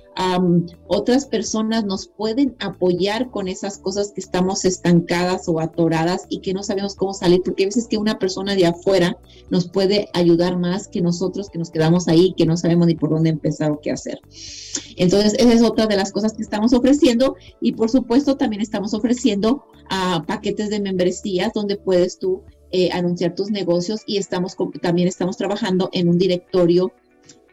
otras 0.88 1.26
personas 1.26 1.86
nos 1.86 2.08
pueden 2.08 2.56
apoyar 2.60 3.32
con 3.32 3.48
esas 3.48 3.78
cosas 3.78 4.12
que 4.12 4.22
estamos 4.22 4.66
estancadas 4.66 5.48
o 5.48 5.60
atoradas 5.60 6.26
y 6.30 6.42
que 6.42 6.54
no 6.54 6.64
sabemos 6.64 6.96
cómo 6.96 7.14
salir, 7.14 7.42
porque 7.44 7.64
a 7.64 7.68
veces 7.68 7.88
que 7.88 7.98
una 7.98 8.20
persona 8.20 8.56
de 8.56 8.66
afuera 8.66 9.18
nos 9.50 9.70
puede 9.70 10.10
ayudar 10.14 10.58
más 10.58 10.88
que 10.88 11.02
nosotros 11.02 11.50
que 11.50 11.60
nos 11.60 11.72
quedamos 11.72 12.08
ahí, 12.08 12.34
que 12.36 12.46
no 12.46 12.58
sabemos 12.58 12.88
ni 12.88 12.96
por 12.96 13.10
dónde 13.10 13.30
empezar 13.30 13.72
o 13.72 13.80
qué 13.80 13.92
hacer. 13.92 14.20
Entonces, 14.98 15.34
esa 15.36 15.54
es 15.54 15.62
otra 15.62 15.88
de 15.88 15.96
las 15.96 16.12
cosas 16.12 16.34
que 16.34 16.44
estamos 16.44 16.74
ofreciendo 16.74 17.36
y 17.62 17.74
por 17.74 17.90
supuesto 17.90 18.36
también 18.36 18.62
estamos 18.62 18.94
ofreciendo 18.94 19.66
uh, 19.90 20.26
paquetes 20.26 20.70
de 20.70 20.82
membresías 20.82 21.54
donde 21.54 21.78
puedes 21.78 22.20
tú 22.20 22.44
eh, 22.72 22.90
anunciar 22.92 23.36
tus 23.36 23.52
negocios 23.52 24.02
y 24.06 24.18
estamos 24.18 24.56
también 24.82 25.08
estamos 25.08 25.36
trabajando 25.36 25.90
en 25.92 26.08
un 26.08 26.18
directorio 26.18 26.94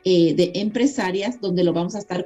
eh, 0.05 0.35
de 0.35 0.53
empresarias 0.55 1.41
donde 1.41 1.65
lo 1.65 1.73
vamos 1.73 1.97
a 1.97 1.99
estar 1.99 2.25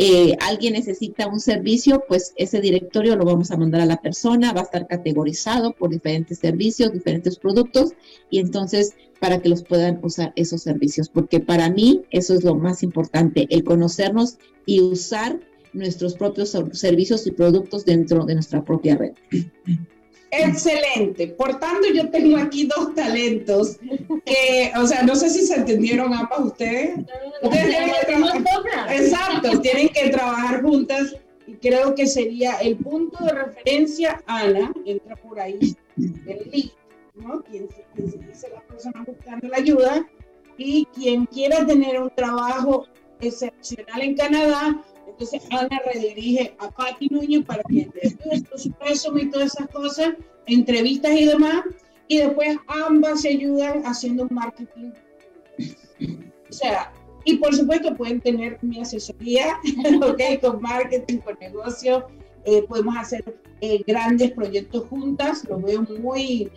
eh, 0.00 0.36
alguien 0.40 0.74
necesita 0.74 1.26
un 1.26 1.40
servicio, 1.40 2.04
pues 2.06 2.32
ese 2.36 2.60
directorio 2.60 3.16
lo 3.16 3.24
vamos 3.24 3.50
a 3.50 3.56
mandar 3.56 3.80
a 3.80 3.86
la 3.86 4.00
persona, 4.00 4.52
va 4.52 4.60
a 4.60 4.64
estar 4.64 4.86
categorizado 4.86 5.72
por 5.72 5.90
diferentes 5.90 6.38
servicios, 6.38 6.92
diferentes 6.92 7.36
productos, 7.36 7.94
y 8.30 8.38
entonces 8.38 8.94
para 9.18 9.42
que 9.42 9.48
los 9.48 9.64
puedan 9.64 9.98
usar 10.04 10.32
esos 10.36 10.62
servicios, 10.62 11.08
porque 11.08 11.40
para 11.40 11.68
mí 11.68 12.04
eso 12.10 12.34
es 12.34 12.44
lo 12.44 12.54
más 12.54 12.84
importante, 12.84 13.48
el 13.50 13.64
conocernos 13.64 14.38
y 14.66 14.80
usar 14.82 15.40
nuestros 15.72 16.14
propios 16.14 16.56
servicios 16.74 17.26
y 17.26 17.32
productos 17.32 17.84
dentro 17.84 18.24
de 18.24 18.34
nuestra 18.34 18.64
propia 18.64 18.96
red. 18.96 19.14
Excelente. 20.30 21.28
Por 21.28 21.58
tanto, 21.58 21.88
yo 21.92 22.10
tengo 22.10 22.36
aquí 22.36 22.66
dos 22.66 22.94
talentos 22.94 23.78
que, 24.24 24.72
o 24.76 24.86
sea, 24.86 25.02
no 25.02 25.16
sé 25.16 25.30
si 25.30 25.46
se 25.46 25.56
entendieron 25.56 26.12
ambas 26.12 26.40
ustedes. 26.40 26.98
Ustedes 27.42 27.68
tienen 27.68 27.94
que 27.94 28.06
trabajar. 28.06 28.92
Exacto, 28.92 29.60
tienen 29.60 29.88
que 29.88 30.08
trabajar 30.10 30.62
juntas 30.62 31.16
y 31.46 31.54
creo 31.54 31.94
que 31.94 32.06
sería 32.06 32.56
el 32.58 32.76
punto 32.76 33.24
de 33.24 33.32
referencia. 33.32 34.22
Ana 34.26 34.72
entra 34.84 35.16
por 35.16 35.40
ahí, 35.40 35.76
el 35.96 36.50
lead, 36.50 36.70
¿no? 37.14 37.42
Quien, 37.42 37.68
se 37.96 38.18
dice 38.18 38.48
la 38.54 38.60
persona 38.62 39.04
buscando 39.06 39.48
la 39.48 39.56
ayuda 39.56 40.06
y 40.58 40.86
quien 40.94 41.24
quiera 41.26 41.64
tener 41.64 42.00
un 42.00 42.10
trabajo 42.10 42.86
excepcional 43.20 44.02
en 44.02 44.16
Canadá 44.16 44.84
entonces 45.10 45.42
Ana 45.50 45.80
redirige 45.92 46.54
a 46.58 46.70
Patti 46.70 47.08
Núñez 47.10 47.44
para 47.44 47.62
que 47.64 47.82
entre 47.82 48.10
su 48.56 48.72
resumen 48.80 49.28
y 49.28 49.30
todas 49.30 49.54
esas 49.54 49.68
cosas, 49.68 50.14
entrevistas 50.46 51.12
y 51.12 51.26
demás, 51.26 51.64
y 52.08 52.18
después 52.18 52.56
ambas 52.68 53.22
se 53.22 53.30
ayudan 53.30 53.82
haciendo 53.84 54.24
un 54.24 54.34
marketing. 54.34 54.92
O 56.48 56.52
sea, 56.52 56.92
y 57.24 57.36
por 57.36 57.54
supuesto 57.54 57.94
pueden 57.94 58.20
tener 58.20 58.58
mi 58.62 58.80
asesoría, 58.80 59.58
¿ok? 60.02 60.40
Con 60.40 60.62
marketing, 60.62 61.18
con 61.18 61.36
negocio. 61.40 62.06
Eh, 62.44 62.62
podemos 62.62 62.96
hacer 62.96 63.24
eh, 63.60 63.82
grandes 63.86 64.30
proyectos 64.30 64.88
juntas, 64.88 65.44
lo 65.48 65.60
veo 65.60 65.82
muy, 65.82 66.50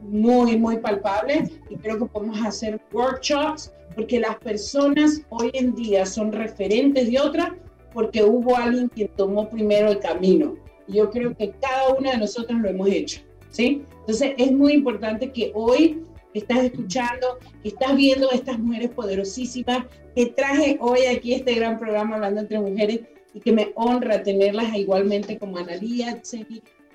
muy, 0.00 0.56
muy 0.56 0.78
palpable 0.78 1.50
y 1.68 1.76
creo 1.76 1.98
que 1.98 2.06
podemos 2.06 2.40
hacer 2.46 2.80
workshops 2.92 3.72
porque 3.94 4.20
las 4.20 4.36
personas 4.36 5.20
hoy 5.28 5.50
en 5.52 5.74
día 5.74 6.06
son 6.06 6.32
referentes 6.32 7.10
de 7.10 7.20
otras 7.20 7.50
porque 7.94 8.22
hubo 8.22 8.56
alguien 8.56 8.90
que 8.90 9.08
tomó 9.08 9.48
primero 9.48 9.90
el 9.90 10.00
camino. 10.00 10.56
Y 10.86 10.96
yo 10.96 11.10
creo 11.10 11.34
que 11.34 11.52
cada 11.52 11.94
una 11.94 12.10
de 12.10 12.18
nosotros 12.18 12.60
lo 12.60 12.68
hemos 12.68 12.88
hecho, 12.88 13.22
¿sí? 13.48 13.82
Entonces 14.00 14.34
es 14.36 14.52
muy 14.52 14.74
importante 14.74 15.32
que 15.32 15.50
hoy 15.54 16.04
estás 16.34 16.64
escuchando, 16.64 17.38
que 17.62 17.68
estás 17.68 17.96
viendo 17.96 18.30
a 18.30 18.34
estas 18.34 18.58
mujeres 18.58 18.90
poderosísimas, 18.90 19.86
que 20.14 20.26
traje 20.26 20.76
hoy 20.80 21.06
aquí 21.06 21.32
este 21.32 21.54
gran 21.54 21.78
programa 21.78 22.16
hablando 22.16 22.40
entre 22.40 22.60
mujeres 22.60 23.00
y 23.32 23.40
que 23.40 23.52
me 23.52 23.72
honra 23.76 24.22
tenerlas 24.22 24.74
igualmente 24.76 25.38
como 25.38 25.58
Analía 25.58 26.20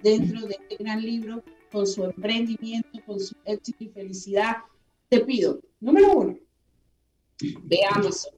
dentro 0.04 0.46
de 0.46 0.58
este 0.62 0.84
gran 0.84 1.02
libro, 1.02 1.44
con 1.72 1.86
su 1.86 2.04
emprendimiento, 2.04 3.00
con 3.06 3.20
su 3.20 3.36
éxito 3.46 3.84
y 3.84 3.90
felicidad. 3.90 4.58
Te 5.08 5.22
pido, 5.22 5.60
número 5.80 6.14
uno, 6.14 6.38
ve 7.64 7.80
Amazon, 7.92 8.34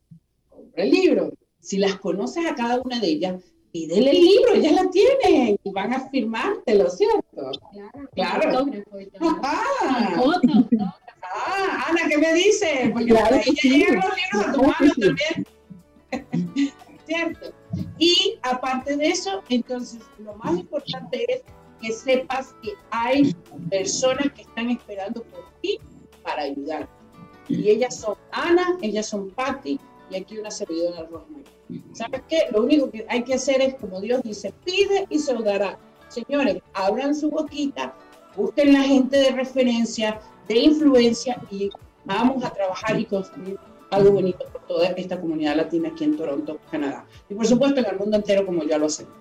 compra 0.50 0.84
el 0.84 0.92
libro, 0.92 1.34
si 1.62 1.78
las 1.78 1.96
conoces 2.00 2.46
a 2.46 2.56
cada 2.56 2.82
una 2.82 3.00
de 3.00 3.08
ellas, 3.08 3.42
pídele 3.72 4.12
el 4.12 4.22
libro, 4.22 4.54
ellas 4.54 4.74
la 4.74 4.90
tienen 4.90 5.58
y 5.64 5.72
van 5.72 5.94
a 5.94 6.10
firmártelo, 6.10 6.90
¿cierto? 6.90 7.22
Claro. 7.32 8.10
claro. 8.14 8.66
Ah, 9.22 10.16
ah, 11.34 11.86
Ana, 11.88 12.02
¿qué 12.10 12.18
me 12.18 12.34
dices? 12.34 12.92
Porque 12.92 13.08
claro 13.08 13.36
ella 13.36 13.54
sí. 13.56 13.70
llegan 13.70 13.96
los 13.96 14.12
libros 14.16 14.48
a 14.48 14.52
tu 14.52 14.64
mano 14.64 14.92
también. 15.00 16.74
¿Cierto? 17.06 17.54
Y 17.98 18.38
aparte 18.42 18.98
de 18.98 19.08
eso, 19.08 19.42
entonces, 19.50 20.02
lo 20.20 20.36
más 20.36 20.58
importante 20.58 21.26
es 21.32 21.42
que 21.82 21.92
sepas 21.92 22.54
que 22.62 22.74
hay 22.90 23.36
personas 23.70 24.32
que 24.34 24.42
están 24.42 24.70
esperando 24.70 25.24
por 25.24 25.46
ti 25.62 25.80
para 26.24 26.44
ayudar. 26.44 26.88
Y 27.48 27.70
ellas 27.70 27.98
son 27.98 28.16
Ana, 28.32 28.78
ellas 28.82 29.08
son 29.08 29.32
Patti, 29.32 29.80
y 30.12 30.18
aquí 30.18 30.38
una 30.38 30.52
servidora 30.52 31.04
Rosemary. 31.04 31.44
¿Sabes 31.94 32.22
qué? 32.28 32.48
Lo 32.52 32.64
único 32.64 32.92
que 32.92 33.06
hay 33.10 33.24
que 33.24 33.36
hacer 33.36 33.62
es, 33.62 33.76
como 33.76 34.02
Dios 34.02 34.22
dice, 34.24 34.54
pide 34.66 35.08
y 35.10 35.20
se 35.20 35.34
os 35.34 35.44
dará. 35.44 35.80
Señores, 36.10 36.58
abran 36.74 37.16
su 37.16 37.30
boquita, 37.30 37.96
busquen 38.36 38.74
la 38.74 38.82
gente 38.82 39.18
de 39.18 39.32
referencia, 39.32 40.20
de 40.48 40.60
influencia 40.60 41.42
y 41.50 41.70
vamos 42.04 42.44
a 42.44 42.52
trabajar 42.52 43.00
y 43.00 43.06
construir 43.06 43.58
algo 43.92 44.12
bonito 44.12 44.46
por 44.52 44.66
toda 44.68 44.88
esta 44.90 45.20
comunidad 45.20 45.56
latina 45.56 45.90
aquí 45.90 46.04
en 46.04 46.18
Toronto, 46.18 46.60
Canadá. 46.70 47.06
Y 47.30 47.36
por 47.36 47.46
supuesto 47.46 47.80
en 47.80 47.86
el 47.86 47.98
mundo 47.98 48.18
entero 48.18 48.46
como 48.46 48.64
ya 48.64 48.78
lo 48.78 48.88
hacemos. 48.88 49.14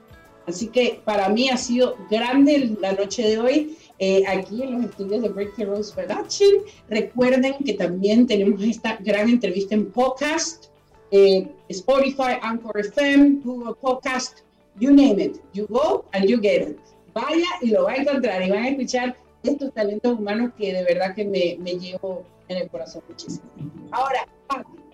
Así 0.46 0.68
que 0.68 1.00
para 1.04 1.28
mí 1.28 1.48
ha 1.48 1.56
sido 1.56 1.96
grande 2.10 2.76
la 2.80 2.92
noche 2.92 3.22
de 3.22 3.38
hoy 3.38 3.76
eh, 3.98 4.24
aquí 4.26 4.62
en 4.62 4.72
los 4.72 4.90
estudios 4.90 5.22
de 5.22 5.28
Breakthrough 5.28 5.86
Production. 5.94 6.50
Recuerden 6.88 7.54
que 7.64 7.74
también 7.74 8.26
tenemos 8.26 8.62
esta 8.62 8.96
gran 8.96 9.28
entrevista 9.28 9.74
en 9.74 9.92
podcast 9.92 10.69
eh, 11.10 11.48
Spotify, 11.68 12.38
Anchor 12.42 12.78
FM, 12.78 13.42
Google 13.42 13.74
Podcast, 13.74 14.42
you 14.78 14.92
name 14.92 15.18
it. 15.18 15.40
You 15.52 15.66
go 15.66 16.04
and 16.12 16.28
you 16.28 16.40
get 16.40 16.62
it. 16.62 16.78
Vaya 17.12 17.46
y 17.60 17.70
lo 17.70 17.84
va 17.84 17.92
a 17.92 17.96
encontrar 17.96 18.42
y 18.42 18.50
van 18.50 18.64
a 18.64 18.68
escuchar 18.68 19.16
estos 19.42 19.72
talentos 19.74 20.18
humanos 20.18 20.52
que 20.56 20.72
de 20.72 20.84
verdad 20.84 21.14
que 21.14 21.24
me, 21.24 21.56
me 21.58 21.78
llevo 21.78 22.24
en 22.48 22.58
el 22.58 22.68
corazón 22.68 23.02
muchísimo. 23.08 23.44
Ahora, 23.90 24.28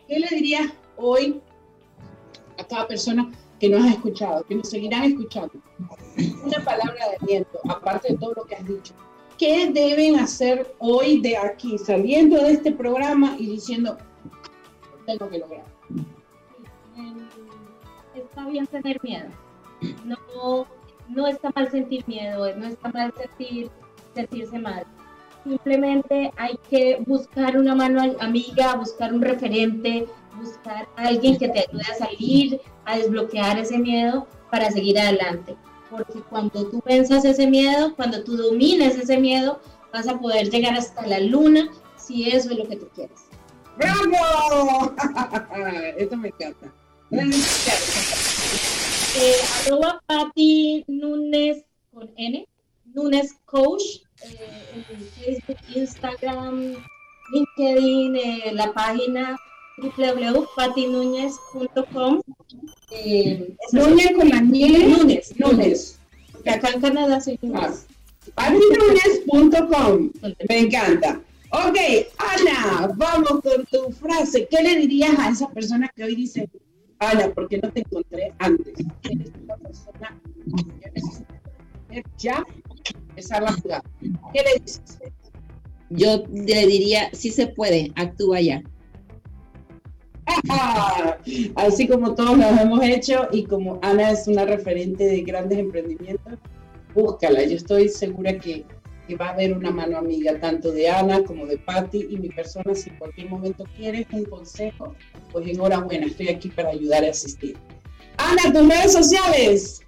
¿qué 0.09 0.19
le 0.19 0.29
dirías 0.29 0.73
hoy 0.97 1.41
a 2.59 2.67
cada 2.67 2.87
persona 2.87 3.31
que 3.61 3.69
nos 3.69 3.85
ha 3.85 3.91
escuchado, 3.91 4.45
que 4.45 4.55
nos 4.55 4.71
seguirán 4.71 5.05
escuchando? 5.05 5.53
Una 6.45 6.65
palabra 6.65 7.11
de 7.11 7.17
aliento, 7.17 7.61
aparte 7.69 8.13
de 8.13 8.19
todo 8.19 8.33
lo 8.35 8.45
que 8.45 8.57
has 8.57 8.67
dicho. 8.67 8.95
¿Qué 9.37 9.71
deben 9.71 10.19
hacer 10.19 10.75
hoy 10.79 11.21
de 11.21 11.37
aquí, 11.37 11.77
saliendo 11.77 12.43
de 12.43 12.53
este 12.53 12.73
programa 12.73 13.37
y 13.39 13.47
diciendo, 13.47 13.99
tengo 15.05 15.29
que 15.29 15.39
lograr? 15.39 15.76
Está 18.15 18.47
bien 18.47 18.67
tener 18.67 19.03
miedo. 19.03 19.29
No, 20.05 20.67
no 21.09 21.27
está 21.27 21.51
mal 21.55 21.71
sentir 21.71 22.05
miedo, 22.07 22.55
no 22.57 22.67
está 22.67 22.89
mal 22.91 23.13
sentir, 23.17 23.71
sentirse 24.15 24.59
mal. 24.59 24.85
Simplemente 25.45 26.33
hay 26.37 26.59
que 26.69 27.03
buscar 27.07 27.57
una 27.57 27.75
mano 27.75 28.01
amiga, 28.21 28.75
buscar 28.75 29.13
un 29.13 29.23
referente, 29.23 30.07
buscar 30.41 30.89
alguien 30.97 31.39
que 31.39 31.49
te 31.49 31.61
ayude 31.61 31.83
a 31.83 31.95
salir, 31.95 32.61
a 32.85 32.99
desbloquear 32.99 33.59
ese 33.59 33.79
miedo 33.79 34.27
para 34.51 34.71
seguir 34.71 34.99
adelante. 34.99 35.57
Porque 35.91 36.21
cuando 36.29 36.67
tú 36.67 36.81
pensas 36.81 37.25
ese 37.25 37.47
miedo, 37.47 37.95
cuando 37.95 38.25
tú 38.25 38.37
domines 38.37 38.97
ese 38.99 39.19
miedo, 39.19 39.61
vas 39.93 40.09
a 40.09 40.19
poder 40.19 40.51
llegar 40.51 40.75
hasta 40.75 41.07
la 41.07 41.21
luna 41.21 41.71
si 41.97 42.29
eso 42.29 42.51
es 42.51 42.59
lo 42.59 42.67
que 42.67 42.77
tú 42.77 42.89
quieres. 42.95 43.26
¡Bravo! 43.77 44.95
Esto 45.99 46.17
me 46.17 46.29
encanta. 46.29 46.73
Eh, 49.19 49.35
arroba 49.67 50.01
Pati 50.07 50.85
Nunes 50.89 51.65
con 51.93 52.11
N, 52.17 52.47
Nunes 52.95 53.35
Coach, 53.45 53.83
eh, 54.25 54.75
en 54.75 54.83
Facebook, 55.09 55.59
Instagram, 55.75 56.77
LinkedIn, 57.33 58.17
eh, 58.17 58.53
la 58.53 58.73
página 58.73 59.37
www.patinuñez.com. 59.79 62.21
Eh, 62.91 63.55
Núñez 63.73 64.13
con 64.17 64.29
la 64.29 64.41
nieve. 64.41 64.89
Lunes, 64.89 65.33
lunes. 65.39 66.01
Acá 66.47 66.71
en 66.71 66.81
Canadá 66.81 67.21
soy 67.21 67.39
lunes. 67.43 67.87
patilunes.com. 68.35 70.11
Me 70.49 70.59
encanta. 70.59 71.21
Ok, 71.51 71.77
Ana, 72.19 72.93
vamos 72.97 73.41
con 73.43 73.65
tu 73.67 73.93
frase. 73.93 74.49
¿Qué 74.51 74.63
le 74.63 74.77
dirías 74.77 75.19
a 75.19 75.31
esa 75.31 75.49
persona 75.49 75.91
que 75.95 76.05
hoy 76.05 76.17
dice, 76.17 76.49
Ana, 76.99 77.29
¿por 77.33 77.49
qué 77.49 77.59
no 77.59 77.71
te 77.71 77.81
encontré 77.81 78.33
antes? 78.39 78.75
Eres 79.05 79.33
una 79.43 79.57
persona 79.57 80.21
que 80.25 80.61
yo 80.61 80.93
necesito 80.95 81.35
ya 82.19 82.45
empezar 83.09 83.43
la 83.43 83.53
jugada. 83.53 83.85
¿Qué 84.33 84.43
le 84.43 84.61
dices? 84.61 84.99
Yo 85.91 86.25
le 86.29 86.67
diría, 86.67 87.11
sí 87.13 87.31
se 87.31 87.47
puede, 87.47 87.93
actúa 87.95 88.41
ya. 88.41 88.63
Así 91.55 91.87
como 91.87 92.15
todos 92.15 92.37
lo 92.37 92.45
hemos 92.49 92.83
hecho 92.83 93.29
y 93.31 93.45
como 93.45 93.79
Ana 93.83 94.11
es 94.11 94.27
una 94.27 94.45
referente 94.45 95.05
de 95.05 95.23
grandes 95.23 95.59
emprendimientos, 95.59 96.39
búscala. 96.95 97.45
Yo 97.45 97.57
estoy 97.57 97.89
segura 97.89 98.37
que, 98.39 98.65
va 99.15 99.29
a 99.29 99.33
haber 99.33 99.57
una 99.57 99.71
mano 99.71 99.99
amiga 99.99 100.39
tanto 100.41 100.73
de 100.73 100.89
Ana 100.89 101.23
como 101.23 101.47
de 101.47 101.59
Patti 101.59 102.07
y 102.11 102.17
mi 102.17 102.29
persona. 102.29 102.75
Si 102.75 102.91
en 102.91 102.97
cualquier 102.97 103.31
momento 103.31 103.65
quieres 103.77 104.07
un 104.13 104.25
consejo, 104.25 104.95
pues 105.31 105.47
enhorabuena, 105.47 106.07
estoy 106.07 106.29
aquí 106.29 106.49
para 106.49 106.71
ayudar 106.71 107.05
a 107.05 107.11
asistir. 107.11 107.57
Ana, 108.19 108.53
tus 108.53 108.69
redes 108.69 108.93
sociales. 108.93 109.81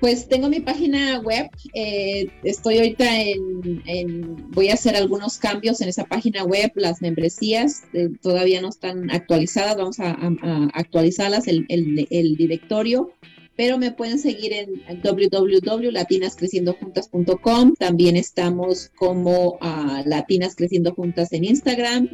Pues 0.00 0.28
tengo 0.28 0.50
mi 0.50 0.60
página 0.60 1.18
web, 1.20 1.48
eh, 1.72 2.26
estoy 2.42 2.76
ahorita 2.76 3.06
en, 3.22 4.50
voy 4.50 4.68
a 4.68 4.74
hacer 4.74 4.96
algunos 4.96 5.38
cambios 5.38 5.80
en 5.80 5.88
esa 5.88 6.04
página 6.04 6.44
web, 6.44 6.70
las 6.74 7.00
membresías 7.00 7.84
eh, 7.94 8.10
todavía 8.20 8.60
no 8.60 8.68
están 8.68 9.10
actualizadas, 9.10 9.78
vamos 9.78 10.00
a, 10.00 10.10
actualizarlas, 10.74 11.46
el, 11.48 12.36
directorio, 12.36 13.14
pero 13.56 13.78
me 13.78 13.92
pueden 13.92 14.18
seguir 14.18 14.52
en 14.52 14.82
www.latinascreciendojuntas.com, 15.02 17.74
también 17.78 18.16
estamos 18.16 18.90
como 18.96 19.52
uh, 19.54 20.02
Latinas 20.04 20.56
Creciendo 20.56 20.92
Juntas 20.94 21.32
en 21.32 21.44
Instagram, 21.44 22.10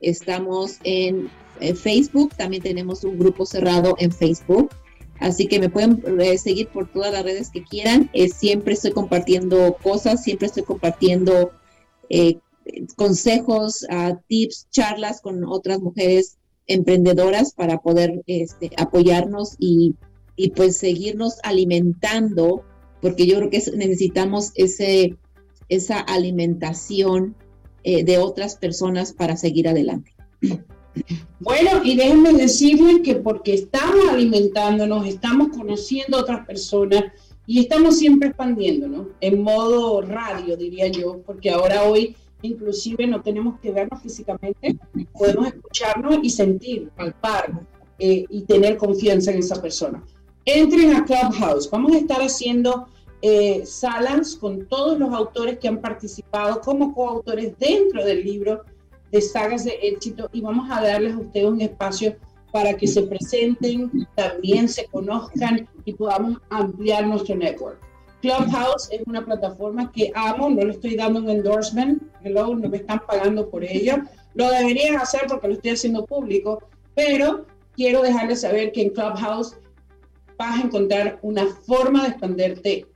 estamos 0.00 0.78
en 0.84 1.28
Facebook, 1.76 2.34
también 2.36 2.62
tenemos 2.62 3.04
un 3.04 3.18
grupo 3.18 3.44
cerrado 3.46 3.94
en 3.98 4.10
Facebook. 4.10 4.70
Así 5.22 5.46
que 5.46 5.60
me 5.60 5.68
pueden 5.68 6.02
eh, 6.20 6.36
seguir 6.36 6.68
por 6.68 6.90
todas 6.90 7.12
las 7.12 7.22
redes 7.22 7.50
que 7.50 7.62
quieran. 7.62 8.10
Eh, 8.12 8.28
siempre 8.28 8.74
estoy 8.74 8.90
compartiendo 8.90 9.76
cosas, 9.80 10.24
siempre 10.24 10.48
estoy 10.48 10.64
compartiendo 10.64 11.52
eh, 12.08 12.40
consejos, 12.96 13.86
ah, 13.88 14.18
tips, 14.26 14.66
charlas 14.70 15.20
con 15.20 15.44
otras 15.44 15.80
mujeres 15.80 16.38
emprendedoras 16.66 17.54
para 17.54 17.78
poder 17.78 18.22
este, 18.26 18.72
apoyarnos 18.76 19.54
y, 19.60 19.94
pues 20.50 20.76
seguirnos 20.76 21.38
alimentando, 21.42 22.64
porque 23.00 23.26
yo 23.26 23.36
creo 23.36 23.50
que 23.50 23.62
necesitamos 23.76 24.52
ese, 24.54 25.16
esa 25.68 25.98
alimentación 26.00 27.36
de 27.84 28.16
otras 28.18 28.54
personas 28.54 29.12
para 29.12 29.36
seguir 29.36 29.66
adelante. 29.66 30.14
Bueno, 31.40 31.80
y 31.82 31.96
déjenme 31.96 32.32
decirles 32.32 33.00
que 33.02 33.16
porque 33.16 33.54
estamos 33.54 34.08
alimentándonos, 34.10 35.06
estamos 35.06 35.48
conociendo 35.48 36.16
a 36.16 36.20
otras 36.20 36.46
personas 36.46 37.04
y 37.46 37.60
estamos 37.60 37.98
siempre 37.98 38.28
expandiéndonos 38.28 39.08
en 39.20 39.42
modo 39.42 40.02
radio, 40.02 40.56
diría 40.56 40.88
yo, 40.88 41.20
porque 41.26 41.50
ahora 41.50 41.84
hoy 41.84 42.16
inclusive 42.42 43.06
no 43.06 43.22
tenemos 43.22 43.58
que 43.60 43.70
vernos 43.70 44.02
físicamente, 44.02 44.76
podemos 45.12 45.46
escucharnos 45.48 46.18
y 46.22 46.30
sentir, 46.30 46.90
palpar 46.90 47.52
eh, 47.98 48.24
y 48.28 48.42
tener 48.42 48.76
confianza 48.76 49.30
en 49.32 49.38
esa 49.38 49.60
persona. 49.60 50.02
Entren 50.44 50.96
a 50.96 51.04
Clubhouse, 51.04 51.70
vamos 51.70 51.92
a 51.92 51.98
estar 51.98 52.20
haciendo 52.20 52.88
eh, 53.20 53.62
salas 53.64 54.34
con 54.34 54.66
todos 54.66 54.98
los 54.98 55.14
autores 55.14 55.60
que 55.60 55.68
han 55.68 55.80
participado 55.80 56.60
como 56.60 56.92
coautores 56.92 57.56
dentro 57.60 58.04
del 58.04 58.24
libro 58.24 58.62
de 59.12 59.20
sagas 59.20 59.64
de 59.64 59.78
éxito 59.80 60.28
y 60.32 60.40
vamos 60.40 60.68
a 60.68 60.82
darles 60.82 61.14
a 61.14 61.18
ustedes 61.18 61.46
un 61.46 61.60
espacio 61.60 62.16
para 62.50 62.76
que 62.76 62.88
se 62.88 63.02
presenten, 63.02 64.08
también 64.16 64.68
se 64.68 64.86
conozcan 64.86 65.68
y 65.84 65.92
podamos 65.92 66.38
ampliar 66.50 67.06
nuestro 67.06 67.36
network. 67.36 67.78
Clubhouse 68.20 68.88
es 68.90 69.00
una 69.06 69.24
plataforma 69.24 69.92
que 69.92 70.10
amo, 70.16 70.50
no 70.50 70.64
le 70.64 70.72
estoy 70.72 70.96
dando 70.96 71.20
un 71.20 71.30
endorsement, 71.30 72.02
hello, 72.24 72.52
no 72.56 72.68
me 72.68 72.78
están 72.78 73.00
pagando 73.06 73.48
por 73.48 73.62
ello. 73.62 73.98
Lo 74.34 74.50
deberían 74.50 74.96
hacer 74.96 75.22
porque 75.28 75.46
lo 75.46 75.54
estoy 75.54 75.70
haciendo 75.70 76.04
público, 76.04 76.64
pero 76.96 77.46
quiero 77.76 78.02
dejarles 78.02 78.40
saber 78.40 78.72
que 78.72 78.82
en 78.82 78.90
Clubhouse 78.90 79.56
vas 80.42 80.58
a 80.58 80.66
encontrar 80.66 81.18
una 81.22 81.46
forma 81.46 82.02
de 82.02 82.08
expanderte 82.08 82.86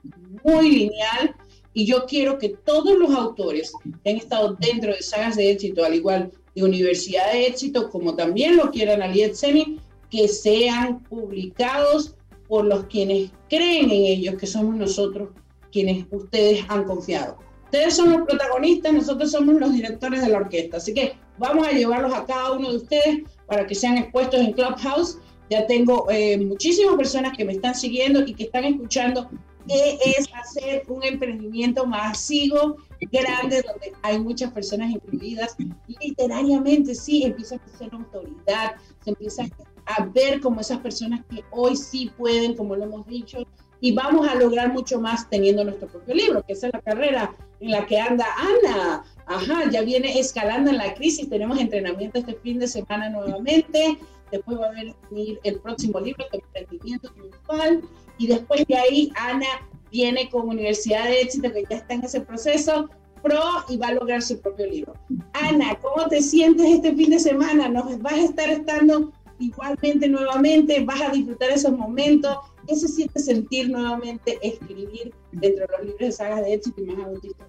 muy 0.45 0.71
lineal, 0.71 1.35
y 1.73 1.85
yo 1.85 2.07
quiero 2.07 2.39
que 2.39 2.51
todos 2.65 2.99
los 2.99 3.11
autores 3.11 3.73
que 4.03 4.11
han 4.11 4.17
estado 4.17 4.57
dentro 4.59 4.93
de 4.93 5.03
sagas 5.03 5.37
de 5.37 5.51
éxito, 5.51 5.85
al 5.85 5.95
igual 5.95 6.33
de 6.55 6.65
Universidad 6.65 7.33
de 7.33 7.47
Éxito, 7.47 7.91
como 7.91 8.17
también 8.17 8.57
lo 8.57 8.71
quieran 8.71 9.03
Aliet 9.03 9.35
Seni, 9.35 9.79
que 10.11 10.27
sean 10.27 11.05
publicados 11.05 12.15
por 12.49 12.65
los 12.65 12.87
quienes 12.87 13.31
creen 13.51 13.91
en 13.91 14.05
ellos, 14.05 14.37
que 14.37 14.47
somos 14.47 14.75
nosotros 14.75 15.29
quienes 15.71 16.07
ustedes 16.11 16.65
han 16.69 16.85
confiado. 16.85 17.37
Ustedes 17.65 17.95
son 17.95 18.11
los 18.11 18.23
protagonistas, 18.27 18.93
nosotros 18.95 19.31
somos 19.31 19.57
los 19.57 19.73
directores 19.73 20.23
de 20.23 20.31
la 20.31 20.39
orquesta. 20.39 20.79
Así 20.79 20.95
que 20.95 21.15
vamos 21.37 21.67
a 21.67 21.73
llevarlos 21.73 22.15
a 22.15 22.25
cada 22.25 22.53
uno 22.53 22.71
de 22.71 22.77
ustedes 22.77 23.25
para 23.47 23.67
que 23.67 23.75
sean 23.75 23.99
expuestos 23.99 24.41
en 24.41 24.53
Clubhouse. 24.53 25.19
Ya 25.51 25.67
tengo 25.67 26.11
eh, 26.11 26.39
muchísimas 26.39 26.97
personas 26.97 27.37
que 27.37 27.45
me 27.45 27.53
están 27.53 27.75
siguiendo 27.75 28.21
y 28.27 28.35
que 28.35 28.45
están 28.45 28.65
escuchando 28.65 29.29
que 29.67 29.99
es 30.17 30.29
hacer 30.33 30.85
un 30.89 31.03
emprendimiento 31.05 31.87
masivo, 31.87 32.77
grande, 33.11 33.63
donde 33.63 33.93
hay 34.03 34.19
muchas 34.19 34.53
personas 34.53 34.91
incluidas. 34.91 35.57
Literariamente, 36.01 36.95
sí, 36.95 37.25
empieza 37.25 37.57
a 37.57 37.79
ser 37.79 37.93
autoridad, 37.93 38.75
se 39.03 39.11
empieza 39.11 39.45
a 39.87 40.05
ver 40.07 40.41
como 40.41 40.61
esas 40.61 40.79
personas 40.79 41.25
que 41.29 41.43
hoy 41.51 41.77
sí 41.77 42.11
pueden, 42.17 42.55
como 42.55 42.77
lo 42.77 42.85
hemos 42.85 43.07
dicho, 43.07 43.47
y 43.81 43.93
vamos 43.93 44.27
a 44.27 44.35
lograr 44.35 44.73
mucho 44.73 45.01
más 45.01 45.29
teniendo 45.29 45.63
nuestro 45.63 45.89
propio 45.89 46.15
libro, 46.15 46.43
que 46.43 46.55
esa 46.55 46.69
es 46.69 46.73
la 46.73 46.81
carrera 46.81 47.35
en 47.61 47.71
la 47.71 47.87
que 47.87 47.99
anda 47.99 48.27
Ana. 48.39 49.05
Ajá, 49.27 49.71
ya 49.71 49.83
viene 49.83 50.19
escalando 50.19 50.71
en 50.71 50.79
la 50.79 50.95
crisis, 50.95 51.29
tenemos 51.29 51.59
entrenamiento 51.59 52.19
este 52.19 52.35
fin 52.35 52.59
de 52.59 52.69
semana 52.69 53.11
nuevamente, 53.11 53.99
después 54.37 54.59
va 54.59 54.67
a 54.67 54.73
venir 55.11 55.41
el 55.43 55.61
próximo 55.61 56.01
libro, 56.01 56.25
de 56.33 56.39
emprendimiento 56.39 57.13
triunfal, 57.13 57.83
y 58.19 58.27
después 58.27 58.65
de 58.67 58.77
ahí 58.77 59.13
Ana 59.17 59.47
viene 59.91 60.29
con 60.31 60.49
Universidad 60.49 61.05
de 61.05 61.21
Éxito, 61.23 61.53
que 61.53 61.65
ya 61.69 61.77
está 61.77 61.95
en 61.95 62.05
ese 62.05 62.21
proceso, 62.21 62.89
pro 63.23 63.43
y 63.69 63.77
va 63.77 63.89
a 63.89 63.95
lograr 63.95 64.23
su 64.23 64.41
propio 64.41 64.67
libro. 64.67 64.95
Ana, 65.33 65.79
¿cómo 65.81 66.09
te 66.09 66.23
sientes 66.23 66.67
este 66.67 66.95
fin 66.95 67.11
de 67.11 67.19
semana? 67.19 67.69
¿Nos 67.69 67.99
vas 68.01 68.15
a 68.15 68.25
estar 68.25 68.49
estando 68.49 69.13
igualmente 69.39 70.09
nuevamente? 70.09 70.85
¿Vas 70.85 71.01
a 71.01 71.11
disfrutar 71.11 71.51
esos 71.51 71.73
momentos? 71.73 72.37
¿Qué 72.67 72.77
se 72.77 72.89
siente 72.89 73.21
sentir 73.21 73.71
nuevamente 73.71 74.39
escribir 74.43 75.15
dentro 75.33 75.67
de 75.67 75.73
los 75.73 75.87
libros 75.87 76.01
de 76.01 76.13
sagas 76.13 76.45
de 76.45 76.55
éxito 76.55 76.81
y 76.81 76.85
más 76.85 77.07
adultistas? 77.07 77.47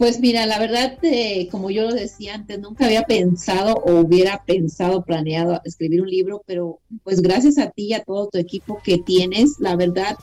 Pues 0.00 0.18
mira, 0.18 0.46
la 0.46 0.58
verdad, 0.58 0.96
eh, 1.02 1.46
como 1.50 1.70
yo 1.70 1.82
lo 1.82 1.92
decía 1.92 2.32
antes, 2.32 2.58
nunca 2.58 2.86
había 2.86 3.02
pensado 3.02 3.74
o 3.74 4.00
hubiera 4.00 4.42
pensado, 4.46 5.04
planeado 5.04 5.60
escribir 5.66 6.00
un 6.00 6.08
libro, 6.08 6.42
pero 6.46 6.78
pues 7.04 7.20
gracias 7.20 7.58
a 7.58 7.68
ti 7.68 7.88
y 7.88 7.92
a 7.92 8.02
todo 8.02 8.30
tu 8.30 8.38
equipo 8.38 8.80
que 8.82 8.96
tienes, 8.96 9.56
la 9.60 9.76
verdad, 9.76 10.16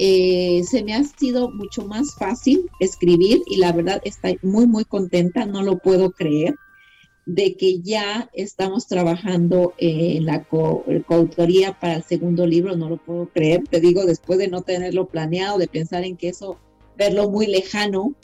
eh, 0.00 0.64
se 0.68 0.82
me 0.82 0.94
ha 0.94 1.04
sido 1.04 1.48
mucho 1.48 1.84
más 1.86 2.16
fácil 2.16 2.68
escribir 2.80 3.40
y 3.46 3.58
la 3.58 3.70
verdad 3.70 4.00
estoy 4.02 4.40
muy, 4.42 4.66
muy 4.66 4.84
contenta, 4.84 5.46
no 5.46 5.62
lo 5.62 5.78
puedo 5.78 6.10
creer, 6.10 6.56
de 7.24 7.56
que 7.56 7.78
ya 7.78 8.28
estamos 8.32 8.88
trabajando 8.88 9.74
en 9.78 10.26
la 10.26 10.42
coautoría 10.42 11.78
para 11.78 11.94
el 11.94 12.02
segundo 12.02 12.48
libro, 12.48 12.76
no 12.76 12.88
lo 12.88 12.96
puedo 12.96 13.28
creer, 13.28 13.62
te 13.70 13.78
digo, 13.78 14.04
después 14.06 14.40
de 14.40 14.48
no 14.48 14.62
tenerlo 14.62 15.06
planeado, 15.06 15.56
de 15.56 15.68
pensar 15.68 16.02
en 16.02 16.16
que 16.16 16.30
eso, 16.30 16.58
verlo 16.96 17.30
muy 17.30 17.46
lejano, 17.46 18.16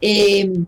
Em, 0.00 0.66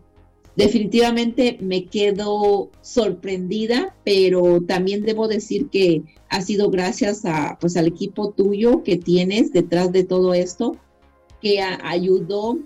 definitivamente 0.56 1.58
me 1.60 1.84
quedo 1.84 2.70
sorprendida, 2.80 3.94
pero 4.04 4.60
también 4.66 5.02
debo 5.02 5.28
decir 5.28 5.68
que 5.68 6.02
ha 6.28 6.42
sido 6.42 6.70
gracias 6.70 7.24
a, 7.24 7.58
pues, 7.60 7.76
al 7.76 7.86
equipo 7.86 8.30
tuyo 8.32 8.82
que 8.82 8.96
tienes 8.96 9.52
detrás 9.52 9.92
de 9.92 10.04
todo 10.04 10.34
esto, 10.34 10.76
que 11.40 11.60
ayudó 11.60 12.58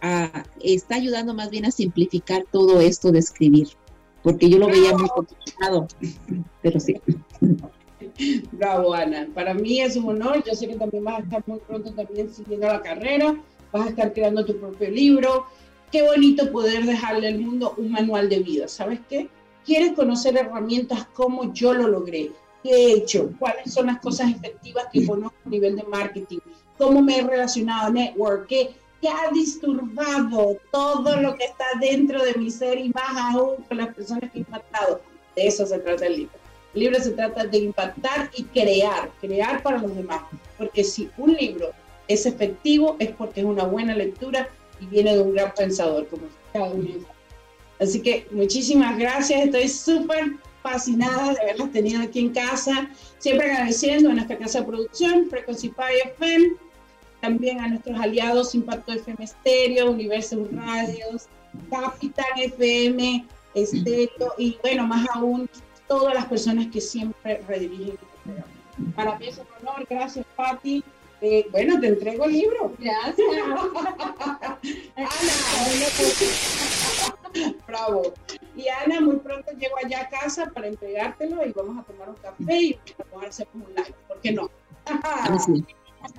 a, 0.00 0.44
está 0.62 0.96
ayudando 0.96 1.34
más 1.34 1.50
bien 1.50 1.66
a 1.66 1.70
simplificar 1.70 2.44
todo 2.50 2.80
esto 2.80 3.12
de 3.12 3.18
escribir, 3.18 3.68
porque 4.22 4.48
yo 4.48 4.58
lo 4.58 4.68
veía 4.68 4.96
muy 4.96 5.08
complicado, 5.08 5.86
pero 6.62 6.80
sí. 6.80 6.96
Bravo, 8.52 8.94
Ana. 8.94 9.28
Para 9.34 9.54
mí 9.54 9.80
es 9.80 9.96
un 9.96 10.08
honor. 10.08 10.42
Yo 10.44 10.54
sé 10.54 10.68
que 10.68 10.76
también 10.76 11.04
vas 11.04 11.18
a 11.18 11.22
estar 11.22 11.42
muy 11.46 11.58
pronto 11.58 11.92
también 11.92 12.32
siguiendo 12.32 12.68
la 12.68 12.80
carrera, 12.80 13.34
vas 13.72 13.86
a 13.86 13.90
estar 13.90 14.12
creando 14.12 14.44
tu 14.44 14.56
propio 14.56 14.90
libro 14.90 15.46
qué 15.94 16.02
bonito 16.02 16.50
poder 16.50 16.84
dejarle 16.86 17.28
al 17.28 17.38
mundo 17.38 17.72
un 17.76 17.92
manual 17.92 18.28
de 18.28 18.40
vida. 18.40 18.66
¿Sabes 18.66 18.98
qué? 19.08 19.28
¿Quieres 19.64 19.92
conocer 19.92 20.36
herramientas 20.36 21.06
como 21.14 21.52
yo 21.52 21.72
lo 21.72 21.86
logré? 21.86 22.32
¿Qué 22.64 22.70
he 22.70 22.92
hecho? 22.94 23.30
¿Cuáles 23.38 23.72
son 23.72 23.86
las 23.86 24.00
cosas 24.00 24.32
efectivas 24.32 24.86
que 24.92 25.06
conozco 25.06 25.36
a 25.46 25.48
nivel 25.48 25.76
de 25.76 25.84
marketing? 25.84 26.38
¿Cómo 26.78 27.00
me 27.00 27.18
he 27.18 27.22
relacionado 27.22 27.86
a 27.86 27.90
network? 27.90 28.48
¿Qué, 28.48 28.74
que 29.00 29.08
ha 29.08 29.30
disturbado 29.32 30.56
todo 30.72 31.14
lo 31.20 31.36
que 31.36 31.44
está 31.44 31.66
dentro 31.80 32.24
de 32.24 32.34
mi 32.34 32.50
ser 32.50 32.76
y 32.76 32.88
más 32.88 33.16
aún 33.16 33.62
con 33.68 33.76
las 33.76 33.94
personas 33.94 34.32
que 34.32 34.38
he 34.38 34.40
impactado. 34.40 35.00
De 35.36 35.46
eso 35.46 35.64
se 35.64 35.78
trata 35.78 36.06
el 36.06 36.16
libro. 36.16 36.34
El 36.74 36.80
libro 36.80 36.98
se 36.98 37.10
trata 37.12 37.44
de 37.44 37.58
impactar 37.58 38.32
y 38.36 38.42
crear, 38.42 39.12
crear 39.20 39.62
para 39.62 39.78
los 39.78 39.94
demás. 39.94 40.22
Porque 40.58 40.82
si 40.82 41.08
un 41.18 41.34
libro 41.34 41.70
es 42.08 42.26
efectivo 42.26 42.96
es 42.98 43.12
porque 43.12 43.42
es 43.42 43.46
una 43.46 43.62
buena 43.62 43.94
lectura 43.94 44.48
y 44.80 44.86
viene 44.86 45.14
de 45.14 45.22
un 45.22 45.34
gran 45.34 45.52
pensador 45.54 46.06
como 46.08 46.26
uno. 46.72 47.06
Así 47.80 48.00
que 48.00 48.26
muchísimas 48.30 48.98
gracias, 48.98 49.46
estoy 49.46 49.68
súper 49.68 50.36
fascinada 50.62 51.34
de 51.34 51.40
haberlas 51.40 51.72
tenido 51.72 52.02
aquí 52.02 52.20
en 52.20 52.30
casa, 52.30 52.88
siempre 53.18 53.50
agradeciendo 53.50 54.10
a 54.10 54.14
nuestra 54.14 54.38
casa 54.38 54.60
de 54.60 54.66
producción, 54.66 55.28
Frequency 55.28 55.72
FM, 56.16 56.56
también 57.20 57.60
a 57.60 57.68
nuestros 57.68 57.98
aliados 57.98 58.54
Impacto 58.54 58.92
FM 58.92 59.26
Stereo, 59.26 59.90
Universo 59.90 60.48
Radios, 60.52 61.26
Capital 61.70 62.26
FM, 62.36 63.26
Estéreo 63.54 64.34
y 64.38 64.56
bueno, 64.62 64.86
más 64.86 65.06
aún 65.14 65.48
todas 65.86 66.14
las 66.14 66.26
personas 66.26 66.66
que 66.72 66.80
siempre 66.80 67.42
redirigen 67.46 67.98
este. 68.26 68.92
Para 68.96 69.18
mí 69.18 69.28
es 69.28 69.38
un 69.38 69.46
honor, 69.60 69.86
gracias 69.88 70.26
Patti. 70.36 70.82
Eh, 71.26 71.46
bueno, 71.50 71.80
te 71.80 71.86
entrego 71.86 72.26
el 72.26 72.32
libro. 72.32 72.74
Gracias. 72.78 73.26
Ana, 73.40 73.56
bravo. 77.66 78.12
Y 78.54 78.68
Ana, 78.68 79.00
muy 79.00 79.16
pronto 79.16 79.50
llego 79.52 79.74
allá 79.82 80.02
a 80.02 80.10
casa 80.10 80.50
para 80.54 80.68
entregártelo 80.68 81.42
y 81.46 81.52
vamos 81.52 81.78
a 81.78 81.82
tomar 81.84 82.10
un 82.10 82.16
café 82.16 82.60
y 82.60 82.78
vamos 83.10 83.24
a 83.24 83.28
hacer 83.28 83.48
un 83.54 83.64
live. 83.74 83.94
¿Por 84.06 84.20
qué 84.20 84.32
no? 84.32 84.50
Así, 84.84 85.64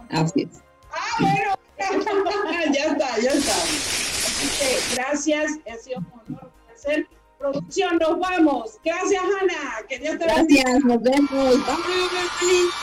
así 0.09 0.41
es. 0.41 0.63
Ah, 0.91 1.17
bueno, 1.19 1.53
ya 2.73 2.85
está, 2.85 3.19
ya 3.19 3.29
está. 3.29 3.61
Así 3.61 4.47
que 4.57 4.79
gracias, 4.95 5.59
ha 5.71 5.77
sido 5.77 5.99
un 5.99 6.07
honor, 6.35 6.45
un 6.45 6.49
placer. 6.65 7.07
Producción, 7.39 7.97
nos 7.97 8.19
vamos. 8.19 8.77
Gracias, 8.83 9.23
Ana. 9.23 9.85
Que 9.87 9.99
Dios 9.99 10.17
te 10.17 10.25
bendiga. 10.25 10.63
Gracias, 10.63 10.83
nos 10.85 11.01
vemos. 11.01 11.29
Bye. 11.31 11.53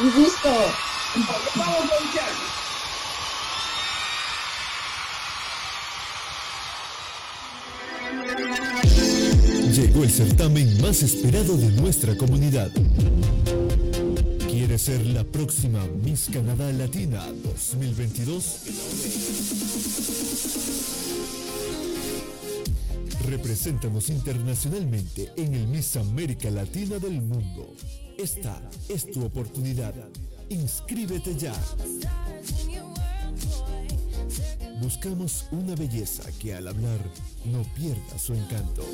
Un 0.00 0.10
gusto. 0.22 0.48
Vamos, 1.56 1.90
producción. 1.90 2.24
Llegó 9.72 10.04
el 10.04 10.10
certamen 10.10 10.80
más 10.82 11.02
esperado 11.02 11.56
de 11.56 11.70
nuestra 11.70 12.14
comunidad. 12.16 12.70
¿Quieres 14.48 14.82
ser 14.82 15.06
la 15.06 15.24
próxima 15.24 15.82
Miss 16.04 16.28
Canadá 16.30 16.70
Latina 16.72 17.24
2022? 17.42 18.44
Represéntanos 23.26 24.10
internacionalmente 24.10 25.32
en 25.36 25.54
el 25.54 25.66
Miss 25.68 25.96
América 25.96 26.50
Latina 26.50 26.98
del 26.98 27.20
mundo. 27.22 27.74
Esta 28.18 28.60
es 28.88 29.10
tu 29.10 29.24
oportunidad. 29.24 29.94
Inscríbete 30.48 31.36
ya. 31.36 31.54
Buscamos 34.80 35.46
una 35.52 35.74
belleza 35.76 36.24
que 36.40 36.54
al 36.54 36.66
hablar 36.66 36.98
no 37.44 37.62
pierda 37.74 38.18
su 38.18 38.34
encanto. 38.34 38.84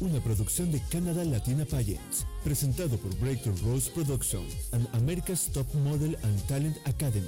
Una 0.00 0.20
producción 0.20 0.70
de 0.70 0.80
Canada 0.90 1.24
Latina 1.24 1.64
Pageants, 1.64 2.26
presentado 2.42 2.96
por 2.96 3.14
Breakthrough 3.18 3.58
Rose 3.64 3.90
Production 3.90 4.44
and 4.72 4.86
America's 4.94 5.50
Top 5.52 5.72
Model 5.74 6.16
and 6.22 6.46
Talent 6.46 6.76
Academy. 6.86 7.26